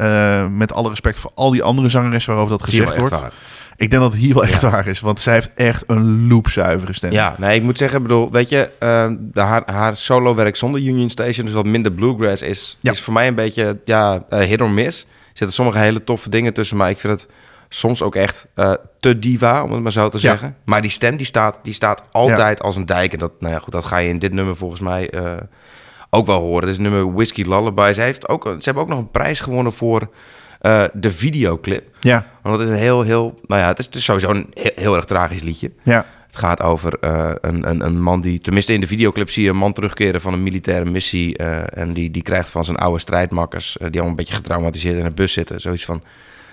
Met 0.51 0.73
alle 0.73 0.88
respect 0.88 1.19
voor 1.19 1.31
al 1.35 1.51
die 1.51 1.62
andere 1.62 1.88
zangeressen 1.88 2.33
waarover 2.33 2.59
dat 2.59 2.67
gezegd 2.69 2.97
wordt. 2.97 3.21
waar. 3.21 3.33
Ik 3.76 3.90
denk 3.90 4.02
dat 4.02 4.12
het 4.12 4.20
hier 4.20 4.34
wel 4.34 4.44
echt 4.44 4.60
Ja. 4.60 4.70
waar 4.70 4.87
is, 4.87 5.00
want 5.00 5.20
zij 5.20 5.34
heeft 5.34 5.50
echt 5.54 5.84
een 5.87 6.28
loopzuivere 6.28 6.92
stem. 6.92 7.12
Ja, 7.12 7.34
nee, 7.38 7.56
ik 7.56 7.62
moet 7.62 7.78
zeggen, 7.78 8.02
bedoel, 8.02 8.30
weet 8.30 8.48
je, 8.48 8.70
eh, 8.78 9.10
de, 9.20 9.40
haar, 9.40 9.62
haar 9.66 9.96
solo-werk 9.96 10.56
zonder 10.56 10.80
Union 10.80 11.10
Station, 11.10 11.46
dus 11.46 11.54
wat 11.54 11.66
minder 11.66 11.92
bluegrass 11.92 12.42
is, 12.42 12.76
Ja. 12.80 12.92
is 12.92 13.00
voor 13.00 13.12
mij 13.12 13.26
een 13.26 13.34
beetje, 13.34 13.78
ja, 13.84 14.24
eh, 14.28 14.38
hit 14.38 14.60
or 14.60 14.70
miss. 14.70 15.02
Er 15.02 15.08
zitten 15.32 15.52
sommige 15.56 15.78
hele 15.78 16.04
toffe 16.04 16.28
dingen 16.28 16.52
tussen, 16.52 16.76
maar 16.76 16.90
ik 16.90 16.98
vind 16.98 17.20
het 17.20 17.30
soms 17.68 18.02
ook 18.02 18.14
echt 18.14 18.46
eh, 18.54 18.72
te 19.00 19.18
diva, 19.18 19.62
om 19.62 19.72
het 19.72 19.82
maar 19.82 19.92
zo 19.92 20.08
te 20.08 20.16
Ja. 20.16 20.22
zeggen. 20.22 20.56
Maar 20.64 20.80
die 20.80 20.90
stem, 20.90 21.16
die 21.16 21.26
staat, 21.26 21.58
die 21.62 21.72
staat 21.74 22.02
altijd 22.10 22.62
als 22.62 22.76
een 22.76 22.87
dijk. 22.87 23.12
En 23.12 23.18
dat, 23.18 23.32
nou 23.38 23.52
ja, 23.54 23.58
goed, 23.58 23.72
dat 23.72 23.84
ga 23.84 23.96
je 23.96 24.08
in 24.08 24.18
dit 24.18 24.32
nummer 24.32 24.56
volgens 24.56 24.80
mij 24.80 25.10
eh, 25.10 25.32
ook 26.10 26.26
wel 26.26 26.40
horen. 26.40 26.60
Dit 26.60 26.70
is 26.70 26.78
nummer 26.78 27.12
Whiskey 27.14 27.44
Lullaby. 27.44 27.92
Ze, 27.92 28.00
heeft 28.00 28.28
ook, 28.28 28.44
ze 28.44 28.64
hebben 28.64 28.82
ook 28.82 28.88
nog 28.88 28.98
een 28.98 29.10
prijs 29.10 29.40
gewonnen 29.40 29.72
voor 29.72 30.08
eh, 30.64 30.83
de 30.92 31.11
videoclip. 31.11 31.96
Ja, 32.00 32.27
Want 32.42 32.59
het 32.59 32.68
is 32.68 32.74
een 32.74 32.81
heel, 32.81 33.03
heel, 33.03 33.40
nou 33.46 33.61
ja, 33.61 33.66
het 33.68 33.79
is, 33.79 33.85
het 33.85 33.94
is 33.94 34.05
sowieso 34.05 34.31
een 34.31 34.46
heel, 34.55 34.70
heel 34.74 34.96
erg 34.96 35.05
tragisch 35.05 35.42
liedje. 35.42 35.70
ja, 35.83 36.07
Het 36.27 36.37
gaat 36.37 36.62
over 36.62 36.98
eh, 37.00 37.31
een, 37.40 37.68
een, 37.68 37.85
een 37.85 38.03
man 38.03 38.20
die, 38.20 38.40
tenminste 38.40 38.72
in 38.72 38.81
de 38.81 38.87
videoclip 38.87 39.31
zie 39.31 39.44
je 39.44 39.50
een 39.50 39.57
man 39.57 39.72
terugkeren 39.72 40.20
van 40.20 40.33
een 40.33 40.42
militaire 40.42 40.90
missie. 40.90 41.37
eh, 41.37 41.79
en 41.83 41.92
die, 41.92 42.11
die 42.11 42.22
krijgt 42.22 42.50
van 42.50 42.64
zijn 42.64 42.77
oude 42.77 42.98
strijdmakkers, 42.98 43.77
die 43.90 44.00
al 44.00 44.07
een 44.07 44.16
beetje 44.16 44.35
getraumatiseerd 44.35 44.98
in 44.98 45.05
een 45.05 45.14
bus 45.14 45.33
zitten, 45.33 45.61
zoiets 45.61 45.85
van: 45.85 46.03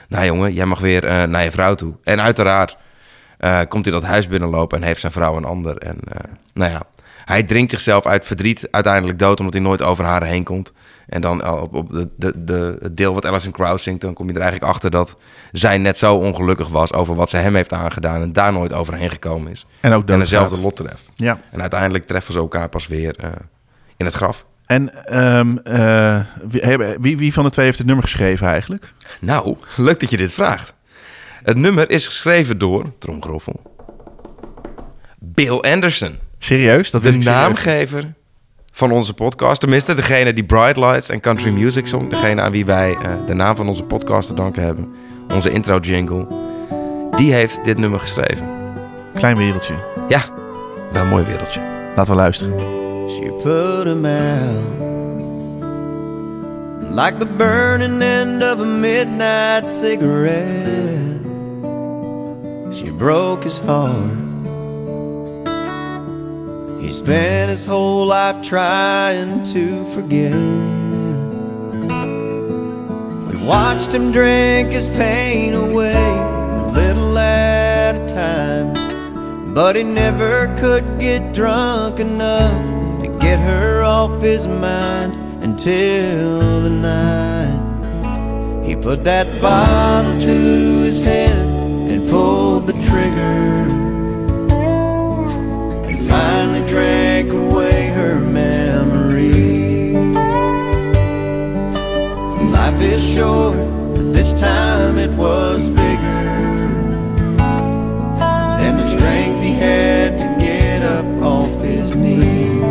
Nou 0.07 0.25
jongen, 0.25 0.53
jij 0.53 0.65
mag 0.65 0.79
weer 0.79 1.27
naar 1.29 1.43
je 1.43 1.51
vrouw 1.51 1.75
toe. 1.75 1.93
En 2.03 2.21
uiteraard 2.21 2.77
komt 3.67 3.85
hij 3.85 3.93
dat 3.93 4.03
huis 4.03 4.27
binnenlopen 4.27 4.77
en 4.77 4.83
heeft 4.87 4.99
zijn 4.99 5.11
vrouw 5.11 5.37
een 5.37 5.45
ander. 5.45 5.77
En 5.77 5.97
nou 6.53 6.71
ja, 6.71 6.81
hij 7.25 7.43
drinkt 7.43 7.71
zichzelf 7.71 8.05
uit 8.05 8.25
verdriet 8.25 8.67
uiteindelijk 8.71 9.19
dood, 9.19 9.39
omdat 9.39 9.53
hij 9.53 9.63
nooit 9.63 9.81
over 9.81 10.05
haar 10.05 10.23
heen 10.23 10.43
komt. 10.43 10.73
En 11.07 11.21
dan 11.21 11.41
eh, 11.41 11.61
op, 11.61 11.73
op 11.73 11.89
de, 11.89 12.09
de, 12.17 12.43
de, 12.43 12.77
het 12.81 12.97
deel 12.97 13.13
wat 13.13 13.25
Alison 13.25 13.51
Krauss 13.51 13.83
zingt, 13.83 14.01
dan 14.01 14.13
kom 14.13 14.27
je 14.27 14.33
er 14.33 14.41
eigenlijk 14.41 14.71
achter 14.71 14.91
dat 14.91 15.17
zij 15.51 15.77
net 15.77 15.97
zo 15.97 16.15
ongelukkig 16.15 16.67
was 16.67 16.93
over 16.93 17.15
wat 17.15 17.29
ze 17.29 17.37
hem 17.37 17.55
heeft 17.55 17.73
aangedaan 17.73 18.21
en 18.21 18.33
daar 18.33 18.53
nooit 18.53 18.73
overheen 18.73 19.09
gekomen 19.09 19.51
is. 19.51 19.65
en 19.79 19.93
ook 19.93 20.09
En 20.09 20.59
lot 20.61 20.75
treft. 20.75 21.09
Ja. 21.15 21.39
En 21.51 21.61
uiteindelijk 21.61 22.05
treffen 22.05 22.33
ze 22.33 22.39
elkaar 22.39 22.69
pas 22.69 22.87
weer 22.87 23.15
eh, 23.17 23.29
in 23.97 24.05
het 24.05 24.15
graf. 24.15 24.45
En 24.65 25.05
ehm, 25.05 25.57
eh, 25.57 26.19
wie, 26.47 26.77
wie, 26.99 27.17
wie 27.17 27.33
van 27.33 27.43
de 27.43 27.49
twee 27.49 27.65
heeft 27.65 27.77
het 27.77 27.87
nummer 27.87 28.05
geschreven 28.05 28.47
eigenlijk? 28.47 28.93
Nou, 29.19 29.57
leuk 29.75 29.99
dat 29.99 30.09
je 30.09 30.17
dit 30.17 30.33
vraagt. 30.33 30.73
Het 31.43 31.57
nummer 31.57 31.89
is 31.89 32.05
geschreven 32.05 32.57
door, 32.57 32.93
tromgeroffel, 32.99 33.61
Bill 35.19 35.57
Anderson. 35.59 36.19
Serieus? 36.43 36.91
Dat 36.91 37.03
de 37.03 37.11
naamgever 37.11 38.13
van 38.73 38.91
onze 38.91 39.13
podcast. 39.13 39.59
Tenminste, 39.59 39.93
degene 39.93 40.33
die 40.33 40.43
Bright 40.43 40.77
Lights 40.77 41.09
en 41.09 41.19
Country 41.19 41.49
Music 41.49 41.87
zong. 41.87 42.09
Degene 42.09 42.41
aan 42.41 42.51
wie 42.51 42.65
wij 42.65 42.91
eh, 42.91 43.11
de 43.25 43.33
naam 43.33 43.55
van 43.55 43.67
onze 43.67 43.83
podcast 43.83 44.27
te 44.27 44.33
danken 44.33 44.63
hebben. 44.63 44.89
Onze 45.33 45.51
intro 45.51 45.77
jingle. 45.77 46.27
Die 47.15 47.33
heeft 47.33 47.63
dit 47.65 47.77
nummer 47.77 47.99
geschreven. 47.99 48.47
Klein 49.15 49.37
wereldje. 49.37 49.73
Ja, 50.09 50.21
wel 50.91 51.01
een 51.01 51.09
mooi 51.09 51.25
wereldje. 51.25 51.61
Laten 51.95 52.13
we 52.13 52.19
luisteren. 52.19 52.59
She 53.09 53.33
put 53.43 53.85
him 53.85 54.05
out 54.05 54.89
like 56.95 57.17
the 57.17 57.35
burning 57.37 58.01
end 58.01 58.43
of 58.43 58.59
a 58.59 58.65
midnight 58.65 59.67
cigarette. 59.67 61.19
She 62.73 62.91
broke 62.91 63.43
his 63.43 63.59
heart. 63.59 64.30
He 66.81 66.91
spent 66.91 67.51
his 67.51 67.63
whole 67.63 68.07
life 68.07 68.41
trying 68.41 69.43
to 69.53 69.85
forget. 69.93 70.33
We 73.27 73.47
watched 73.47 73.93
him 73.93 74.11
drink 74.11 74.71
his 74.71 74.89
pain 74.89 75.53
away, 75.53 75.93
a 75.93 76.71
little 76.73 77.19
at 77.19 77.95
a 77.95 78.07
time. 78.11 78.73
But 79.53 79.75
he 79.75 79.83
never 79.83 80.53
could 80.57 80.99
get 80.99 81.33
drunk 81.35 81.99
enough 81.99 82.65
to 83.01 83.07
get 83.19 83.37
her 83.39 83.83
off 83.83 84.19
his 84.19 84.47
mind 84.47 85.43
until 85.43 86.61
the 86.61 86.69
night 86.69 88.65
he 88.65 88.75
put 88.75 89.03
that 89.03 89.27
bottle 89.39 90.19
to 90.19 90.27
his 90.27 90.99
head 90.99 91.45
and 91.91 92.09
pulled 92.09 92.65
the 92.65 92.73
trigger 92.73 93.60
is 102.79 103.03
short, 103.15 103.57
but 103.95 104.13
this 104.13 104.31
time 104.39 104.97
it 104.97 105.11
was 105.11 105.67
bigger 105.69 106.21
than 108.59 108.77
the 108.77 108.87
strength 108.95 109.41
he 109.41 109.53
had 109.53 110.17
to 110.17 110.23
get 110.39 110.83
up 110.83 111.05
off 111.23 111.51
his 111.61 111.95
knees. 111.95 112.61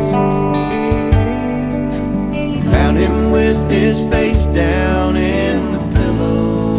Found 2.72 2.98
him 2.98 3.30
with 3.32 3.58
his 3.68 4.04
face 4.06 4.46
down 4.46 5.16
in 5.16 5.72
the 5.72 5.80
pillow 5.94 6.74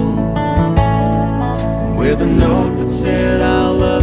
with 1.97 2.21
a 2.21 2.25
note 2.25 2.77
that 2.77 2.89
said, 2.89 3.41
I'll 3.41 3.73
love 3.73 4.00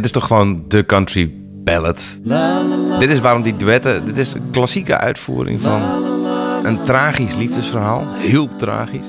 dit 0.00 0.08
is 0.08 0.20
toch 0.20 0.26
gewoon 0.26 0.64
de 0.68 0.86
country 0.86 1.32
ballad. 1.64 2.18
Dit 2.98 3.10
is 3.10 3.20
waarom 3.20 3.42
die 3.42 3.56
duetten... 3.56 4.04
Dit 4.04 4.16
is 4.16 4.34
een 4.34 4.50
klassieke 4.50 4.96
uitvoering 4.96 5.60
van 5.60 5.82
een 6.62 6.82
tragisch 6.84 7.34
liefdesverhaal. 7.34 8.04
Heel 8.16 8.48
tragisch. 8.56 9.06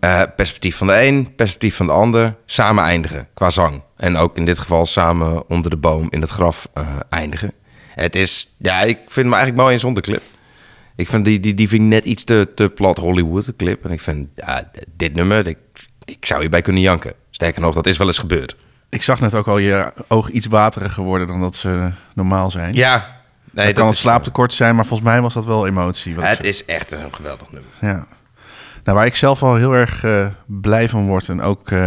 Eh, 0.00 0.22
perspectief 0.36 0.76
van 0.76 0.86
de 0.86 1.06
een, 1.06 1.34
perspectief 1.34 1.76
van 1.76 1.86
de 1.86 1.92
ander. 1.92 2.34
Samen 2.46 2.84
eindigen 2.84 3.28
qua 3.34 3.50
zang. 3.50 3.82
En 3.96 4.16
ook 4.16 4.36
in 4.36 4.44
dit 4.44 4.58
geval 4.58 4.86
samen 4.86 5.48
onder 5.48 5.70
de 5.70 5.76
boom 5.76 6.06
in 6.10 6.20
het 6.20 6.30
graf 6.30 6.68
eh, 6.74 6.86
eindigen. 7.08 7.52
Het 7.88 8.16
is... 8.16 8.54
Ja, 8.58 8.80
ik 8.80 8.96
vind 8.96 9.26
hem 9.26 9.34
eigenlijk 9.34 9.62
mooi 9.62 9.72
in 9.74 9.80
zonder 9.80 10.02
clip. 10.02 10.22
Ik 10.96 11.08
vind 11.08 11.24
die, 11.24 11.40
die, 11.40 11.54
die 11.54 11.68
vind 11.68 11.82
ik 11.82 11.88
net 11.88 12.04
iets 12.04 12.24
te, 12.24 12.48
te 12.54 12.68
plat 12.68 12.98
Hollywood, 12.98 13.46
de 13.46 13.56
clip. 13.56 13.84
En 13.84 13.90
ik 13.90 14.00
vind 14.00 14.28
dit 14.96 15.14
nummer... 15.14 15.46
Ik, 15.46 15.58
ik 16.04 16.26
zou 16.26 16.40
hierbij 16.40 16.62
kunnen 16.62 16.82
janken. 16.82 17.12
Sterker 17.30 17.60
nog, 17.60 17.74
dat 17.74 17.86
is 17.86 17.96
wel 17.96 18.06
eens 18.06 18.18
gebeurd. 18.18 18.56
Ik 18.92 19.02
zag 19.02 19.20
net 19.20 19.34
ook 19.34 19.46
al 19.46 19.58
je 19.58 19.92
oog 20.08 20.30
iets 20.30 20.46
wateriger 20.46 21.02
worden 21.02 21.26
dan 21.26 21.40
dat 21.40 21.56
ze 21.56 21.90
normaal 22.14 22.50
zijn. 22.50 22.74
Ja, 22.74 23.20
Nee, 23.52 23.66
dat 23.66 23.74
kan 23.74 23.88
is, 23.88 23.98
slaaptekort 23.98 24.52
zijn, 24.52 24.74
maar 24.74 24.86
volgens 24.86 25.08
mij 25.08 25.20
was 25.20 25.34
dat 25.34 25.44
wel 25.44 25.66
emotie. 25.66 26.14
wat 26.14 26.24
Het 26.24 26.44
is 26.44 26.64
echt 26.64 26.92
een 26.92 27.14
geweldig 27.14 27.52
nummer. 27.52 27.70
Ja. 27.80 28.06
Nou, 28.84 28.96
waar 28.96 29.06
ik 29.06 29.16
zelf 29.16 29.42
al 29.42 29.54
heel 29.54 29.72
erg 29.72 30.04
eh, 30.04 30.26
blij 30.46 30.88
van 30.88 31.06
word 31.06 31.28
en 31.28 31.42
ook, 31.42 31.70
eh, 31.70 31.78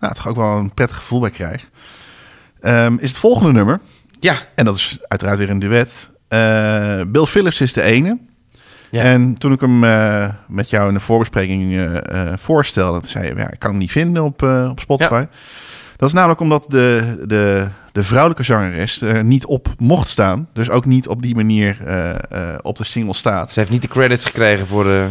nou, 0.00 0.14
toch 0.14 0.28
ook 0.28 0.36
wel 0.36 0.56
een 0.56 0.74
prettig 0.74 0.96
gevoel 0.96 1.20
bij 1.20 1.30
krijg, 1.30 1.70
ehm, 2.60 2.96
is 2.98 3.08
het 3.08 3.18
volgende 3.18 3.52
nummer. 3.52 3.80
Ja. 4.20 4.36
En 4.54 4.64
dat 4.64 4.76
is 4.76 4.98
uiteraard 5.08 5.38
weer 5.38 5.50
een 5.50 5.58
duet. 5.58 6.10
Eh, 6.28 7.00
Bill 7.06 7.24
Phillips 7.24 7.60
is 7.60 7.72
de 7.72 7.82
ene. 7.82 8.18
Ja. 8.90 9.02
En 9.02 9.34
toen 9.34 9.52
ik 9.52 9.60
hem 9.60 9.84
eh, 9.84 10.28
met 10.48 10.70
jou 10.70 10.88
in 10.88 10.94
de 10.94 11.00
voorbespreking 11.00 12.00
voorstelde, 12.34 13.00
toen 13.00 13.10
zei 13.10 13.26
je, 13.26 13.34
ja, 13.36 13.50
ik 13.50 13.58
kan 13.58 13.70
hem 13.70 13.78
niet 13.78 13.90
vinden 13.90 14.24
op, 14.24 14.42
eh, 14.42 14.68
op 14.70 14.80
Spotify. 14.80 15.24
Dat 15.96 16.08
is 16.08 16.14
namelijk 16.14 16.40
omdat 16.40 16.64
de, 16.68 17.22
de, 17.26 17.68
de 17.92 18.04
vrouwelijke 18.04 18.42
zangeres 18.42 19.00
er 19.00 19.24
niet 19.24 19.46
op 19.46 19.68
mocht 19.78 20.08
staan. 20.08 20.48
Dus 20.52 20.70
ook 20.70 20.84
niet 20.84 21.08
op 21.08 21.22
die 21.22 21.34
manier 21.34 21.76
eh, 21.86 22.10
eh, 22.10 22.58
op 22.62 22.76
de 22.76 22.84
single 22.84 23.14
staat. 23.14 23.52
Ze 23.52 23.58
heeft 23.58 23.70
niet 23.70 23.82
de 23.82 23.88
credits 23.88 24.24
gekregen 24.24 24.66
voor 24.66 24.84
de... 24.84 25.06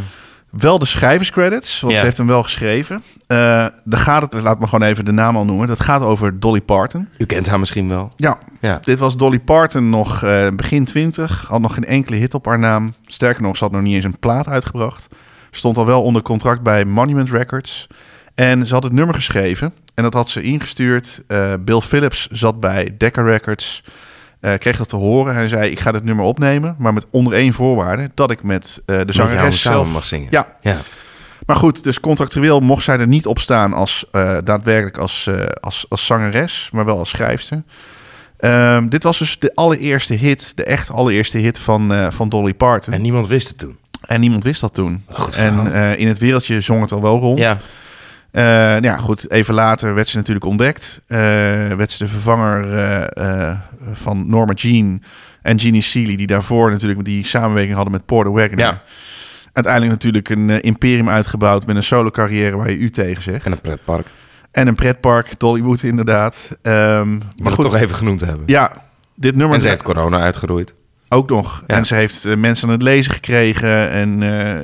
Wel 0.50 0.80
de 0.80 0.86
schrijverscredits, 0.86 1.80
want 1.80 1.94
Ja. 1.94 2.00
ze 2.00 2.06
heeft 2.06 2.18
hem 2.18 2.28
wel 2.28 2.44
geschreven. 2.44 3.04
Daar 3.28 3.72
gaat 3.86 4.22
het, 4.22 4.44
laat 4.44 4.60
me 4.60 4.68
gewoon 4.68 4.88
even 4.90 5.06
de 5.06 5.12
naam 5.12 5.36
al 5.36 5.46
noemen. 5.46 5.68
Dat 5.68 5.80
gaat 5.80 6.02
over 6.02 6.40
Dolly 6.40 6.62
Parton. 6.62 7.08
U 7.18 7.26
kent 7.26 7.48
haar 7.50 7.60
misschien 7.60 7.90
wel. 7.90 8.12
Ja, 8.16 8.38
Ja. 8.62 8.80
dit 8.84 9.00
was 9.00 9.18
Dolly 9.18 9.40
Parton 9.40 9.90
nog 9.90 10.20
begin 10.56 10.86
20. 10.86 11.46
Had 11.48 11.62
nog 11.62 11.74
geen 11.74 11.86
enkele 11.86 12.16
hit 12.18 12.34
op 12.34 12.46
haar 12.46 12.60
naam. 12.60 12.94
Sterker 13.06 13.42
nog, 13.42 13.58
ze 13.58 13.64
had 13.64 13.74
nog 13.74 13.82
niet 13.82 13.96
eens 13.96 14.04
een 14.06 14.20
plaat 14.20 14.48
uitgebracht. 14.48 15.08
Stond 15.52 15.78
al 15.78 15.86
wel 15.86 16.04
onder 16.04 16.22
contract 16.22 16.62
bij 16.62 16.86
Monument 16.86 17.30
Records. 17.30 17.88
En 18.36 18.68
ze 18.68 18.74
had 18.74 18.84
het 18.84 18.94
nummer 18.94 19.16
geschreven. 19.16 19.74
En 19.94 20.04
dat 20.04 20.14
had 20.14 20.30
ze 20.30 20.42
ingestuurd. 20.42 21.24
Eh, 21.28 21.54
Bill 21.60 21.80
Phillips 21.82 22.28
zat 22.32 22.60
bij 22.60 22.96
Decca 22.98 23.22
Records. 23.22 23.84
eh, 24.40 24.54
kreeg 24.58 24.78
dat 24.78 24.90
te 24.90 24.96
horen. 24.96 25.34
Hij 25.34 25.48
zei, 25.48 25.70
ik 25.72 25.80
ga 25.80 25.92
dit 25.92 26.04
nummer 26.04 26.26
opnemen. 26.26 26.76
Maar 26.78 26.94
met 26.94 27.06
onder 27.10 27.34
één 27.34 27.54
voorwaarde. 27.54 28.12
Dat 28.14 28.32
ik 28.32 28.44
met 28.44 28.82
eh, 28.86 29.00
de 29.06 29.14
zangeres 29.14 29.62
zelf... 29.62 29.92
mag 29.92 30.06
zingen. 30.06 30.28
Ja, 30.32 30.48
Ja. 30.62 30.78
maar 31.46 31.56
goed, 31.56 31.84
dus 31.84 32.00
contractueel 32.00 32.60
mocht 32.60 32.84
zij 32.84 33.00
er 33.00 33.08
niet 33.08 33.26
op 33.26 33.40
staan 33.40 33.74
als 33.74 34.06
daadwerkelijk 34.44 34.98
als, 34.98 35.30
als, 35.60 35.86
als 35.90 36.06
zangeres, 36.06 36.70
maar 36.74 36.86
wel 36.86 36.98
als 36.98 37.10
schrijfster. 37.10 37.64
Ehm, 38.38 38.90
dit 38.90 39.04
was 39.04 39.18
dus 39.20 39.40
de 39.40 39.52
allereerste 39.56 40.14
hit, 40.14 40.58
de 40.58 40.64
echt 40.64 40.92
allereerste 40.92 41.38
hit 41.38 41.60
van, 41.60 42.12
van 42.14 42.30
Dolly 42.30 42.54
Parton. 42.54 42.94
En 42.94 43.02
niemand 43.02 43.28
wist 43.28 43.48
het 43.48 43.58
toen. 43.58 43.78
En 44.08 44.20
niemand 44.20 44.44
wist 44.44 44.62
dat 44.62 44.74
toen. 44.74 45.04
Goed 45.10 45.36
en 45.36 45.74
in 45.98 46.08
het 46.08 46.20
wereldje 46.20 46.62
zong 46.62 46.82
het 46.82 46.92
al 46.92 47.02
wel 47.02 47.20
rond. 47.20 47.40
Ja. 47.40 47.58
Eh, 48.34 48.44
nou 48.44 48.84
ja, 48.84 48.98
goed. 48.98 49.32
Even 49.32 49.54
later 49.54 49.94
werd 49.94 50.08
ze 50.08 50.18
natuurlijk 50.18 50.46
ontdekt. 50.46 51.02
Eh, 51.08 51.18
werd 51.78 51.92
ze 51.92 52.04
de 52.04 52.10
vervanger 52.10 52.74
eh, 53.14 53.58
van 53.94 54.30
Norma 54.30 54.54
Jean 54.54 55.04
en 55.42 55.56
Jeannie 55.56 55.82
Seeley, 55.82 56.16
die 56.16 56.28
daarvoor 56.28 56.72
natuurlijk 56.72 57.06
die 57.06 57.26
samenwerking 57.26 57.76
hadden 57.76 57.94
met 57.94 58.06
Porter 58.06 58.34
Wagoner. 58.34 58.60
Ja. 58.60 58.82
Uiteindelijk 59.54 59.94
natuurlijk 59.94 60.30
een 60.30 60.62
imperium 60.62 61.10
uitgebouwd 61.10 61.66
met 61.66 61.76
een 61.76 61.84
solo 61.84 62.10
carrière 62.10 62.58
waar 62.58 62.70
je 62.70 62.78
u 62.78 62.90
tegen 62.90 63.24
zegt. 63.24 63.46
En 63.46 63.52
een 63.52 63.62
pretpark. 63.62 64.08
En 64.52 64.68
een 64.68 64.76
pretpark, 64.76 65.40
Dollywood 65.40 65.84
inderdaad. 65.84 66.50
Ik 66.52 66.64
wil 66.64 67.52
het 67.52 67.56
toch 67.56 67.76
even 67.76 67.96
genoemd 67.96 68.22
hebben. 68.22 68.44
Ja, 68.46 68.72
dit 69.16 69.36
nummer 69.36 69.56
En 69.56 69.62
ze 69.62 69.68
heeft 69.68 69.84
corona 69.84 70.20
uitgeroeid. 70.20 70.74
ook 71.10 71.30
nog. 71.30 71.64
Ja. 71.68 71.76
En 71.76 71.86
ze 71.86 71.96
heeft 71.96 72.36
mensen 72.36 72.68
aan 72.68 72.74
het 72.74 72.82
lezen 72.82 73.14
gekregen. 73.14 73.90
En 73.90 74.22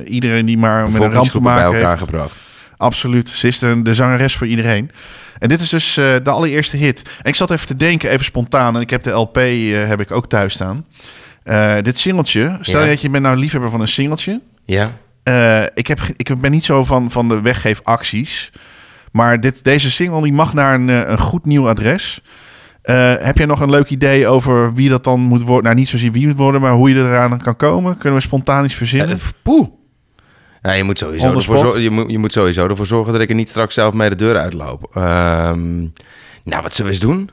iedereen 0.08 0.46
die 0.46 0.58
maar 0.58 0.90
met 0.90 1.02
een 1.02 1.12
ramp 1.12 1.30
te 1.30 1.40
maken 1.40 1.70
bij 1.70 1.78
elkaar 1.78 1.90
heeft. 1.90 2.02
gebracht. 2.02 2.48
Absoluut. 2.80 3.28
Ze 3.28 3.46
is 3.46 3.58
de, 3.58 3.82
de 3.82 3.94
zangeres 3.94 4.36
voor 4.36 4.46
iedereen. 4.46 4.90
En 5.38 5.48
dit 5.48 5.60
is 5.60 5.68
dus 5.68 5.96
eh, 5.96 6.04
de 6.22 6.30
allereerste 6.30 6.76
hit. 6.76 7.02
En 7.02 7.28
ik 7.28 7.34
zat 7.34 7.50
even 7.50 7.66
te 7.66 7.76
denken, 7.76 8.10
even 8.10 8.24
spontaan. 8.24 8.74
En 8.74 8.80
ik 8.80 8.90
heb 8.90 9.02
de 9.02 9.10
LP 9.10 9.36
eh, 9.36 9.86
heb 9.88 10.00
ik 10.00 10.10
ook 10.10 10.28
thuis 10.28 10.54
staan. 10.54 10.86
Eh, 11.42 11.74
dit 11.82 11.98
singeltje. 11.98 12.58
Stel 12.60 12.80
Ja. 12.80 12.86
dat 12.86 13.00
je 13.00 13.10
bent 13.10 13.24
nou 13.24 13.36
liefhebber 13.36 13.70
van 13.70 13.80
een 13.80 13.88
singeltje. 13.88 14.40
Ja. 14.64 14.90
Ik, 15.74 15.86
heb, 15.86 16.00
ik 16.16 16.40
ben 16.40 16.50
niet 16.50 16.64
zo 16.64 16.84
van, 16.84 17.10
van 17.10 17.28
de 17.28 17.40
weggeefacties. 17.40 18.50
Maar 19.12 19.40
dit, 19.40 19.64
deze 19.64 19.90
single 19.90 20.22
die 20.22 20.32
mag 20.32 20.54
naar 20.54 20.74
een, 20.74 20.88
een 20.88 21.18
goed 21.18 21.44
nieuw 21.44 21.68
adres. 21.68 22.20
Heb 22.82 23.36
jij 23.36 23.46
nog 23.46 23.60
een 23.60 23.70
leuk 23.70 23.88
idee 23.90 24.26
over 24.26 24.74
wie 24.74 24.88
dat 24.88 25.04
dan 25.04 25.20
moet 25.20 25.42
worden? 25.42 25.64
Nou, 25.64 25.76
niet 25.76 25.88
zozeer 25.88 26.12
wie 26.12 26.26
moet 26.26 26.36
worden, 26.36 26.60
maar 26.60 26.72
hoe 26.72 26.90
je 26.90 26.96
eraan 26.96 27.38
kan 27.42 27.56
komen? 27.56 27.98
Kunnen 27.98 28.18
we 28.18 28.24
spontaan 28.24 28.64
iets 28.64 28.74
verzinnen? 28.74 29.10
Eh, 29.16 29.22
poeh. 29.42 29.68
Ja, 30.62 30.72
je, 30.72 30.84
moet 30.84 30.98
sowieso 30.98 31.26
ervoor 31.26 31.42
spot? 31.42 31.58
zor- 31.58 31.80
je, 31.80 31.90
moet, 31.90 32.10
je 32.10 32.18
moet 32.18 32.32
sowieso 32.32 32.66
ervoor 32.68 32.86
zorgen 32.86 33.12
dat 33.12 33.22
ik 33.22 33.28
er 33.28 33.34
niet 33.34 33.48
straks 33.48 33.74
zelf 33.74 33.94
mee 33.94 34.08
de 34.08 34.16
deur 34.16 34.36
uitloop. 34.38 34.90
Ehm, 34.94 35.78
nou, 36.44 36.62
wat 36.62 36.74
zullen 36.74 36.90
we 36.92 36.96
eens 36.96 36.98
doen? 37.06 37.30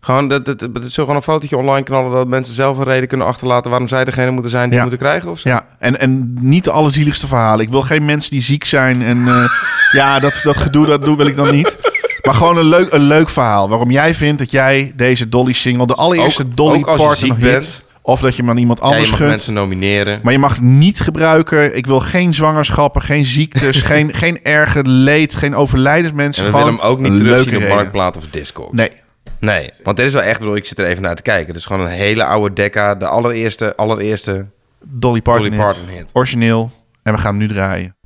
Gewoon, 0.00 0.28
dat, 0.28 0.44
dat, 0.44 0.66
gewoon 0.92 1.16
een 1.16 1.22
fotootje 1.22 1.56
online 1.56 1.82
knallen... 1.82 2.12
dat 2.12 2.28
mensen 2.28 2.54
zelf 2.54 2.78
een 2.78 2.84
reden 2.84 3.08
kunnen 3.08 3.26
achterlaten... 3.26 3.70
waarom 3.70 3.88
zij 3.88 4.04
degene 4.04 4.30
moeten 4.30 4.50
zijn 4.50 4.64
die 4.68 4.74
Ja. 4.78 4.80
moeten 4.80 4.98
krijgen 5.00 5.30
of 5.30 5.38
zo? 5.38 5.48
Ja, 5.48 5.66
en, 5.78 6.00
en 6.00 6.36
niet 6.40 6.64
de 6.64 6.70
allerzieligste 6.70 7.26
verhalen. 7.26 7.64
Ik 7.64 7.70
wil 7.70 7.82
geen 7.82 8.04
mensen 8.04 8.30
die 8.30 8.42
ziek 8.42 8.64
zijn. 8.64 9.02
En 9.02 9.28
eh, 9.28 9.44
ja, 10.00 10.18
dat, 10.18 10.40
dat 10.44 10.56
gedoe, 10.56 10.86
dat 10.86 11.02
doe, 11.02 11.16
wil 11.16 11.26
ik 11.26 11.36
dan 11.36 11.50
niet. 11.54 11.76
Maar 12.22 12.34
gewoon 12.34 12.56
een 12.56 12.68
leuk, 12.68 12.92
een 12.92 13.00
leuk 13.00 13.28
verhaal. 13.28 13.68
Waarom 13.68 13.90
jij 13.90 14.14
vindt 14.14 14.38
dat 14.38 14.50
jij 14.50 14.92
deze 14.96 15.28
Dolly 15.28 15.52
single... 15.52 15.86
de 15.86 15.94
allereerste 15.94 16.42
Ook- 16.42 16.56
Dolly 16.56 16.78
ook 16.78 16.86
als 16.86 17.00
je 17.00 17.06
partner 17.06 17.26
ziek 17.26 17.34
hit... 17.36 17.50
bent. 17.52 17.82
Of 18.02 18.20
dat 18.20 18.36
je 18.36 18.42
hem 18.42 18.50
aan 18.50 18.56
iemand 18.56 18.78
Ja, 18.78 18.84
anders 18.84 19.04
je 19.04 19.08
mag 19.10 19.16
gunt. 19.18 19.30
mensen 19.30 19.54
nomineren. 19.54 20.20
Maar 20.22 20.32
je 20.32 20.38
mag 20.38 20.60
niet 20.60 21.00
gebruiken. 21.00 21.76
Ik 21.76 21.86
wil 21.86 22.00
geen 22.00 22.34
zwangerschappen, 22.34 23.02
geen 23.02 23.24
ziektes, 23.24 23.82
geen, 23.90 24.14
geen 24.14 24.42
erge 24.42 24.84
leed, 24.84 25.34
geen 25.34 25.54
overlijdens 25.54 26.14
mensen. 26.14 26.44
En 26.44 26.52
we 26.52 26.58
willen 26.58 26.72
hem 26.72 26.82
ook 26.82 27.00
niet 27.00 27.06
een 27.10 27.16
leuke 27.16 27.28
terugzien 27.28 27.54
op 27.54 27.60
reden. 27.60 27.76
Marktplaat 27.76 28.16
of 28.16 28.26
Discord. 28.26 28.72
Nee. 28.72 28.90
Nee, 29.38 29.70
want 29.82 29.96
dit 29.96 30.06
is 30.06 30.12
wel 30.12 30.22
echt, 30.22 30.38
bedoel, 30.38 30.56
ik 30.56 30.66
zit 30.66 30.78
er 30.78 30.84
even 30.84 31.02
naar 31.02 31.16
te 31.16 31.22
kijken. 31.22 31.46
Het 31.46 31.56
is 31.56 31.64
gewoon 31.64 31.86
een 31.86 31.92
hele 31.92 32.24
oude 32.24 32.54
Decca, 32.54 32.94
de 32.94 33.06
allereerste, 33.06 33.76
allereerste 33.76 34.46
Dolly 34.84 35.22
Parton, 35.22 35.50
Dolly 35.50 35.56
hit. 35.56 35.66
Parton 35.66 35.88
hit. 35.88 36.10
Origineel. 36.12 36.70
En 37.02 37.12
we 37.12 37.18
gaan 37.18 37.30
hem 37.30 37.38
nu 37.38 37.48
draaien. 37.48 37.96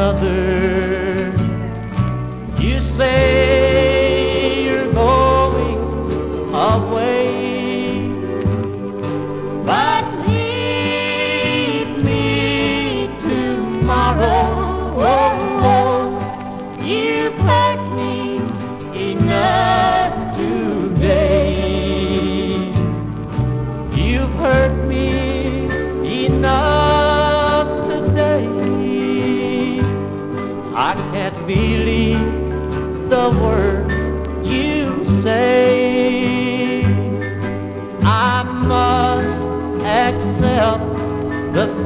Another. 0.00 0.49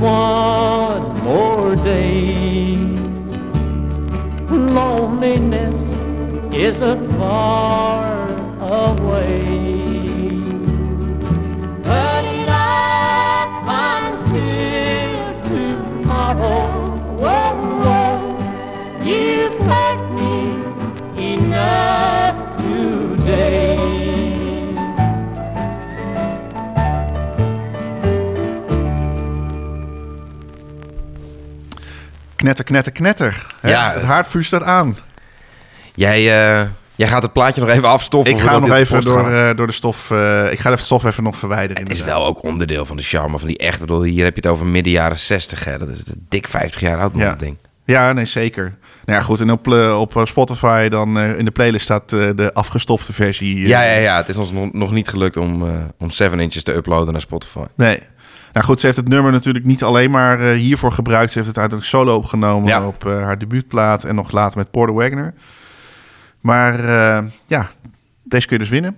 one 0.00 1.22
more 1.24 1.74
day. 1.76 2.76
Loneliness 4.48 5.80
isn't 6.54 7.06
far 7.18 7.97
Knetter, 32.48 32.64
knetter, 32.66 32.92
knetter. 32.92 33.46
Hè? 33.60 33.70
Ja, 33.70 33.92
het 33.92 34.02
haardvuur 34.02 34.44
staat 34.44 34.62
aan. 34.62 34.96
Jij, 35.94 36.16
eh, 36.18 36.66
jij 36.94 37.08
gaat 37.08 37.22
het 37.22 37.32
plaatje 37.32 37.60
nog 37.60 37.70
even 37.70 37.88
afstoffen. 37.88 38.34
Ik 38.34 38.40
ga 38.40 38.58
nog 38.58 38.72
even 38.72 39.00
door, 39.00 39.30
eh, 39.30 39.56
door 39.56 39.66
de 39.66 39.72
stof... 39.72 40.10
eh, 40.10 40.52
ik 40.52 40.58
ga 40.58 40.68
even 40.68 40.70
de 40.70 40.84
stof 40.84 41.04
even 41.04 41.22
nog 41.22 41.36
verwijderen. 41.36 41.82
Het 41.82 41.92
is 41.92 41.98
inderdaad. 41.98 42.20
wel 42.22 42.30
ook 42.30 42.42
onderdeel 42.42 42.86
van 42.86 42.96
de 42.96 43.02
charme 43.02 43.38
van 43.38 43.48
die 43.48 43.58
echt. 43.58 43.80
Bedoel, 43.80 44.02
hier 44.02 44.24
heb 44.24 44.34
je 44.34 44.40
het 44.40 44.50
over 44.50 44.66
midden 44.66 44.92
jaren 44.92 45.18
60. 45.18 45.64
Hè. 45.64 45.78
Dat 45.78 45.88
is 45.88 46.02
dik 46.28 46.48
50 46.48 46.80
jaar 46.80 46.98
oud, 46.98 47.12
man, 47.12 47.22
Ja. 47.22 47.28
dat 47.28 47.40
ding. 47.40 47.56
Ja, 47.84 48.12
nee, 48.12 48.24
zeker. 48.24 48.74
Nou 49.04 49.18
ja, 49.18 49.24
goed. 49.24 49.40
En 49.40 49.50
op, 49.50 49.66
op 49.96 50.22
Spotify 50.24 50.88
dan 50.88 51.18
in 51.18 51.44
de 51.44 51.50
playlist 51.50 51.84
staat 51.84 52.08
de 52.10 52.50
afgestofte 52.52 53.12
versie. 53.12 53.66
Ja, 53.68 53.82
ja, 53.82 53.98
ja. 54.00 54.16
Het 54.16 54.28
is 54.28 54.36
ons 54.36 54.50
nog, 54.52 54.72
nog 54.72 54.90
niet 54.90 55.08
gelukt 55.08 55.36
om, 55.36 55.62
om 55.98 56.10
7 56.10 56.40
inches 56.40 56.62
te 56.62 56.74
uploaden 56.74 57.12
naar 57.12 57.20
Spotify. 57.20 57.64
Nee. 57.76 57.98
Nou 58.58 58.70
goed, 58.70 58.80
ze 58.80 58.86
heeft 58.86 58.98
het 58.98 59.08
nummer 59.08 59.32
natuurlijk 59.32 59.64
niet 59.64 59.82
alleen 59.82 60.10
maar 60.10 60.40
eh, 60.40 60.52
hiervoor 60.58 60.92
gebruikt. 60.92 61.32
Ze 61.32 61.38
heeft 61.38 61.50
het 61.50 61.58
uiteindelijk 61.58 61.86
solo 61.96 62.16
opgenomen 62.16 62.68
Ja. 62.68 62.86
op 62.86 63.06
eh, 63.06 63.22
haar 63.22 63.38
debuutplaat 63.38 64.04
en 64.04 64.14
nog 64.14 64.30
later 64.32 64.58
met 64.58 64.70
Porter 64.70 64.94
Wagner. 64.94 65.34
Maar 66.40 66.80
eh, 66.80 67.24
ja, 67.46 67.70
deze 68.22 68.46
kun 68.46 68.56
je 68.56 68.62
dus 68.62 68.72
winnen. 68.72 68.96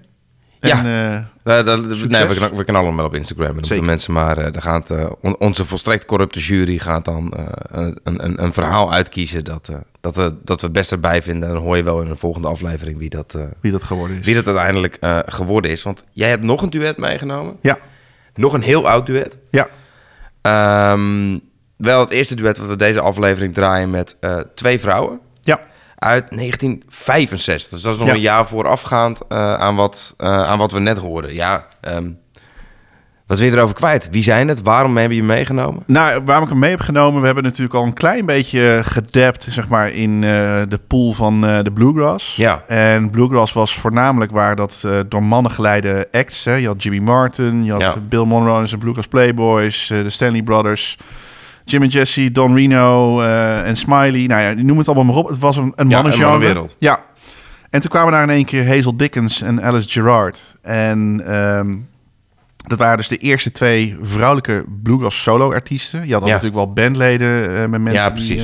En, 0.60 0.68
Ja. 0.68 1.28
Eh, 1.42 1.64
dat- 1.64 1.80
nee, 2.08 2.24
we, 2.26 2.34
kn- 2.34 2.56
we 2.56 2.64
knallen 2.64 2.86
hem 2.86 2.96
wel 2.96 3.04
op 3.06 3.14
Instagram. 3.14 3.56
En 3.58 3.68
de 3.68 3.82
mensen, 3.82 4.12
maar 4.12 4.38
eh, 4.38 4.52
daar 4.52 4.62
gaat, 4.62 4.90
on- 5.20 5.38
onze 5.38 5.64
volstrekt 5.64 6.04
corrupte 6.04 6.38
jury 6.38 6.78
gaat 6.78 7.04
dan 7.04 7.32
een, 7.70 7.98
een, 8.04 8.42
een 8.44 8.52
verhaal 8.52 8.92
uitkiezen 8.92 9.44
dat, 9.44 9.70
dat, 10.00 10.16
we, 10.16 10.34
dat 10.44 10.60
we 10.60 10.66
het 10.66 10.74
best 10.76 10.92
erbij 10.92 11.22
vinden. 11.22 11.48
En 11.48 11.54
dan 11.54 11.62
hoor 11.64 11.76
je 11.76 11.82
wel 11.82 12.00
in 12.02 12.10
een 12.10 12.18
volgende 12.18 12.48
aflevering 12.48 12.98
wie 12.98 13.10
dat, 13.10 13.38
wie 13.60 13.72
dat 13.72 13.82
geworden 13.82 14.18
is. 14.18 14.24
wie 14.24 14.34
dat 14.34 14.46
uiteindelijk 14.46 14.98
geworden 15.26 15.70
is. 15.70 15.82
Want 15.82 16.04
jij 16.12 16.28
hebt 16.28 16.42
nog 16.42 16.62
een 16.62 16.70
duet 16.70 16.96
meegenomen. 16.96 17.56
Ja. 17.60 17.78
Nog 18.34 18.52
een 18.52 18.62
heel 18.62 18.88
oud 18.88 19.06
duet. 19.06 19.38
Ja. 19.50 19.68
Ehm, 20.42 21.38
wel 21.76 22.00
het 22.00 22.10
eerste 22.10 22.34
duet 22.34 22.58
wat 22.58 22.68
we 22.68 22.76
deze 22.76 23.00
aflevering 23.00 23.54
draaien 23.54 23.90
met 23.90 24.16
eh, 24.20 24.38
twee 24.54 24.80
vrouwen. 24.80 25.20
Ja. 25.42 25.60
Uit 25.98 26.30
1965. 26.30 27.70
Dus 27.72 27.82
dat 27.82 27.92
is 27.92 27.98
nog 27.98 28.08
Ja. 28.08 28.14
een 28.14 28.20
jaar 28.20 28.46
voorafgaand 28.46 29.26
eh, 29.28 29.54
aan, 29.54 29.76
wat, 29.76 30.14
eh, 30.16 30.42
aan 30.42 30.58
wat 30.58 30.72
we 30.72 30.80
net 30.80 30.98
hoorden. 30.98 31.34
Ja, 31.34 31.66
ehm, 31.80 32.10
wat 33.30 33.38
wil 33.38 33.48
je 33.48 33.54
erover 33.56 33.74
kwijt? 33.74 34.08
Wie 34.10 34.22
zijn 34.22 34.48
het? 34.48 34.62
Waarom 34.62 34.96
hebben 34.96 35.16
je 35.16 35.22
meegenomen? 35.22 35.82
Nou, 35.86 36.20
waarom 36.24 36.44
ik 36.44 36.50
hem 36.50 36.58
mee 36.58 36.70
heb 36.70 36.80
genomen, 36.80 37.20
we 37.20 37.26
hebben 37.26 37.44
natuurlijk 37.44 37.74
al 37.74 37.84
een 37.84 37.92
klein 37.92 38.26
beetje 38.26 38.80
gedapt, 38.84 39.46
zeg 39.50 39.68
maar, 39.68 39.90
in 39.90 40.14
eh, 40.14 40.60
de 40.68 40.80
pool 40.86 41.12
van 41.12 41.46
eh, 41.46 41.62
de 41.62 41.72
Bluegrass. 41.72 42.36
Ja. 42.36 42.62
En 42.66 43.10
Bluegrass 43.10 43.52
was 43.52 43.74
voornamelijk 43.74 44.30
waar 44.30 44.56
dat 44.56 44.82
eh, 44.86 44.92
door 45.08 45.22
mannen 45.22 45.52
geleide 45.52 46.08
acts. 46.12 46.44
Hè. 46.44 46.54
Je 46.54 46.66
had 46.66 46.82
Jimmy 46.82 46.98
Martin, 46.98 47.64
je 47.64 47.72
had 47.72 47.80
Ja. 47.80 47.94
Bill 48.08 48.24
Monroe 48.24 48.58
en 48.58 48.68
zijn 48.68 48.80
Bluegrass 48.80 49.08
Playboys, 49.08 49.86
de 49.86 50.10
Stanley 50.10 50.42
Brothers, 50.42 50.98
Jim 51.64 51.82
en 51.82 51.88
Jesse, 51.88 52.30
Don 52.30 52.54
Reno 52.56 53.20
en 53.62 53.76
Smiley. 53.76 54.26
Nou 54.26 54.40
ja, 54.40 54.62
noem 54.62 54.78
het 54.78 54.86
allemaal 54.86 55.04
maar 55.04 55.22
op. 55.22 55.28
Het 55.28 55.38
was 55.38 55.56
een, 55.56 55.72
een 55.76 55.88
Ja, 55.88 56.02
mannengenre. 56.02 56.68
Ja. 56.78 56.98
En 57.70 57.80
toen 57.80 57.90
kwamen 57.90 58.12
daar 58.12 58.22
in 58.22 58.30
één 58.30 58.44
keer 58.44 58.66
Hazel 58.68 58.96
Dickens 58.96 59.42
en 59.42 59.62
Alice 59.62 59.88
Gerard. 59.88 60.56
En 60.62 61.22
ehm, 61.26 61.76
dat 62.70 62.78
waren 62.78 62.96
dus 62.96 63.08
de 63.08 63.16
eerste 63.16 63.52
twee 63.52 63.96
vrouwelijke 64.02 64.64
bluegrass 64.82 65.22
solo-artiesten. 65.22 66.06
Je 66.06 66.12
had 66.12 66.22
al 66.22 66.28
Ja. 66.28 66.34
natuurlijk 66.34 66.64
wel 66.64 66.72
bandleden 66.72 67.44
eh, 67.56 67.60
met 67.66 67.80
mensen 67.80 67.92
Ja, 68.02 68.10
precies. 68.10 68.40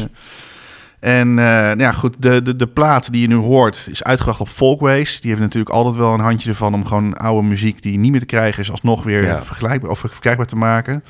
eh, 1.01 1.19
en 1.21 1.29
eh, 1.29 1.45
nou 1.45 1.79
ja, 1.79 1.93
goed, 1.93 2.15
de, 2.19 2.43
de, 2.43 2.57
de 2.57 2.67
plaat 2.67 3.13
die 3.13 3.21
je 3.21 3.29
nu 3.29 3.35
hoort 3.35 3.89
is 3.91 4.03
uitgebracht 4.05 4.41
op 4.41 4.49
Folkways. 4.49 5.21
Die 5.21 5.31
heeft 5.31 5.43
natuurlijk 5.43 5.75
altijd 5.75 5.97
wel 5.97 6.15
een 6.15 6.21
handje 6.21 6.49
ervan 6.49 6.75
om 6.75 6.87
gewoon 6.87 7.17
oude 7.17 7.49
muziek 7.49 7.83
die 7.83 7.99
niet 7.99 8.11
meer 8.11 8.21
te 8.21 8.27
krijgen 8.27 8.63
is, 8.63 8.71
alsnog 8.71 9.03
weer 9.03 9.25
Ja. 9.25 9.43
vergelijkbaar 9.43 9.91
of 9.91 9.99
verkrijgbaar 9.99 10.47
te 10.47 10.57
maken. 10.57 11.05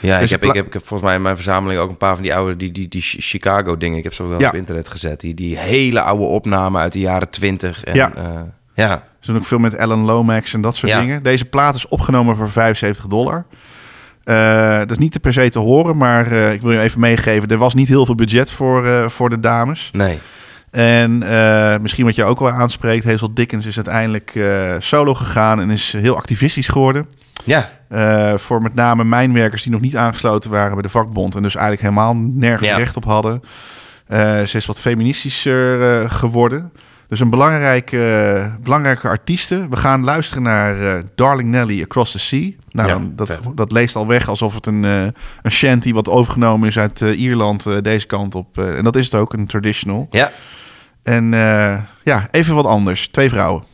Ja, 0.00 0.14
Dus 0.14 0.24
ik, 0.24 0.30
heb, 0.30 0.40
pla- 0.40 0.50
ik, 0.50 0.56
heb, 0.56 0.66
ik 0.66 0.72
heb 0.72 0.86
volgens 0.86 1.08
mij 1.08 1.16
in 1.16 1.22
mijn 1.22 1.34
verzameling 1.34 1.80
ook 1.80 1.90
een 1.90 1.96
paar 1.96 2.14
van 2.14 2.22
die 2.22 2.34
oude 2.34 2.56
die, 2.56 2.72
die, 2.72 2.88
die 2.88 3.00
Chi- 3.00 3.20
Chicago 3.20 3.76
dingen. 3.76 3.98
Ik 3.98 4.04
heb 4.04 4.14
ze 4.14 4.26
wel 4.26 4.40
Ja. 4.40 4.48
op 4.48 4.54
internet 4.54 4.88
gezet. 4.88 5.20
Die, 5.20 5.34
die 5.34 5.58
hele 5.58 6.00
oude 6.00 6.24
opnamen 6.24 6.80
uit 6.80 6.92
de 6.92 6.98
jaren 7.00 7.28
20. 7.30 7.84
En, 7.84 7.94
Ja. 7.94 8.12
Ja. 8.76 9.02
Ze 9.20 9.32
doen 9.32 9.40
ook 9.40 9.46
veel 9.46 9.58
met 9.58 9.78
Alan 9.78 10.04
Lomax 10.04 10.54
en 10.54 10.60
dat 10.60 10.76
soort 10.76 10.92
Ja. 10.92 11.00
dingen. 11.00 11.22
Deze 11.22 11.44
plaat 11.44 11.74
is 11.74 11.88
opgenomen 11.88 12.36
voor 12.36 12.50
75 12.50 13.06
dollar. 13.06 13.44
Eh, 14.24 14.78
dat 14.78 14.90
is 14.90 14.98
niet 14.98 15.12
te 15.12 15.20
per 15.20 15.32
se 15.32 15.48
te 15.48 15.58
horen, 15.58 15.96
maar 15.96 16.32
eh, 16.32 16.52
ik 16.52 16.62
wil 16.62 16.72
je 16.72 16.80
even 16.80 17.00
meegeven. 17.00 17.48
Er 17.48 17.56
was 17.56 17.74
niet 17.74 17.88
heel 17.88 18.06
veel 18.06 18.14
budget 18.14 18.50
voor, 18.50 18.86
eh, 18.86 19.08
voor 19.08 19.30
de 19.30 19.40
dames. 19.40 19.90
Nee. 19.92 20.18
En 20.70 21.18
misschien 21.82 22.04
wat 22.04 22.14
je 22.14 22.24
ook 22.24 22.38
wel 22.40 22.50
aanspreekt, 22.50 23.04
Hazel 23.04 23.34
Dickens 23.34 23.66
is 23.66 23.76
uiteindelijk 23.76 24.38
solo 24.78 25.14
gegaan 25.14 25.60
en 25.60 25.70
is 25.70 25.92
heel 25.92 26.16
activistisch 26.16 26.68
geworden. 26.68 27.06
Ja. 27.44 27.68
Voor 28.38 28.62
met 28.62 28.74
name 28.74 29.04
mijnwerkers 29.04 29.62
die 29.62 29.72
nog 29.72 29.80
niet 29.80 29.96
aangesloten 29.96 30.50
waren 30.50 30.72
bij 30.72 30.82
de 30.82 30.88
vakbond 30.88 31.34
en 31.34 31.42
dus 31.42 31.54
eigenlijk 31.54 31.82
helemaal 31.82 32.14
nergens 32.16 32.68
Ja. 32.68 32.76
recht 32.76 32.96
op 32.96 33.04
hadden. 33.04 33.42
Ze 34.46 34.50
is 34.52 34.66
wat 34.66 34.80
feministischer 34.80 36.10
geworden. 36.10 36.72
Dus 37.08 37.20
een 37.20 37.30
belangrijke, 37.30 38.14
eh, 38.14 38.54
belangrijke 38.62 39.08
artieste. 39.08 39.68
We 39.68 39.76
gaan 39.76 40.04
luisteren 40.04 40.42
naar 40.42 40.80
eh, 40.80 41.02
Darling 41.14 41.48
Nelly 41.50 41.82
Across 41.82 42.12
the 42.12 42.18
Sea. 42.18 42.50
Nou, 42.70 42.88
Ja, 42.88 43.00
dat, 43.10 43.26
vet. 43.26 43.40
dat 43.54 43.72
leest 43.72 43.96
al 43.96 44.06
weg 44.06 44.28
alsof 44.28 44.54
het 44.54 44.66
een, 44.66 44.84
eh, 44.84 45.02
een 45.42 45.50
shanty 45.50 45.92
wat 45.92 46.08
overgenomen 46.08 46.68
is 46.68 46.78
uit 46.78 47.00
Ierland 47.00 47.84
deze 47.84 48.06
kant 48.06 48.34
op. 48.34 48.58
En 48.58 48.84
dat 48.84 48.96
is 48.96 49.04
het 49.04 49.14
ook, 49.14 49.32
een 49.32 49.46
traditional. 49.46 50.06
Ja. 50.10 50.30
En 51.02 51.30
ja, 52.04 52.28
even 52.30 52.54
wat 52.54 52.66
anders. 52.66 53.08
Twee 53.08 53.28
vrouwen. 53.28 53.64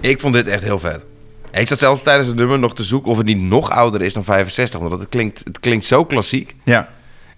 Ik 0.00 0.20
vond 0.20 0.34
dit 0.34 0.48
echt 0.48 0.62
heel 0.62 0.78
vet. 0.78 1.04
Ik 1.52 1.68
zat 1.68 1.78
zelfs 1.78 2.02
tijdens 2.02 2.28
het 2.28 2.36
nummer 2.36 2.58
nog 2.58 2.74
te 2.74 2.82
zoeken 2.82 3.10
of 3.10 3.16
het 3.16 3.26
niet 3.26 3.40
nog 3.40 3.70
ouder 3.70 4.02
is 4.02 4.12
dan 4.12 4.24
65. 4.24 4.80
Want 4.80 4.92
het 4.92 5.08
klinkt, 5.08 5.40
het 5.44 5.60
klinkt 5.60 5.84
zo 5.84 6.04
klassiek. 6.04 6.54
Ja. 6.64 6.88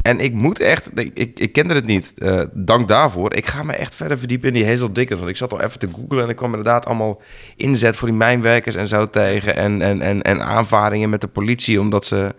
En 0.03 0.21
ik 0.21 0.33
moet 0.33 0.61
echt, 0.61 0.99
ik, 0.99 1.11
ik, 1.15 1.39
ik 1.39 1.53
kende 1.53 1.75
het 1.75 1.87
niet, 1.87 2.15
eh, 2.19 2.43
dank 2.53 2.89
daarvoor. 2.89 3.35
Ik 3.35 3.47
ga 3.47 3.63
me 3.63 3.73
echt 3.73 3.95
verder 3.95 4.19
verdiepen 4.19 4.49
in 4.49 4.55
die 4.55 4.67
Hazel 4.67 4.93
Dickens. 4.93 5.19
Want 5.19 5.31
ik 5.31 5.37
zat 5.37 5.53
al 5.53 5.61
even 5.61 5.79
te 5.79 5.89
googlen 5.89 6.23
en 6.23 6.29
ik 6.29 6.37
kwam 6.37 6.49
inderdaad 6.49 6.87
allemaal 6.87 7.23
inzet 7.57 7.97
voor 7.97 8.09
die 8.09 8.17
mijnwerkers 8.17 8.75
en 8.75 8.87
zo 8.89 9.11
tegen. 9.11 9.57
En, 9.57 9.83
en, 9.83 10.01
en, 10.01 10.23
en 10.23 10.43
aanvaringen 10.45 11.11
met 11.11 11.21
de 11.21 11.29
politie, 11.29 11.81
omdat 11.81 12.07
ze 12.07 12.35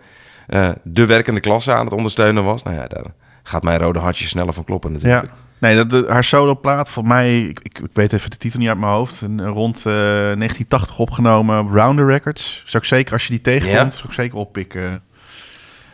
eh, 0.46 0.70
de 0.82 1.06
werkende 1.06 1.40
klasse 1.40 1.72
aan 1.72 1.84
het 1.84 1.94
ondersteunen 1.94 2.44
was. 2.44 2.62
Nou 2.62 2.76
ja, 2.76 2.86
daar 2.86 3.04
gaat 3.42 3.62
mijn 3.62 3.78
rode 3.78 3.98
hartje 3.98 4.28
sneller 4.28 4.52
van 4.52 4.64
kloppen 4.64 4.92
natuurlijk. 4.92 5.24
Ja. 5.24 5.43
Nee, 5.64 5.76
dat, 5.76 5.90
de, 5.90 6.04
haar 6.08 6.24
soloplaat, 6.24 6.90
voor 6.90 7.04
mij, 7.06 7.40
ik, 7.40 7.60
ik, 7.62 7.78
ik 7.78 7.90
weet 7.92 8.12
even 8.12 8.30
de 8.30 8.36
titel 8.36 8.58
niet 8.58 8.68
uit 8.68 8.78
mijn 8.78 8.92
hoofd. 8.92 9.20
Een, 9.20 9.46
rond 9.46 9.76
eh, 9.76 9.84
1980 9.84 10.98
opgenomen 10.98 11.58
op 11.58 11.72
Rounder 11.72 12.06
Records. 12.06 12.62
Zou 12.66 12.82
ik 12.82 12.88
zeker, 12.88 13.12
als 13.12 13.22
je 13.26 13.30
die 13.30 13.40
tegenkomt, 13.40 13.92
Ja. 13.92 13.98
zou 13.98 14.08
ik 14.08 14.14
zeker 14.14 14.38
oppikken. 14.38 15.02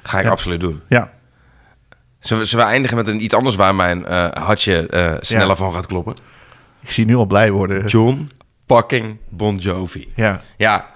Ga 0.02 0.18
ik 0.18 0.24
Ja. 0.24 0.30
absoluut 0.30 0.60
doen. 0.60 0.80
Ja. 0.88 1.10
Zullen 2.18 2.42
we, 2.42 2.48
zullen 2.48 2.64
we 2.64 2.70
eindigen 2.70 2.96
met 2.96 3.06
een 3.06 3.24
iets 3.24 3.34
anders 3.34 3.56
waar 3.56 3.74
mijn 3.74 4.06
eh, 4.06 4.28
hartje 4.30 4.86
eh, 4.86 5.12
sneller 5.20 5.46
Ja. 5.48 5.56
van 5.56 5.72
gaat 5.74 5.86
kloppen? 5.86 6.14
Ik 6.80 6.90
zie 6.90 7.04
je 7.04 7.10
nu 7.10 7.16
al 7.16 7.26
blij 7.26 7.50
worden. 7.50 7.86
John 7.86 8.28
fucking 8.66 9.18
Bon 9.28 9.56
Jovi. 9.56 10.08
Ja. 10.16 10.40
Ja, 10.56 10.86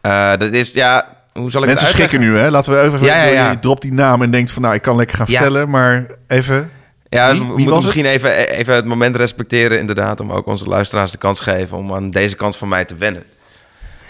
eh, 0.00 0.30
dat 0.36 0.52
is, 0.52 0.72
ja, 0.72 1.06
hoe 1.32 1.50
zal 1.50 1.60
ik 1.62 1.68
Mensen 1.68 1.86
het 1.86 1.96
schrikken 1.96 2.20
nu, 2.20 2.36
hè? 2.38 2.50
Laten 2.50 2.72
we 2.72 2.80
even... 2.80 3.02
Ja, 3.06 3.16
ja, 3.16 3.24
ja. 3.32 3.50
Je 3.50 3.58
dropt 3.58 3.82
die 3.82 3.92
naam 3.92 4.22
en 4.22 4.30
denkt 4.30 4.50
van, 4.50 4.62
nou, 4.62 4.74
ik 4.74 4.82
kan 4.82 4.96
lekker 4.96 5.16
gaan 5.16 5.26
vertellen, 5.26 5.70
maar 5.70 6.06
even... 6.26 6.70
Ja, 7.14 7.30
Wie- 7.30 7.40
we 7.40 7.46
wie 7.46 7.54
moeten 7.56 7.76
misschien 7.82 8.04
even, 8.06 8.48
even 8.48 8.74
het 8.74 8.84
moment 8.84 9.16
respecteren, 9.16 9.78
inderdaad, 9.78 10.20
om 10.20 10.32
ook 10.32 10.46
onze 10.46 10.66
luisteraars 10.66 11.10
de 11.12 11.18
kans 11.18 11.38
te 11.38 11.44
geven 11.44 11.76
om 11.76 11.94
aan 11.94 12.10
deze 12.10 12.36
kant 12.36 12.56
van 12.56 12.68
mij 12.68 12.84
te 12.84 12.94
wennen. 12.96 13.24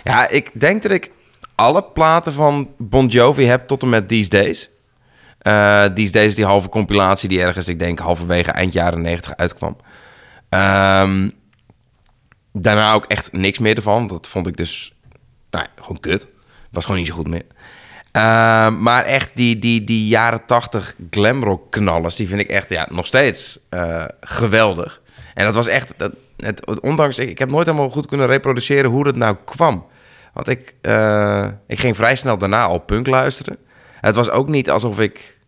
Ja, 0.05 0.29
ik 0.29 0.51
denk 0.61 0.83
dat 0.83 0.91
ik 0.91 1.11
alle 1.55 1.85
platen 1.85 2.33
van 2.33 2.69
Bon 2.79 3.07
Jovi 3.07 3.45
heb 3.45 3.67
tot 3.67 3.83
en 3.83 3.89
met 3.89 4.09
These 4.09 4.29
Days. 4.29 4.71
Eh 5.39 5.85
These 5.85 6.13
Days, 6.13 6.35
die 6.35 6.45
halve 6.45 6.69
compilatie 6.69 7.29
die 7.29 7.41
ergens, 7.41 7.69
ik 7.69 7.79
denk, 7.79 7.99
halverwege 7.99 8.51
eind 8.51 8.73
jaren 8.73 9.03
90 9.03 9.37
uitkwam. 9.37 9.77
Ehm, 10.49 11.29
daarna 12.53 12.93
ook 12.93 13.05
echt 13.05 13.33
niks 13.33 13.59
meer 13.59 13.77
ervan. 13.77 14.07
Dat 14.07 14.29
vond 14.29 14.47
ik 14.47 14.57
dus, 14.57 14.95
nou, 15.51 15.67
gewoon 15.81 16.01
kut. 16.01 16.27
Was 16.71 16.85
gewoon 16.85 16.99
niet 17.01 17.09
zo 17.09 17.15
goed 17.15 17.29
meer. 17.29 17.45
Ehm, 18.15 18.83
maar 18.83 19.05
echt 19.05 19.37
die, 19.37 19.59
die, 19.59 19.85
die 19.85 20.07
jaren 20.07 20.47
80 20.47 20.95
glamrock 21.11 21.71
knallers, 21.71 22.17
die 22.17 22.29
vind 22.29 22.41
ik 22.41 22.51
echt 22.51 22.69
ja, 22.71 22.89
nog 22.91 23.07
steeds 23.07 23.59
eh, 23.69 24.05
geweldig. 24.21 25.01
En 25.35 25.45
dat 25.45 25.55
was 25.55 25.67
echt, 25.67 25.95
dat, 25.97 26.13
het, 26.37 26.81
ondanks, 26.81 27.19
ik, 27.19 27.29
ik 27.29 27.39
heb 27.39 27.51
nooit 27.51 27.67
helemaal 27.67 27.91
goed 27.91 28.07
kunnen 28.07 28.27
reproduceren 28.27 28.91
hoe 28.91 29.05
dat 29.05 29.17
nou 29.17 29.37
kwam. 29.45 29.87
Want 30.33 30.49
ik, 30.49 30.75
eh, 30.81 31.47
ik 31.67 31.79
ging 31.79 31.97
vrij 31.97 32.17
snel 32.17 32.39
daarna 32.39 32.65
al 32.65 32.79
punk 32.79 33.07
luisteren. 33.07 33.59
Het 34.01 34.15
was 34.15 34.31
ook 34.31 34.49
niet 34.49 34.71
alsof 34.71 35.01
ik 35.01 35.39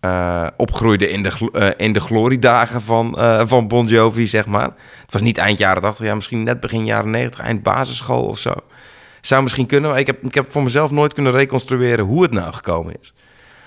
eh, 0.00 0.46
opgroeide 0.56 1.10
in 1.10 1.22
de, 1.22 1.74
in 1.76 1.92
de 1.92 2.00
gloriedagen 2.00 2.80
van, 2.80 3.16
van 3.48 3.68
Bon 3.68 3.86
Jovi, 3.86 4.26
zeg 4.26 4.46
maar. 4.46 4.70
Het 5.02 5.12
was 5.12 5.22
niet 5.22 5.38
eind 5.38 5.58
jaren 5.58 5.82
80, 5.82 6.06
ja, 6.06 6.14
misschien 6.14 6.42
net 6.42 6.60
begin 6.60 6.84
jaren 6.84 7.10
90, 7.10 7.40
eind 7.40 7.62
basisschool 7.62 8.24
of 8.24 8.38
zo. 8.38 8.52
Zou 9.26 9.42
misschien 9.42 9.66
kunnen, 9.66 9.90
maar 9.90 9.98
ik 9.98 10.06
heb, 10.06 10.24
ik 10.24 10.34
heb 10.34 10.52
voor 10.52 10.62
mezelf 10.62 10.90
nooit 10.90 11.12
kunnen 11.14 11.32
reconstrueren 11.32 12.04
hoe 12.04 12.22
het 12.22 12.32
nou 12.32 12.52
gekomen 12.52 12.94
is. 13.00 13.14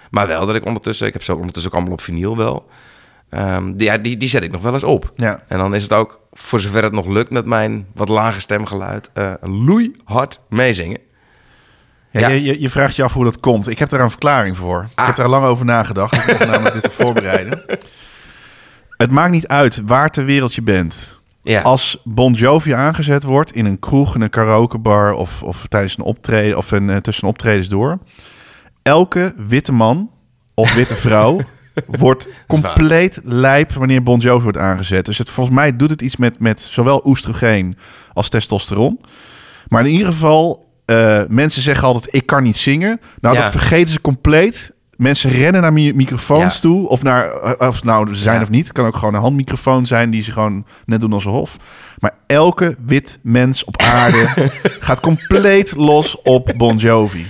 Maar 0.10 0.28
wel 0.28 0.46
dat 0.46 0.56
ik 0.56 0.66
ondertussen, 0.66 1.08
ik 1.08 1.14
heb 1.14 1.24
zo 1.24 1.36
ondertussen 1.36 1.72
ook 1.72 1.78
allemaal 1.78 1.94
op 1.98 2.02
vinyl 2.02 2.38
wel. 2.38 2.66
Ehm, 3.30 3.74
die, 3.76 3.88
ja, 3.88 3.98
die, 3.98 4.18
die 4.18 4.30
zet 4.30 4.44
ik 4.44 4.52
nog 4.52 4.62
wel 4.62 4.74
eens 4.74 4.84
op. 4.84 5.12
Ja. 5.16 5.44
En 5.48 5.58
dan 5.58 5.76
is 5.76 5.84
het 5.84 5.94
ook, 5.94 6.20
voor 6.32 6.60
zover 6.60 6.84
het 6.84 6.94
nog 6.94 7.06
lukt 7.06 7.32
met 7.32 7.46
mijn 7.46 7.88
wat 7.94 8.10
lage 8.10 8.40
stemgeluid, 8.40 9.10
eh 9.14 9.34
loeihard 9.42 10.40
meezingen. 10.50 11.00
Ja, 12.12 12.20
Ja. 12.20 12.28
Je, 12.28 12.44
je, 12.44 12.62
je 12.62 12.70
vraagt 12.70 12.96
je 12.96 13.04
af 13.04 13.14
hoe 13.14 13.24
dat 13.24 13.40
komt. 13.40 13.68
Ik 13.70 13.80
heb 13.80 13.90
daar 13.90 14.00
een 14.02 14.10
verklaring 14.10 14.58
voor. 14.58 14.82
Ik 14.92 15.00
Ah. 15.00 15.06
heb 15.06 15.16
daar 15.16 15.28
lang 15.30 15.46
over 15.46 15.66
nagedacht. 15.66 16.28
Ik 16.28 16.40
namelijk 16.40 16.74
dit 16.74 16.84
te 16.84 16.90
voorbereiden. 16.90 17.64
Het 18.98 19.12
maakt 19.12 19.32
niet 19.32 19.48
uit 19.48 19.82
waar 19.86 20.10
ter 20.10 20.26
wereld 20.26 20.56
je 20.56 20.62
bent. 20.62 21.20
Ja. 21.46 21.62
Als 21.62 22.02
Bon 22.04 22.34
Jovi 22.34 22.72
aangezet 22.72 23.24
wordt 23.24 23.52
in 23.52 23.66
een 23.66 23.80
kroeg, 23.80 24.16
in 24.16 24.22
een 24.22 24.30
karaokebar 24.30 25.14
of, 25.14 25.44
of 25.44 25.66
tijdens 25.68 25.98
een 25.98 26.04
optreden 26.04 26.58
of 26.58 26.72
een, 26.72 26.90
eh, 26.90 26.98
tussen 26.98 27.28
optredens 27.28 27.68
door. 27.68 28.00
Elke 28.82 29.34
witte 29.48 29.72
man 29.72 30.10
of 30.54 30.74
witte 30.74 30.96
vrouw 30.96 31.40
wordt 31.86 32.30
compleet 32.48 33.22
lijp 33.24 33.74
wanneer 33.74 34.04
Bon 34.04 34.20
Jovi 34.20 34.44
wordt 34.44 34.58
aangezet. 34.58 35.06
Dus 35.06 35.18
het, 35.18 35.30
volgens 35.30 35.56
mij 35.56 35.76
doet 35.76 35.90
het 35.90 36.02
iets 36.02 36.18
met, 36.18 36.40
met 36.40 36.62
zowel 36.62 37.02
oestrogeen 37.06 37.78
als 38.14 38.30
testosteron. 38.30 39.00
Maar 39.68 39.86
in 39.86 39.92
ieder 39.92 40.08
geval, 40.08 40.72
eh, 40.86 41.22
mensen 41.28 41.62
zeggen 41.62 41.88
altijd: 41.88 42.16
ik 42.16 42.26
kan 42.26 42.44
niet 42.44 42.58
zingen. 42.58 43.00
Nou, 43.22 43.36
Ja. 43.36 43.42
dat 43.42 43.52
vergeten 43.52 43.94
ze 43.94 44.02
compleet. 44.02 44.74
Mensen 44.98 45.30
rennen 45.32 45.62
naar 45.62 45.74
mi- 45.74 45.94
microfoons 45.94 46.54
Ja. 46.56 46.60
toe. 46.60 46.88
Of 46.88 47.04
naar, 47.04 47.32
eh, 47.32 47.68
of 47.68 47.76
het 47.76 47.84
nou 47.84 48.16
zijn 48.16 48.36
Ja. 48.36 48.42
of 48.42 48.50
niet. 48.50 48.64
Het 48.68 48.74
kan 48.76 48.86
ook 48.86 48.96
gewoon 48.96 49.14
een 49.14 49.22
handmicrofoon 49.22 49.86
zijn 49.86 50.10
die 50.10 50.24
ze 50.24 50.32
gewoon 50.32 50.66
net 50.86 51.02
doen 51.02 51.14
als 51.14 51.26
een 51.26 51.32
hof. 51.32 51.58
Maar 52.00 52.14
elke 52.28 52.76
wit 52.86 53.20
mens 53.22 53.64
op 53.64 53.78
aarde 53.82 54.28
gaat 54.88 55.00
compleet 55.00 55.76
los 55.76 56.22
op 56.22 56.54
Bon 56.58 56.78
Jovi. 56.78 57.26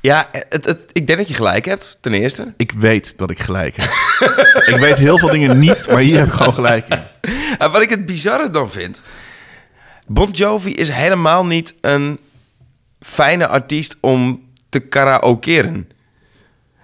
Ja, 0.00 0.26
het, 0.48 0.64
het, 0.64 0.78
ik 0.92 1.06
denk 1.06 1.18
dat 1.18 1.28
je 1.28 1.34
gelijk 1.34 1.64
hebt, 1.64 1.98
ten 2.00 2.12
eerste. 2.12 2.54
Ik 2.56 2.72
weet 2.72 3.18
dat 3.18 3.30
ik 3.30 3.40
gelijk 3.40 3.76
heb. 3.76 3.90
ik 4.74 4.76
weet 4.80 4.98
heel 4.98 5.18
veel 5.18 5.30
dingen 5.30 5.58
niet, 5.58 5.86
maar 5.90 5.98
hier 6.00 6.18
heb 6.18 6.26
ik 6.26 6.32
gewoon 6.32 6.54
gelijk 6.54 6.88
in. 6.88 6.98
En 7.58 7.70
wat 7.70 7.82
ik 7.82 7.90
het 7.90 8.06
bizarre 8.06 8.50
dan 8.50 8.70
vind... 8.70 9.02
Bon 10.08 10.30
Jovi 10.30 10.70
is 10.72 10.88
helemaal 10.88 11.46
niet 11.46 11.74
een 11.80 12.18
fijne 13.00 13.46
artiest 13.48 13.96
om 14.00 14.42
te 14.68 14.80
karaokeren. 14.80 15.88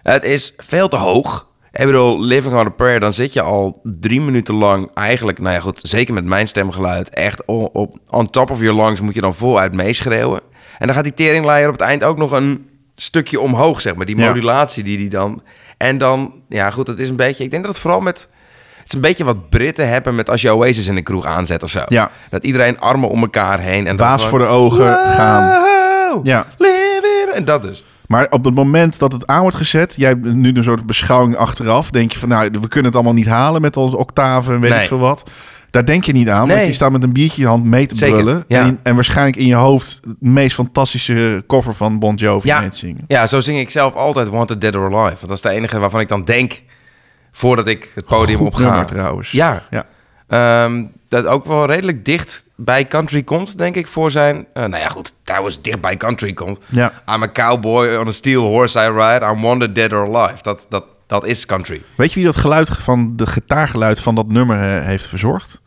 Het 0.03 0.25
is 0.25 0.55
veel 0.57 0.89
te 0.89 0.97
hoog. 0.97 1.49
Ik 1.73 1.87
bedoel, 1.87 2.21
Living 2.21 2.55
on 2.55 2.67
a 2.67 2.71
Prayer, 2.71 3.01
dan 3.01 3.13
zit 3.13 3.33
je 3.33 3.43
al 3.43 3.81
drie 3.85 4.21
minuten 4.21 4.55
lang 4.55 4.91
eigenlijk... 4.95 5.39
Nou 5.39 5.55
ja, 5.55 5.61
goed, 5.61 5.79
zeker 5.83 6.15
met 6.15 6.25
mijn 6.25 6.49
stemgeluid... 6.49 7.11
echt 7.11 7.45
op, 7.45 7.99
on 8.09 8.31
top 8.31 8.51
of 8.51 8.61
your 8.61 8.83
lungs 8.85 9.01
moet 9.01 9.15
je 9.15 9.21
dan 9.21 9.35
voluit 9.35 9.75
meeschreeuwen. 9.75 10.41
En 10.79 10.87
dan 10.87 10.95
gaat 10.95 11.05
die 11.05 11.15
teringleier 11.15 11.67
op 11.67 11.73
het 11.73 11.81
eind 11.83 12.05
ook 12.05 12.19
nog 12.19 12.31
een 12.31 12.69
stukje 12.97 13.41
omhoog, 13.41 13.81
zeg 13.81 13.95
maar. 13.95 14.07
Die 14.07 14.17
modulatie 14.27 14.83
die 14.83 14.97
die 14.97 15.09
dan... 15.09 15.43
En 15.77 15.99
dan, 15.99 16.33
ja 16.49 16.71
goed, 16.71 16.87
het 16.87 16.99
is 16.99 17.09
een 17.09 17.17
beetje... 17.17 17.45
Ik 17.45 17.51
denk 17.51 17.63
dat 17.63 17.73
het 17.73 17.81
vooral 17.83 18.01
met... 18.01 18.29
Het 18.79 18.89
is 18.89 18.95
een 18.95 19.01
beetje 19.01 19.25
wat 19.25 19.49
Britten 19.51 19.89
hebben 19.89 20.15
met 20.15 20.31
als 20.31 20.41
je 20.43 20.55
Oasis 20.55 20.87
in 20.87 20.97
een 20.97 21.03
kroeg 21.03 21.25
aanzet 21.25 21.63
of 21.63 21.71
zo. 21.71 21.81
Ja. 21.89 22.11
Dat 22.31 22.45
iedereen 22.45 22.81
armen 22.81 23.09
om 23.09 23.21
elkaar 23.21 23.61
heen. 23.61 23.87
En 23.87 23.97
gewoon- 24.19 24.29
voor 24.31 24.39
de 24.39 24.45
ogen 24.45 24.93
gaan. 24.95 25.63
Ja. 26.23 26.47
live 26.59 27.25
in- 27.29 27.35
En 27.35 27.45
dat 27.45 27.63
dus. 27.63 27.85
Maar 28.11 28.27
op 28.31 28.45
het 28.45 28.55
moment 28.55 28.99
dat 28.99 29.13
het 29.13 29.27
aan 29.27 29.41
wordt 29.41 29.57
gezet, 29.57 29.95
jij 29.97 30.09
hebt 30.09 30.25
nu 30.25 30.55
een 30.55 30.63
soort 30.63 30.87
beschouwing 30.87 31.37
achteraf, 31.37 31.91
denk 31.91 32.13
je 32.13 32.19
van 32.19 32.29
nou, 32.29 32.51
we 32.51 32.69
kunnen 32.69 32.85
het 32.85 32.95
allemaal 32.95 33.13
niet 33.13 33.27
halen 33.27 33.61
met 33.61 33.77
onze 33.77 33.97
octaven 33.97 34.55
en 34.55 34.61
weet 34.61 34.71
Nee. 34.71 34.81
ik 34.81 34.87
veel 34.89 34.99
wat. 34.99 35.31
Daar 35.71 35.85
denk 35.85 36.05
je 36.05 36.13
niet 36.13 36.29
aan, 36.29 36.49
want 36.49 36.67
je 36.67 36.73
staat 36.73 36.93
met 36.93 37.03
een 37.03 37.13
biertje 37.13 37.37
in 37.37 37.43
je 37.43 37.49
hand 37.49 37.65
mee 37.65 37.87
te 37.87 37.95
Zeker, 37.97 38.23
brullen. 38.23 38.45
ja. 38.49 38.61
En, 38.65 38.79
en 38.83 38.95
waarschijnlijk 38.95 39.37
in 39.37 39.47
je 39.47 39.55
hoofd 39.55 40.01
de 40.05 40.15
meest 40.19 40.55
fantastische 40.55 41.45
cover 41.47 41.75
van 41.75 41.99
Bon 41.99 42.15
Jovi 42.15 42.47
Ja. 42.49 42.61
mee 42.61 42.69
te 42.69 42.79
zingen. 42.79 43.05
ja, 43.09 43.27
zo 43.27 43.41
zing 43.41 43.59
ik 43.59 43.71
zelf 43.71 43.95
altijd 43.95 44.29
Wanted 44.29 44.61
Dead 44.61 44.77
or 44.77 44.85
Alive. 44.85 44.99
Want 45.17 45.21
dat 45.29 45.31
is 45.37 45.41
de 45.43 45.51
enige 45.51 45.79
waarvan 45.79 46.01
ik 46.01 46.09
dan 46.09 46.23
denk 46.23 46.63
voordat 47.33 47.67
ik 47.67 47.93
het 47.95 48.05
podium 48.07 48.41
opga. 48.41 48.63
nummer 48.63 48.87
trouwens. 48.87 49.31
Ja. 49.31 49.63
Ja. 49.71 49.87
Ehm, 50.29 50.85
dat 51.11 51.27
ook 51.27 51.45
wel 51.45 51.67
redelijk 51.67 52.05
dicht 52.05 52.47
bij 52.57 52.87
country 52.87 53.23
komt, 53.23 53.59
denk 53.59 53.75
ik, 53.77 53.87
voor 53.87 54.11
zijn... 54.11 54.47
eh, 54.55 54.65
nou 54.65 54.83
ja, 54.83 54.89
goed, 54.89 55.15
trouwens 55.25 55.63
dicht 55.63 55.81
bij 55.81 55.97
country 55.97 56.33
komt. 56.33 56.59
Ja. 56.69 56.93
I'm 57.15 57.23
a 57.23 57.31
cowboy 57.33 57.95
on 57.97 58.07
a 58.09 58.11
steel 58.11 58.43
horse 58.43 58.79
I 58.79 58.89
ride. 58.91 59.27
I'm 59.35 59.41
wanted 59.41 59.75
dead 59.75 59.93
or 59.93 60.17
alive. 60.17 60.43
Dat, 60.43 60.67
dat, 60.69 60.85
dat 61.07 61.25
is 61.27 61.47
country. 61.47 61.83
Weet 61.97 62.09
je 62.13 62.15
wie 62.15 62.25
dat 62.25 62.37
geluid 62.37 62.69
van 62.69 63.17
de 63.17 63.27
gitaargeluid 63.27 64.01
van 64.01 64.15
dat 64.15 64.27
nummer 64.29 64.63
eh, 64.77 64.85
heeft 64.87 65.07
verzorgd? 65.07 65.61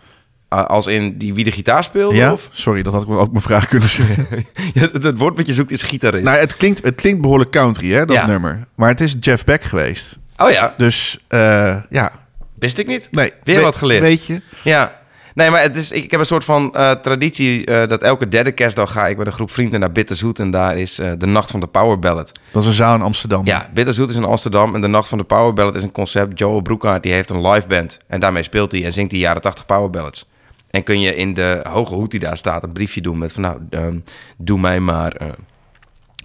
Uh, 0.54 0.66
als 0.66 0.88
in 0.88 1.18
die 1.18 1.34
wie 1.34 1.44
de 1.44 1.52
gitaar 1.52 1.84
speelde? 1.84 2.16
Ja, 2.16 2.32
Of? 2.32 2.50
sorry, 2.52 2.82
dat 2.82 2.94
had 2.94 3.04
ik 3.04 3.10
ook 3.10 3.32
mijn 3.32 3.44
vraag 3.44 3.68
kunnen 3.68 3.90
zeggen. 3.90 4.28
Ja, 4.74 4.82
het, 4.82 5.04
het 5.04 5.18
woord 5.18 5.38
wat 5.38 5.48
je 5.48 5.54
zoekt 5.54 5.72
is 5.72 5.82
gitarist. 5.82 6.24
nou, 6.24 6.38
het 6.38 6.58
klinkt, 6.58 6.84
het 6.84 6.96
klinkt 6.96 7.22
behoorlijk 7.22 7.52
country, 7.52 7.92
hè, 7.92 8.06
dat 8.06 8.16
Ja. 8.16 8.26
nummer. 8.26 8.68
Maar 8.76 8.90
het 8.90 9.02
is 9.02 9.16
Jeff 9.20 9.44
Beck 9.44 9.64
geweest. 9.64 10.18
Oh 10.38 10.50
ja, 10.50 10.74
Dus 10.78 11.20
eh, 11.28 11.76
ja, 11.90 12.12
wist 12.60 12.78
ik 12.78 12.88
niet. 12.88 13.08
nee. 13.12 13.32
Weer 13.44 13.56
we- 13.58 13.62
wat 13.64 13.76
geleerd. 13.76 14.02
Weet 14.02 14.26
je? 14.26 14.42
Ja. 14.64 15.02
Nee, 15.34 15.50
maar 15.50 15.62
het 15.62 15.76
is, 15.76 15.92
ik, 15.92 16.04
ik 16.04 16.12
heb 16.12 16.20
een 16.20 16.26
soort 16.26 16.46
van 16.46 16.74
eh, 16.74 16.92
traditie 16.92 17.66
eh, 17.66 17.88
dat 17.88 18.02
elke 18.02 18.28
derde 18.28 18.52
kerstdag 18.52 18.92
ga 18.92 19.08
ik 19.08 19.18
met 19.18 19.28
een 19.28 19.34
groep 19.34 19.52
vrienden 19.52 19.80
naar 19.80 19.92
Bitterzoet. 19.92 20.40
En 20.40 20.52
daar 20.52 20.78
is 20.78 21.00
eh, 21.00 21.12
de 21.18 21.26
Nacht 21.26 21.52
van 21.52 21.60
de 21.60 21.68
Power 21.68 22.00
Ballad. 22.00 22.32
Dat 22.52 22.62
is 22.62 22.68
een 22.68 22.74
zaal 22.74 22.96
in 22.96 23.02
Amsterdam. 23.02 23.46
Ja, 23.46 23.70
Bitterzoet 23.74 24.10
is 24.10 24.16
in 24.16 24.24
Amsterdam 24.24 24.76
en 24.76 24.82
de 24.82 24.88
Nacht 24.88 25.08
van 25.08 25.18
de 25.18 25.24
Power 25.24 25.54
Ballad 25.54 25.76
is 25.76 25.84
een 25.84 25.92
concept. 25.92 26.40
Joe 26.40 26.62
Broekhaart 26.62 27.04
die 27.04 27.14
heeft 27.14 27.30
een 27.30 27.48
live 27.48 27.68
band 27.68 27.98
en 28.08 28.20
daarmee 28.20 28.44
speelt 28.44 28.72
hij 28.72 28.86
en 28.86 28.94
zingt 28.94 29.12
hij 29.12 29.20
jaren 29.20 29.42
80 29.42 29.66
Power 29.66 29.90
Ballads. 29.90 30.26
En 30.70 30.84
kun 30.84 31.00
je 31.00 31.16
in 31.16 31.34
de 31.34 31.66
hoge 31.70 31.94
hoed 31.94 32.12
die 32.12 32.20
daar 32.20 32.38
staat 32.38 32.64
een 32.64 32.74
briefje 32.74 33.02
doen 33.02 33.18
met 33.18 33.32
van 33.32 33.42
nou, 33.42 33.60
ehm, 33.70 34.00
doe 34.38 34.60
mij 34.60 34.80
maar, 34.80 35.16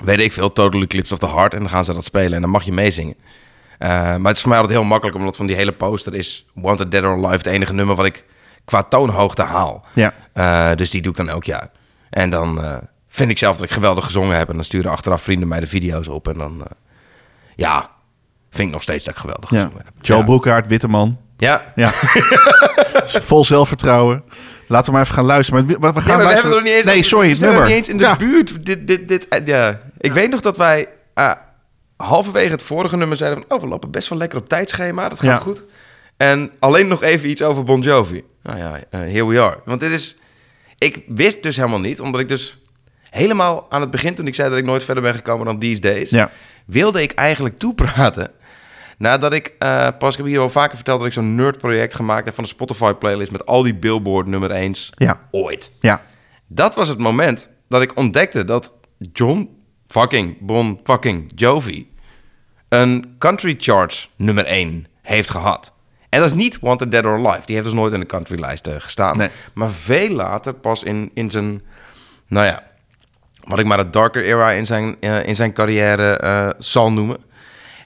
weet 0.05 0.21
ik 0.21 0.33
veel, 0.33 0.53
Total 0.53 0.83
Eclipse 0.83 1.13
of 1.13 1.19
the 1.19 1.29
Heart. 1.29 1.55
En 1.55 1.61
dan 1.61 1.69
gaan 1.69 1.85
ze 1.85 1.93
dat 1.93 2.05
spelen 2.05 2.33
en 2.33 2.41
dan 2.41 2.51
mag 2.51 2.65
je 2.65 2.73
meezingen. 2.73 3.15
Maar 3.79 4.19
het 4.23 4.37
is 4.37 4.41
voor 4.41 4.51
mij 4.51 4.59
altijd 4.59 4.79
heel 4.79 4.89
makkelijk, 4.89 5.17
omdat 5.19 5.37
van 5.37 5.47
die 5.47 5.57
hele 5.57 5.73
poster 5.73 6.15
is 6.15 6.47
Wanted 6.55 6.91
Dead 6.91 7.05
or 7.05 7.13
Alive 7.13 7.37
het 7.37 7.47
enige 7.47 7.75
nummer 7.75 7.97
wat 7.97 8.07
ik 8.07 8.25
qua 8.69 8.83
toonhoogte 8.83 9.43
haal. 9.43 9.85
Ja. 9.95 10.13
Eh, 10.33 10.71
dus 10.77 10.91
die 10.91 11.03
doe 11.03 11.11
ik 11.13 11.19
dan 11.19 11.29
elk 11.29 11.45
jaar. 11.45 11.71
En 12.11 12.31
dan 12.31 12.63
eh, 12.65 12.77
vind 13.09 13.31
ik 13.31 13.39
zelf 13.39 13.57
dat 13.57 13.65
ik 13.69 13.73
geweldig 13.73 14.05
gezongen 14.05 14.37
heb. 14.37 14.49
En 14.49 14.55
dan 14.55 14.65
sturen 14.65 14.91
achteraf 14.91 15.23
vrienden 15.23 15.49
mij 15.49 15.61
de 15.61 15.67
video's 15.67 16.09
op. 16.09 16.29
En 16.29 16.39
dan, 16.39 16.61
eh, 16.65 16.71
ja, 17.57 17.91
vind 18.51 18.67
ik 18.69 18.75
nog 18.75 18.83
steeds 18.83 19.05
dat 19.05 19.15
ik 19.15 19.21
geweldig 19.21 19.51
Ja. 19.51 19.57
gezongen 19.57 19.83
heb. 19.85 19.95
Joe 20.01 20.41
ja. 20.45 20.61
Witte 20.61 20.89
man. 20.89 21.19
Ja. 21.37 21.63
Ja. 21.75 21.91
Vol 23.31 23.45
zelfvertrouwen. 23.45 24.23
Laten 24.69 24.87
we 24.87 24.93
maar 24.93 25.03
even 25.03 25.15
gaan 25.15 25.25
luisteren. 25.25 25.65
Maar 25.67 25.95
we, 25.95 26.01
gaan 26.01 26.07
Nee, 26.07 26.07
maar 26.07 26.19
we 26.19 26.23
luisteren. 26.25 26.35
hebben 26.35 26.51
nog 26.51 26.63
niet 26.63 26.73
eens, 26.73 26.95
nee, 26.95 27.03
sorry, 27.03 27.27
we 27.27 27.33
het 27.33 27.41
nummer. 27.41 27.65
niet 27.67 27.77
eens 27.77 27.89
in 27.89 27.97
de 27.99 28.05
Ja. 28.05 28.17
buurt. 28.17 28.67
Dit, 28.67 28.87
dit, 28.87 29.09
dit, 29.09 29.27
ja. 29.45 29.81
Ik 29.99 30.13
weet 30.13 30.31
nog 30.31 30.41
dat 30.41 30.57
wij 30.57 30.87
halverwege 31.97 32.51
het 32.51 32.63
vorige 32.63 32.97
nummer 32.97 33.17
zeiden 33.17 33.45
van... 33.49 33.57
oh, 33.57 33.63
we 33.63 33.69
lopen 33.69 33.91
best 33.91 34.09
wel 34.09 34.19
lekker 34.19 34.39
op 34.39 34.49
tijdschema, 34.49 35.09
dat 35.09 35.21
gaat 35.21 35.43
goed. 35.43 35.65
En 36.19 36.51
alleen 36.59 36.89
nog 36.89 37.03
even 37.03 37.29
iets 37.31 37.43
over 37.43 37.65
Bon 37.65 37.81
Jovi. 37.81 38.23
Nou 38.43 38.59
ja, 38.59 38.81
eh, 38.91 39.01
here 39.01 39.27
we 39.27 39.41
are. 39.41 39.61
Want 39.65 39.81
dit 39.81 39.91
is... 39.91 40.17
Ik 40.79 41.03
wist 41.07 41.43
dus 41.43 41.57
helemaal 41.57 41.81
niet, 41.81 42.01
omdat 42.01 42.21
ik 42.21 42.29
dus 42.29 42.59
helemaal 43.11 43.67
aan 43.71 43.81
het 43.81 43.91
begin... 43.91 44.15
toen 44.15 44.27
ik 44.27 44.35
zei 44.35 44.49
dat 44.49 44.59
ik 44.59 44.65
nooit 44.65 44.85
verder 44.85 45.03
ben 45.03 45.15
gekomen 45.15 45.47
dan 45.47 45.59
These 45.59 45.81
Days... 45.81 46.11
Ja. 46.11 46.31
wilde 46.67 47.03
ik 47.03 47.13
eigenlijk 47.13 47.59
toepraten... 47.59 48.31
nadat 48.99 49.33
ik 49.33 49.55
eh, 49.59 49.89
pas, 49.99 50.11
ik 50.11 50.17
heb 50.17 50.27
hier 50.27 50.41
al 50.41 50.51
vaker 50.51 50.77
verteld... 50.77 50.99
dat 50.99 51.09
ik 51.09 51.15
zo'n 51.15 51.35
nerdproject 51.35 51.95
gemaakt 51.95 52.25
heb 52.25 52.35
van 52.35 52.45
de 52.45 52.51
Spotify-playlist... 52.51 53.33
met 53.33 53.47
al 53.47 53.63
die 53.63 53.75
Billboard 53.75 54.27
nummer 54.27 54.71
1's 54.71 54.91
Ja. 54.97 55.21
ooit. 55.31 55.73
Ja. 55.81 56.03
Dat 56.47 56.75
was 56.75 56.89
het 56.89 56.99
moment 56.99 57.51
dat 57.69 57.83
ik 57.83 57.97
ontdekte 57.97 58.45
dat 58.45 58.75
John 59.13 59.49
fucking 59.87 60.37
Bon 60.41 60.81
fucking 60.85 61.33
Jovi 61.35 61.89
een 62.69 63.15
country 63.19 63.55
charts 63.59 64.11
nummer 64.17 64.45
1 64.45 64.87
heeft 65.03 65.31
gehad. 65.31 65.73
En 66.09 66.21
dat 66.21 66.29
is 66.29 66.37
niet 66.37 66.59
Wanted 66.61 66.91
Dead 66.91 67.05
or 67.05 67.27
Alive. 67.27 67.47
Die 67.47 67.55
heeft 67.55 67.67
dus 67.67 67.77
nooit 67.77 67.93
in 67.93 68.01
de 68.01 68.07
countrylijst 68.07 68.67
eh, 68.67 68.75
gestaan. 68.79 69.17
Nee. 69.17 69.29
Maar 69.53 69.71
veel 69.71 70.11
later, 70.11 70.55
pas 70.55 70.83
in, 70.83 71.11
in 71.15 71.31
zijn, 71.31 71.63
nou 72.27 72.47
ja, 72.47 72.63
wat 73.45 73.59
ik 73.59 73.67
maar 73.67 73.79
het 73.79 73.93
darker 73.93 74.25
era 74.25 74.51
in 74.51 74.67
zijn, 74.67 74.97
eh, 75.01 75.27
in 75.27 75.37
zijn 75.37 75.53
carrière 75.53 76.17
eh, 76.17 76.49
zal 76.59 76.93
noemen, 76.93 77.17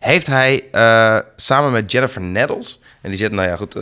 heeft 0.00 0.26
hij 0.26 0.64
samen 1.36 1.72
met 1.72 1.92
Jennifer 1.92 2.20
Nettles, 2.20 2.80
en 3.00 3.08
die 3.10 3.18
zit, 3.18 3.32
nou 3.32 3.48
ja, 3.48 3.56
goed, 3.56 3.72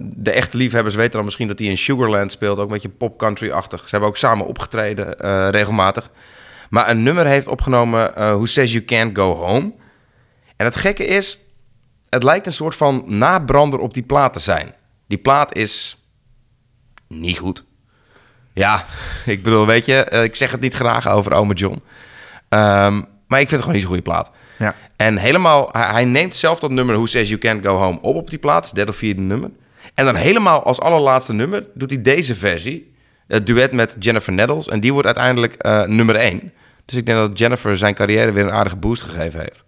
de 0.00 0.30
echte 0.30 0.56
liefhebbers 0.56 0.94
weten 0.94 1.12
dan 1.12 1.24
misschien 1.24 1.48
dat 1.48 1.58
hij 1.58 1.68
in 1.68 1.78
Sugarland 1.78 2.32
speelt, 2.32 2.58
ook 2.58 2.66
een 2.66 2.72
beetje 2.72 2.88
pop-country-achtig. 2.88 3.80
Ze 3.80 3.88
hebben 3.90 4.08
ook 4.08 4.16
samen 4.16 4.46
opgetreden, 4.46 5.20
regelmatig. 5.50 6.10
Maar 6.70 6.90
een 6.90 7.02
nummer 7.02 7.26
heeft 7.26 7.46
opgenomen, 7.46 8.12
Who 8.14 8.44
Says 8.44 8.72
You 8.72 8.84
Can't 8.84 9.16
Go 9.18 9.34
Home. 9.34 9.72
En 10.56 10.64
het 10.64 10.76
gekke 10.76 11.04
is, 11.04 11.43
het 12.14 12.22
lijkt 12.22 12.46
een 12.46 12.52
soort 12.52 12.76
van 12.76 13.04
nabrander 13.06 13.78
op 13.78 13.94
die 13.94 14.02
plaat 14.02 14.32
te 14.32 14.38
zijn. 14.38 14.74
Die 15.06 15.18
plaat 15.18 15.56
is 15.56 15.98
niet 17.08 17.38
goed. 17.38 17.64
Ja, 18.52 18.84
ik 19.26 19.42
bedoel, 19.42 19.66
weet 19.66 19.84
je, 19.86 20.04
eh, 20.04 20.22
ik 20.22 20.36
zeg 20.36 20.50
het 20.50 20.60
niet 20.60 20.74
graag 20.74 21.08
over 21.08 21.32
Ome 21.32 21.54
John. 21.54 21.82
Ehm, 22.48 23.02
maar 23.26 23.40
ik 23.40 23.48
vind 23.48 23.50
het 23.50 23.60
gewoon 23.60 23.72
niet 23.72 23.80
zo'n 23.80 23.90
goede 23.90 24.10
plaat. 24.10 24.30
Ja. 24.58 24.74
En 24.96 25.16
helemaal, 25.16 25.68
hij, 25.72 26.04
neemt 26.04 26.34
zelf 26.34 26.58
dat 26.58 26.70
nummer 26.70 26.94
Who 26.94 27.06
Says 27.06 27.28
You 27.28 27.40
Can't 27.40 27.66
Go 27.66 27.76
Home 27.76 27.98
op 28.00 28.16
op 28.16 28.30
die 28.30 28.38
plaat. 28.38 28.66
Het 28.66 28.74
derde 28.74 28.90
of 28.90 28.96
vierde 28.96 29.20
nummer. 29.20 29.50
En 29.94 30.04
dan 30.04 30.14
helemaal 30.14 30.64
als 30.64 30.80
allerlaatste 30.80 31.32
nummer 31.32 31.66
doet 31.74 31.90
hij 31.90 32.02
deze 32.02 32.34
versie. 32.34 32.94
Het 33.26 33.46
duet 33.46 33.72
met 33.72 33.96
Jennifer 33.98 34.32
Nettles. 34.32 34.68
En 34.68 34.80
die 34.80 34.92
wordt 34.92 35.06
uiteindelijk 35.06 35.54
eh, 35.54 35.82
nummer 35.82 36.16
één. 36.16 36.52
Dus 36.84 36.96
ik 36.96 37.06
denk 37.06 37.18
dat 37.18 37.38
Jennifer 37.38 37.78
zijn 37.78 37.94
carrière 37.94 38.32
weer 38.32 38.44
een 38.44 38.52
aardige 38.52 38.76
boost 38.76 39.02
gegeven 39.02 39.40
heeft. 39.40 39.64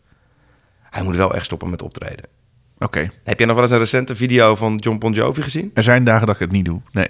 Hij 0.96 1.04
moet 1.04 1.16
wel 1.16 1.34
echt 1.34 1.44
stoppen 1.44 1.70
met 1.70 1.82
optreden. 1.82 2.24
Oké. 2.78 3.10
Heb 3.24 3.38
je 3.38 3.46
nog 3.46 3.54
wel 3.54 3.64
eens 3.64 3.72
een 3.72 3.78
recente 3.78 4.16
video 4.16 4.54
van 4.54 4.76
John 4.76 4.98
Bon 4.98 5.12
Jovi 5.12 5.42
gezien? 5.42 5.70
Er 5.74 5.82
zijn 5.82 6.04
dagen 6.04 6.26
dat 6.26 6.34
ik 6.34 6.40
het 6.40 6.50
niet 6.50 6.64
doe. 6.64 6.80
Nee. 6.92 7.08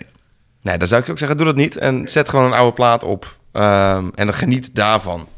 Nee, 0.62 0.78
dan 0.78 0.89
zou 0.89 1.03
ik 1.03 1.11
ook 1.11 1.18
zeggen, 1.18 1.37
doe 1.37 1.47
dat 1.47 1.57
niet. 1.57 1.76
En 1.76 2.09
zet 2.09 2.28
gewoon 2.28 2.45
een 2.45 2.59
oude 2.59 2.72
plaat 2.72 3.05
op. 3.05 3.37
Ehm, 3.53 4.09
en 4.14 4.26
dan 4.26 4.34
geniet 4.34 4.74
daarvan. 4.74 5.28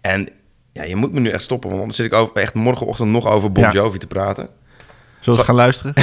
En 0.00 0.28
ja, 0.72 0.82
je 0.82 0.96
moet 0.96 1.12
me 1.12 1.20
nu 1.20 1.28
echt 1.28 1.42
stoppen. 1.42 1.68
Want 1.68 1.80
anders 1.80 1.98
zit 1.98 2.12
ik 2.12 2.18
over, 2.18 2.36
echt 2.36 2.54
morgenochtend 2.54 3.10
nog 3.10 3.26
over 3.26 3.52
Bon 3.52 3.64
Ja. 3.64 3.72
Jovi 3.72 3.98
te 3.98 4.06
praten. 4.06 4.48
Zullen 5.20 5.38
we 5.38 5.44
gaan 5.44 5.54
luisteren? 5.54 5.94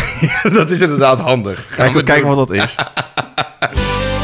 dat 0.59 0.69
is 0.69 0.79
inderdaad 0.79 1.19
handig. 1.19 1.65
Gaan 1.67 1.75
Kijken, 1.75 1.95
we 1.95 2.03
kijken 2.03 2.27
wat 2.27 2.47
dat 2.47 2.51
is. 2.51 2.75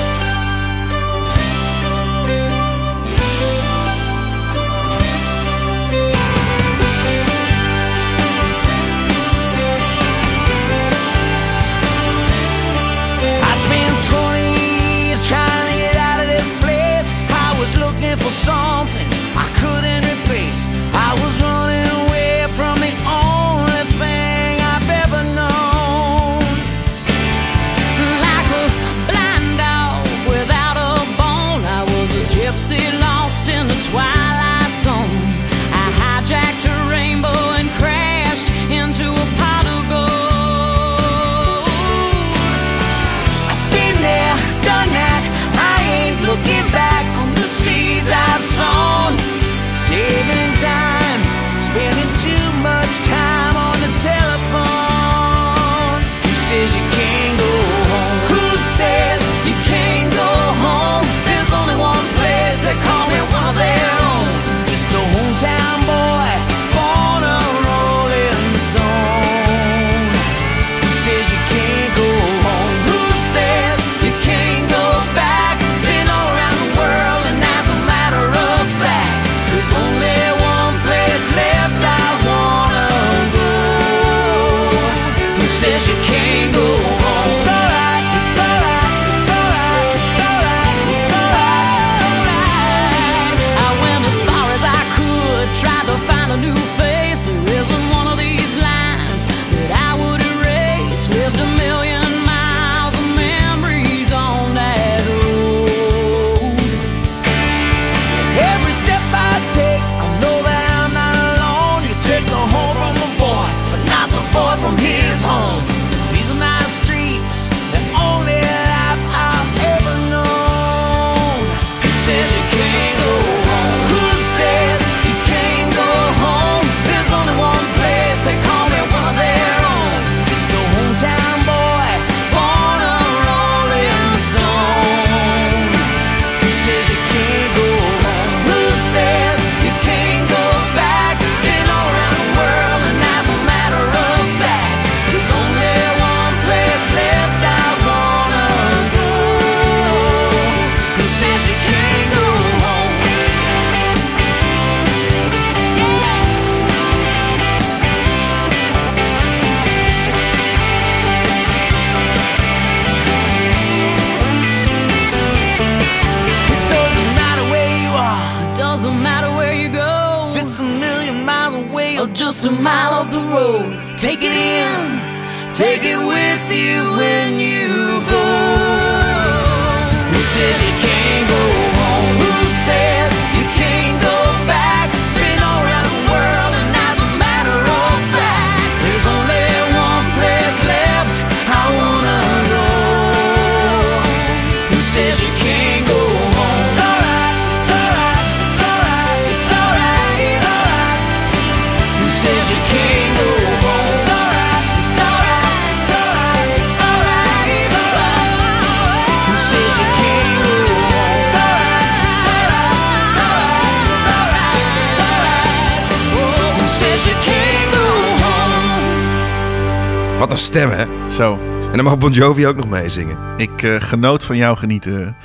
stem, 220.52 220.70
hè? 220.72 220.86
Zo. 221.16 221.40
En 221.64 221.72
dan 221.76 221.84
mag 221.84 221.98
Bon 221.98 222.12
Jovi 222.12 222.48
ook 222.48 222.56
nog 222.56 222.70
meezingen. 222.70 223.18
Ik 223.38 223.64
eh, 223.64 223.76
genoot 223.82 224.24
van 224.24 224.38
jouw 224.38 224.56
genieten. 224.56 225.16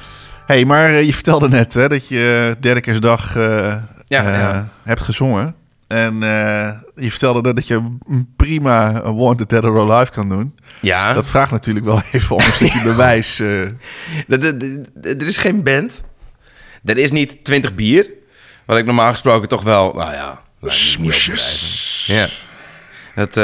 hey, 0.47 0.65
maar 0.65 0.89
eh, 0.89 1.05
je 1.05 1.15
vertelde 1.15 1.49
net 1.49 1.75
hè, 1.75 1.89
dat 1.89 2.09
je 2.09 2.49
eh, 2.55 2.61
derde 2.63 2.81
kerstdag 2.81 3.35
Ja, 3.35 3.79
ja. 4.07 4.69
hebt 4.83 5.01
gezongen. 5.01 5.55
En 5.87 6.15
je 6.97 7.11
vertelde 7.11 7.55
dat 7.55 7.67
je 7.67 7.97
prima 8.37 9.03
Wanted 9.13 9.49
Dead 9.49 9.65
or 9.65 9.93
Alive 9.93 10.13
kan 10.13 10.29
doen. 10.29 10.55
Ja. 10.81 11.13
Dat 11.13 11.27
vraagt 11.27 11.51
natuurlijk 11.51 11.87
wel 11.87 12.03
even 12.13 12.37
om 12.37 12.43
een 12.45 12.53
stukje 12.61 12.83
bewijs. 12.83 13.39
Er- 13.39 13.77
is 15.03 15.37
geen 15.37 15.63
band. 15.63 16.03
Er 16.85 16.99
is 16.99 17.11
niet 17.13 17.45
20 17.45 17.75
bier. 17.75 18.11
Wat 18.67 18.79
ik 18.79 18.85
normaal 18.85 19.11
gesproken 19.11 19.49
toch 19.49 19.63
wel... 19.63 19.93
Nou 19.95 20.13
ja... 20.13 20.41
Smoesjes. 20.63 22.07
Ja. 22.13 22.27
Dat, 23.15 23.37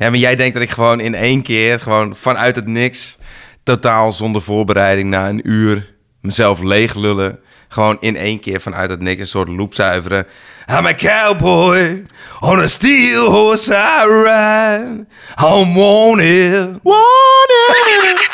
ja, 0.00 0.10
maar 0.10 0.18
jij 0.18 0.36
denkt 0.36 0.54
dat 0.54 0.62
ik 0.62 0.70
gewoon 0.70 1.00
in 1.00 1.14
één 1.14 1.42
keer... 1.42 1.80
Gewoon 1.80 2.16
vanuit 2.16 2.56
het 2.56 2.66
niks... 2.66 3.18
Totaal 3.62 4.12
zonder 4.12 4.42
voorbereiding 4.42 5.10
na 5.10 5.28
een 5.28 5.48
uur... 5.48 5.94
Mezelf 6.20 6.60
leeg 6.60 6.94
lullen. 6.94 7.38
Gewoon 7.68 7.96
in 8.00 8.16
één 8.16 8.40
keer 8.40 8.60
vanuit 8.60 8.90
het 8.90 9.00
niks 9.00 9.20
een 9.20 9.26
soort 9.26 9.48
loop 9.48 9.74
zuiveren. 9.74 10.26
I'm 10.70 10.86
a 10.86 10.94
cowboy 10.94 12.02
on 12.40 12.60
a 12.60 12.66
steel 12.66 13.30
horse 13.30 13.72
I 13.72 14.06
ride. 14.06 15.06
I'm 15.38 15.74
wanted. 15.74 16.78
Wanted. 16.82 18.28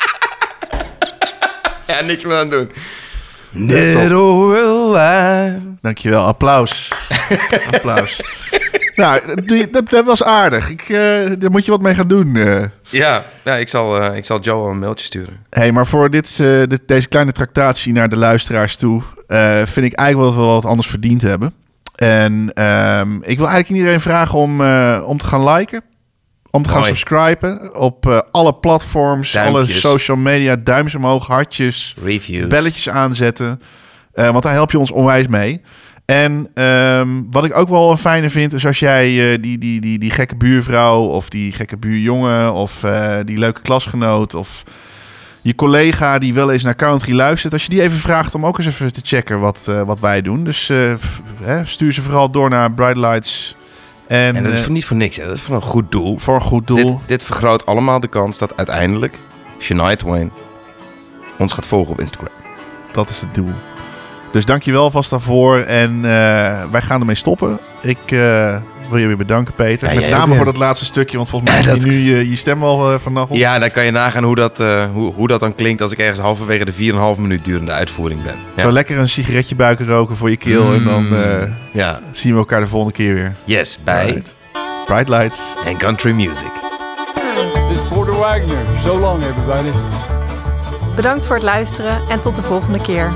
ja, 1.87 2.01
niks 2.01 2.25
meer 2.25 2.37
aan 2.37 2.51
doen. 2.51 2.73
Dead 3.51 4.13
or 4.13 4.59
alive. 4.59 5.61
Dankjewel, 5.83 6.25
applaus. 6.27 6.89
applaus. 7.73 8.21
Nou, 8.97 9.21
dat, 9.71 9.89
dat 9.91 10.05
was 10.05 10.23
aardig. 10.25 10.71
Ik, 10.71 10.81
eh, 10.81 10.97
daar 11.39 11.51
moet 11.51 11.65
je 11.65 11.71
wat 11.71 11.81
mee 11.81 11.95
gaan 11.95 12.09
doen. 12.09 12.37
eh. 12.37 12.65
Ja, 12.83 13.25
ja 13.45 13.55
ik, 13.55 13.69
zal, 13.69 14.01
eh, 14.03 14.17
ik 14.17 14.25
zal 14.25 14.41
Joe 14.41 14.71
een 14.71 14.79
mailtje 14.79 15.05
sturen. 15.07 15.41
hey, 15.51 15.73
maar 15.73 15.87
voor 15.87 16.11
dit, 16.11 16.37
dit, 16.69 16.81
deze 16.87 17.09
kleine 17.09 17.33
tractatie 17.33 17.93
naar 17.93 18.09
de 18.09 18.17
luisteraars 18.17 18.77
toe... 18.77 19.03
vind 19.65 19.87
ik 19.87 19.93
eigenlijk 19.95 20.15
wel 20.17 20.25
dat 20.27 20.35
we 20.35 20.41
wat 20.41 20.65
anders 20.65 20.89
verdiend 20.89 21.23
hebben. 21.23 21.55
En 21.95 22.51
ehm, 22.55 23.15
ik 23.15 23.39
wil 23.39 23.49
eigenlijk 23.49 23.69
iedereen 23.69 24.01
vragen 24.01 24.39
om, 24.39 24.61
om 25.01 25.19
te 25.19 25.27
gaan 25.27 25.45
liken. 25.49 25.83
Om 26.51 26.63
te 26.63 26.69
gaan 26.69 26.79
Mooi. 26.81 26.97
subscriben 26.97 27.75
op 27.81 28.27
alle 28.31 28.55
platforms, 28.55 29.37
alle 29.37 29.67
social 29.67 30.17
media, 30.17 30.57
duimpjes 30.57 30.95
omhoog, 30.95 31.27
hartjes, 31.27 31.97
Reviews. 32.03 32.47
belletjes 32.47 32.89
aanzetten. 32.89 33.61
Want 34.15 34.43
daar 34.43 34.53
help 34.53 34.71
je 34.71 34.79
ons 34.79 34.91
onwijs 34.91 35.27
mee. 35.27 35.63
En 36.07 36.51
ehm, 36.55 37.09
wat 37.31 37.45
ik 37.45 37.57
ook 37.57 37.69
wel 37.69 37.91
een 37.91 37.99
fijne 37.99 38.31
vind, 38.31 38.53
is 38.53 38.67
als 38.67 38.79
jij 38.79 39.33
eh, 39.33 39.43
die, 39.43 39.59
die, 39.59 39.81
die, 39.81 39.99
die 39.99 40.11
gekke 40.11 40.37
buurvrouw 40.37 41.03
of 41.03 41.29
die 41.29 41.53
gekke 41.53 41.77
buurjongen 41.77 42.53
of 42.53 42.83
eh, 42.83 43.17
die 43.25 43.39
leuke 43.39 43.61
klasgenoot 43.61 44.35
of 44.35 44.63
je 45.43 45.55
collega 45.55 46.19
die 46.19 46.35
wel 46.35 46.51
eens 46.51 46.63
naar 46.63 46.75
country 46.75 47.15
luistert, 47.15 47.53
als 47.53 47.63
je 47.63 47.69
die 47.69 47.83
even 47.83 47.99
vraagt 47.99 48.35
om 48.35 48.47
ook 48.47 48.59
eens 48.59 48.67
even 48.67 48.93
te 48.93 49.01
checken 49.05 49.41
wat, 49.41 49.67
eh, 49.69 49.83
wat 49.83 50.01
wij 50.01 50.23
doen. 50.23 50.45
Dus 50.45 50.69
hè, 51.43 51.65
stuur 51.65 51.93
ze 51.93 52.03
vooral 52.03 52.31
door 52.31 52.51
naar 52.51 52.73
Bright 52.73 52.97
Lights. 52.97 53.57
En, 54.07 54.37
En 54.37 54.43
dat 54.43 54.53
is 54.53 54.61
voor 54.61 54.73
niet 54.73 54.85
voor 54.85 54.97
niks, 54.97 55.17
hè. 55.17 55.27
dat 55.27 55.37
is 55.37 55.43
voor 55.43 55.55
een 55.55 55.63
goed 55.63 55.93
doel. 55.93 56.19
voor 56.19 56.35
een 56.35 56.41
goed 56.41 56.67
doel. 56.67 56.77
Dit, 56.77 56.97
dit 57.07 57.23
vergroot 57.23 57.67
allemaal 57.67 58.01
de 58.01 58.09
kans 58.09 58.39
dat 58.39 58.57
uiteindelijk 58.57 59.19
Shania 59.59 59.97
Twain 59.97 60.33
ons 61.39 61.53
gaat 61.53 61.67
volgen 61.67 61.93
op 61.93 62.01
Instagram. 62.01 62.33
Dat 62.93 63.11
is 63.11 63.21
het 63.21 63.35
doel. 63.35 63.53
Dus 64.37 64.45
dankjewel 64.45 64.91
vast 64.91 65.11
daarvoor. 65.11 65.59
En 65.59 65.95
eh, 66.05 66.11
wij 66.71 66.83
gaan 66.83 67.01
ermee 67.01 67.15
stoppen. 67.15 67.59
Ik 67.83 67.99
eh, 68.07 68.57
wil 68.89 68.99
je 68.99 69.07
weer 69.07 69.17
bedanken, 69.17 69.55
Peter. 69.55 69.93
Ja, 69.93 70.01
Met 70.01 70.11
name 70.11 70.35
voor 70.35 70.45
dat 70.45 70.57
laatste 70.57 70.85
stukje. 70.85 71.17
Want 71.17 71.29
volgens 71.29 71.51
mij 71.51 71.63
Ja, 71.63 71.75
je 71.75 71.81
nu 71.81 71.93
je, 71.93 72.31
je 72.31 72.37
stem 72.37 72.61
wel 72.61 72.93
uh, 72.93 72.99
vanacht. 72.99 73.35
Ja, 73.35 73.59
dan 73.59 73.71
kan 73.71 73.85
je 73.85 73.91
nagaan 73.91 74.25
hoe 74.25 74.35
dat, 74.35 74.61
eh, 74.61 74.85
hoe, 74.93 75.13
hoe 75.13 75.29
dat 75.29 75.41
dan 75.41 75.55
klinkt 75.55 75.83
als 75.83 75.93
ik 75.93 75.99
ergens 75.99 76.19
halverwege 76.19 76.65
de 76.65 76.73
4,5 76.73 77.21
minuut 77.21 77.45
durende 77.45 77.73
uitvoering 77.73 78.23
ben. 78.23 78.35
Ja. 78.57 78.63
Zo 78.63 78.73
lekker 78.73 78.99
een 78.99 79.09
sigaretje 79.09 79.55
buiken 79.55 79.87
roken 79.87 80.17
voor 80.17 80.31
je 80.31 80.37
keel. 80.37 80.73
En 80.73 80.85
dan 80.85 81.17
eh, 81.17 81.43
ja. 81.73 82.01
zien 82.13 82.33
we 82.33 82.39
elkaar 82.39 82.61
de 82.61 82.67
volgende 82.67 82.95
keer 82.95 83.15
weer. 83.15 83.35
Yes, 83.45 83.79
bij. 83.85 84.23
Bright 84.87 85.09
Lights. 85.09 85.41
en 85.65 85.77
country 85.77 86.13
music. 86.13 86.51
This 87.69 87.79
is 87.79 87.89
Porter 87.89 88.17
Wagner. 88.17 88.59
So 88.85 88.99
long, 88.99 89.23
everybody. 89.23 89.69
Bedankt 90.97 91.27
voor 91.27 91.35
het 91.35 91.45
luisteren 91.45 92.01
en 92.09 92.21
tot 92.21 92.37
de 92.37 92.43
volgende 92.43 92.81
keer. 92.81 93.11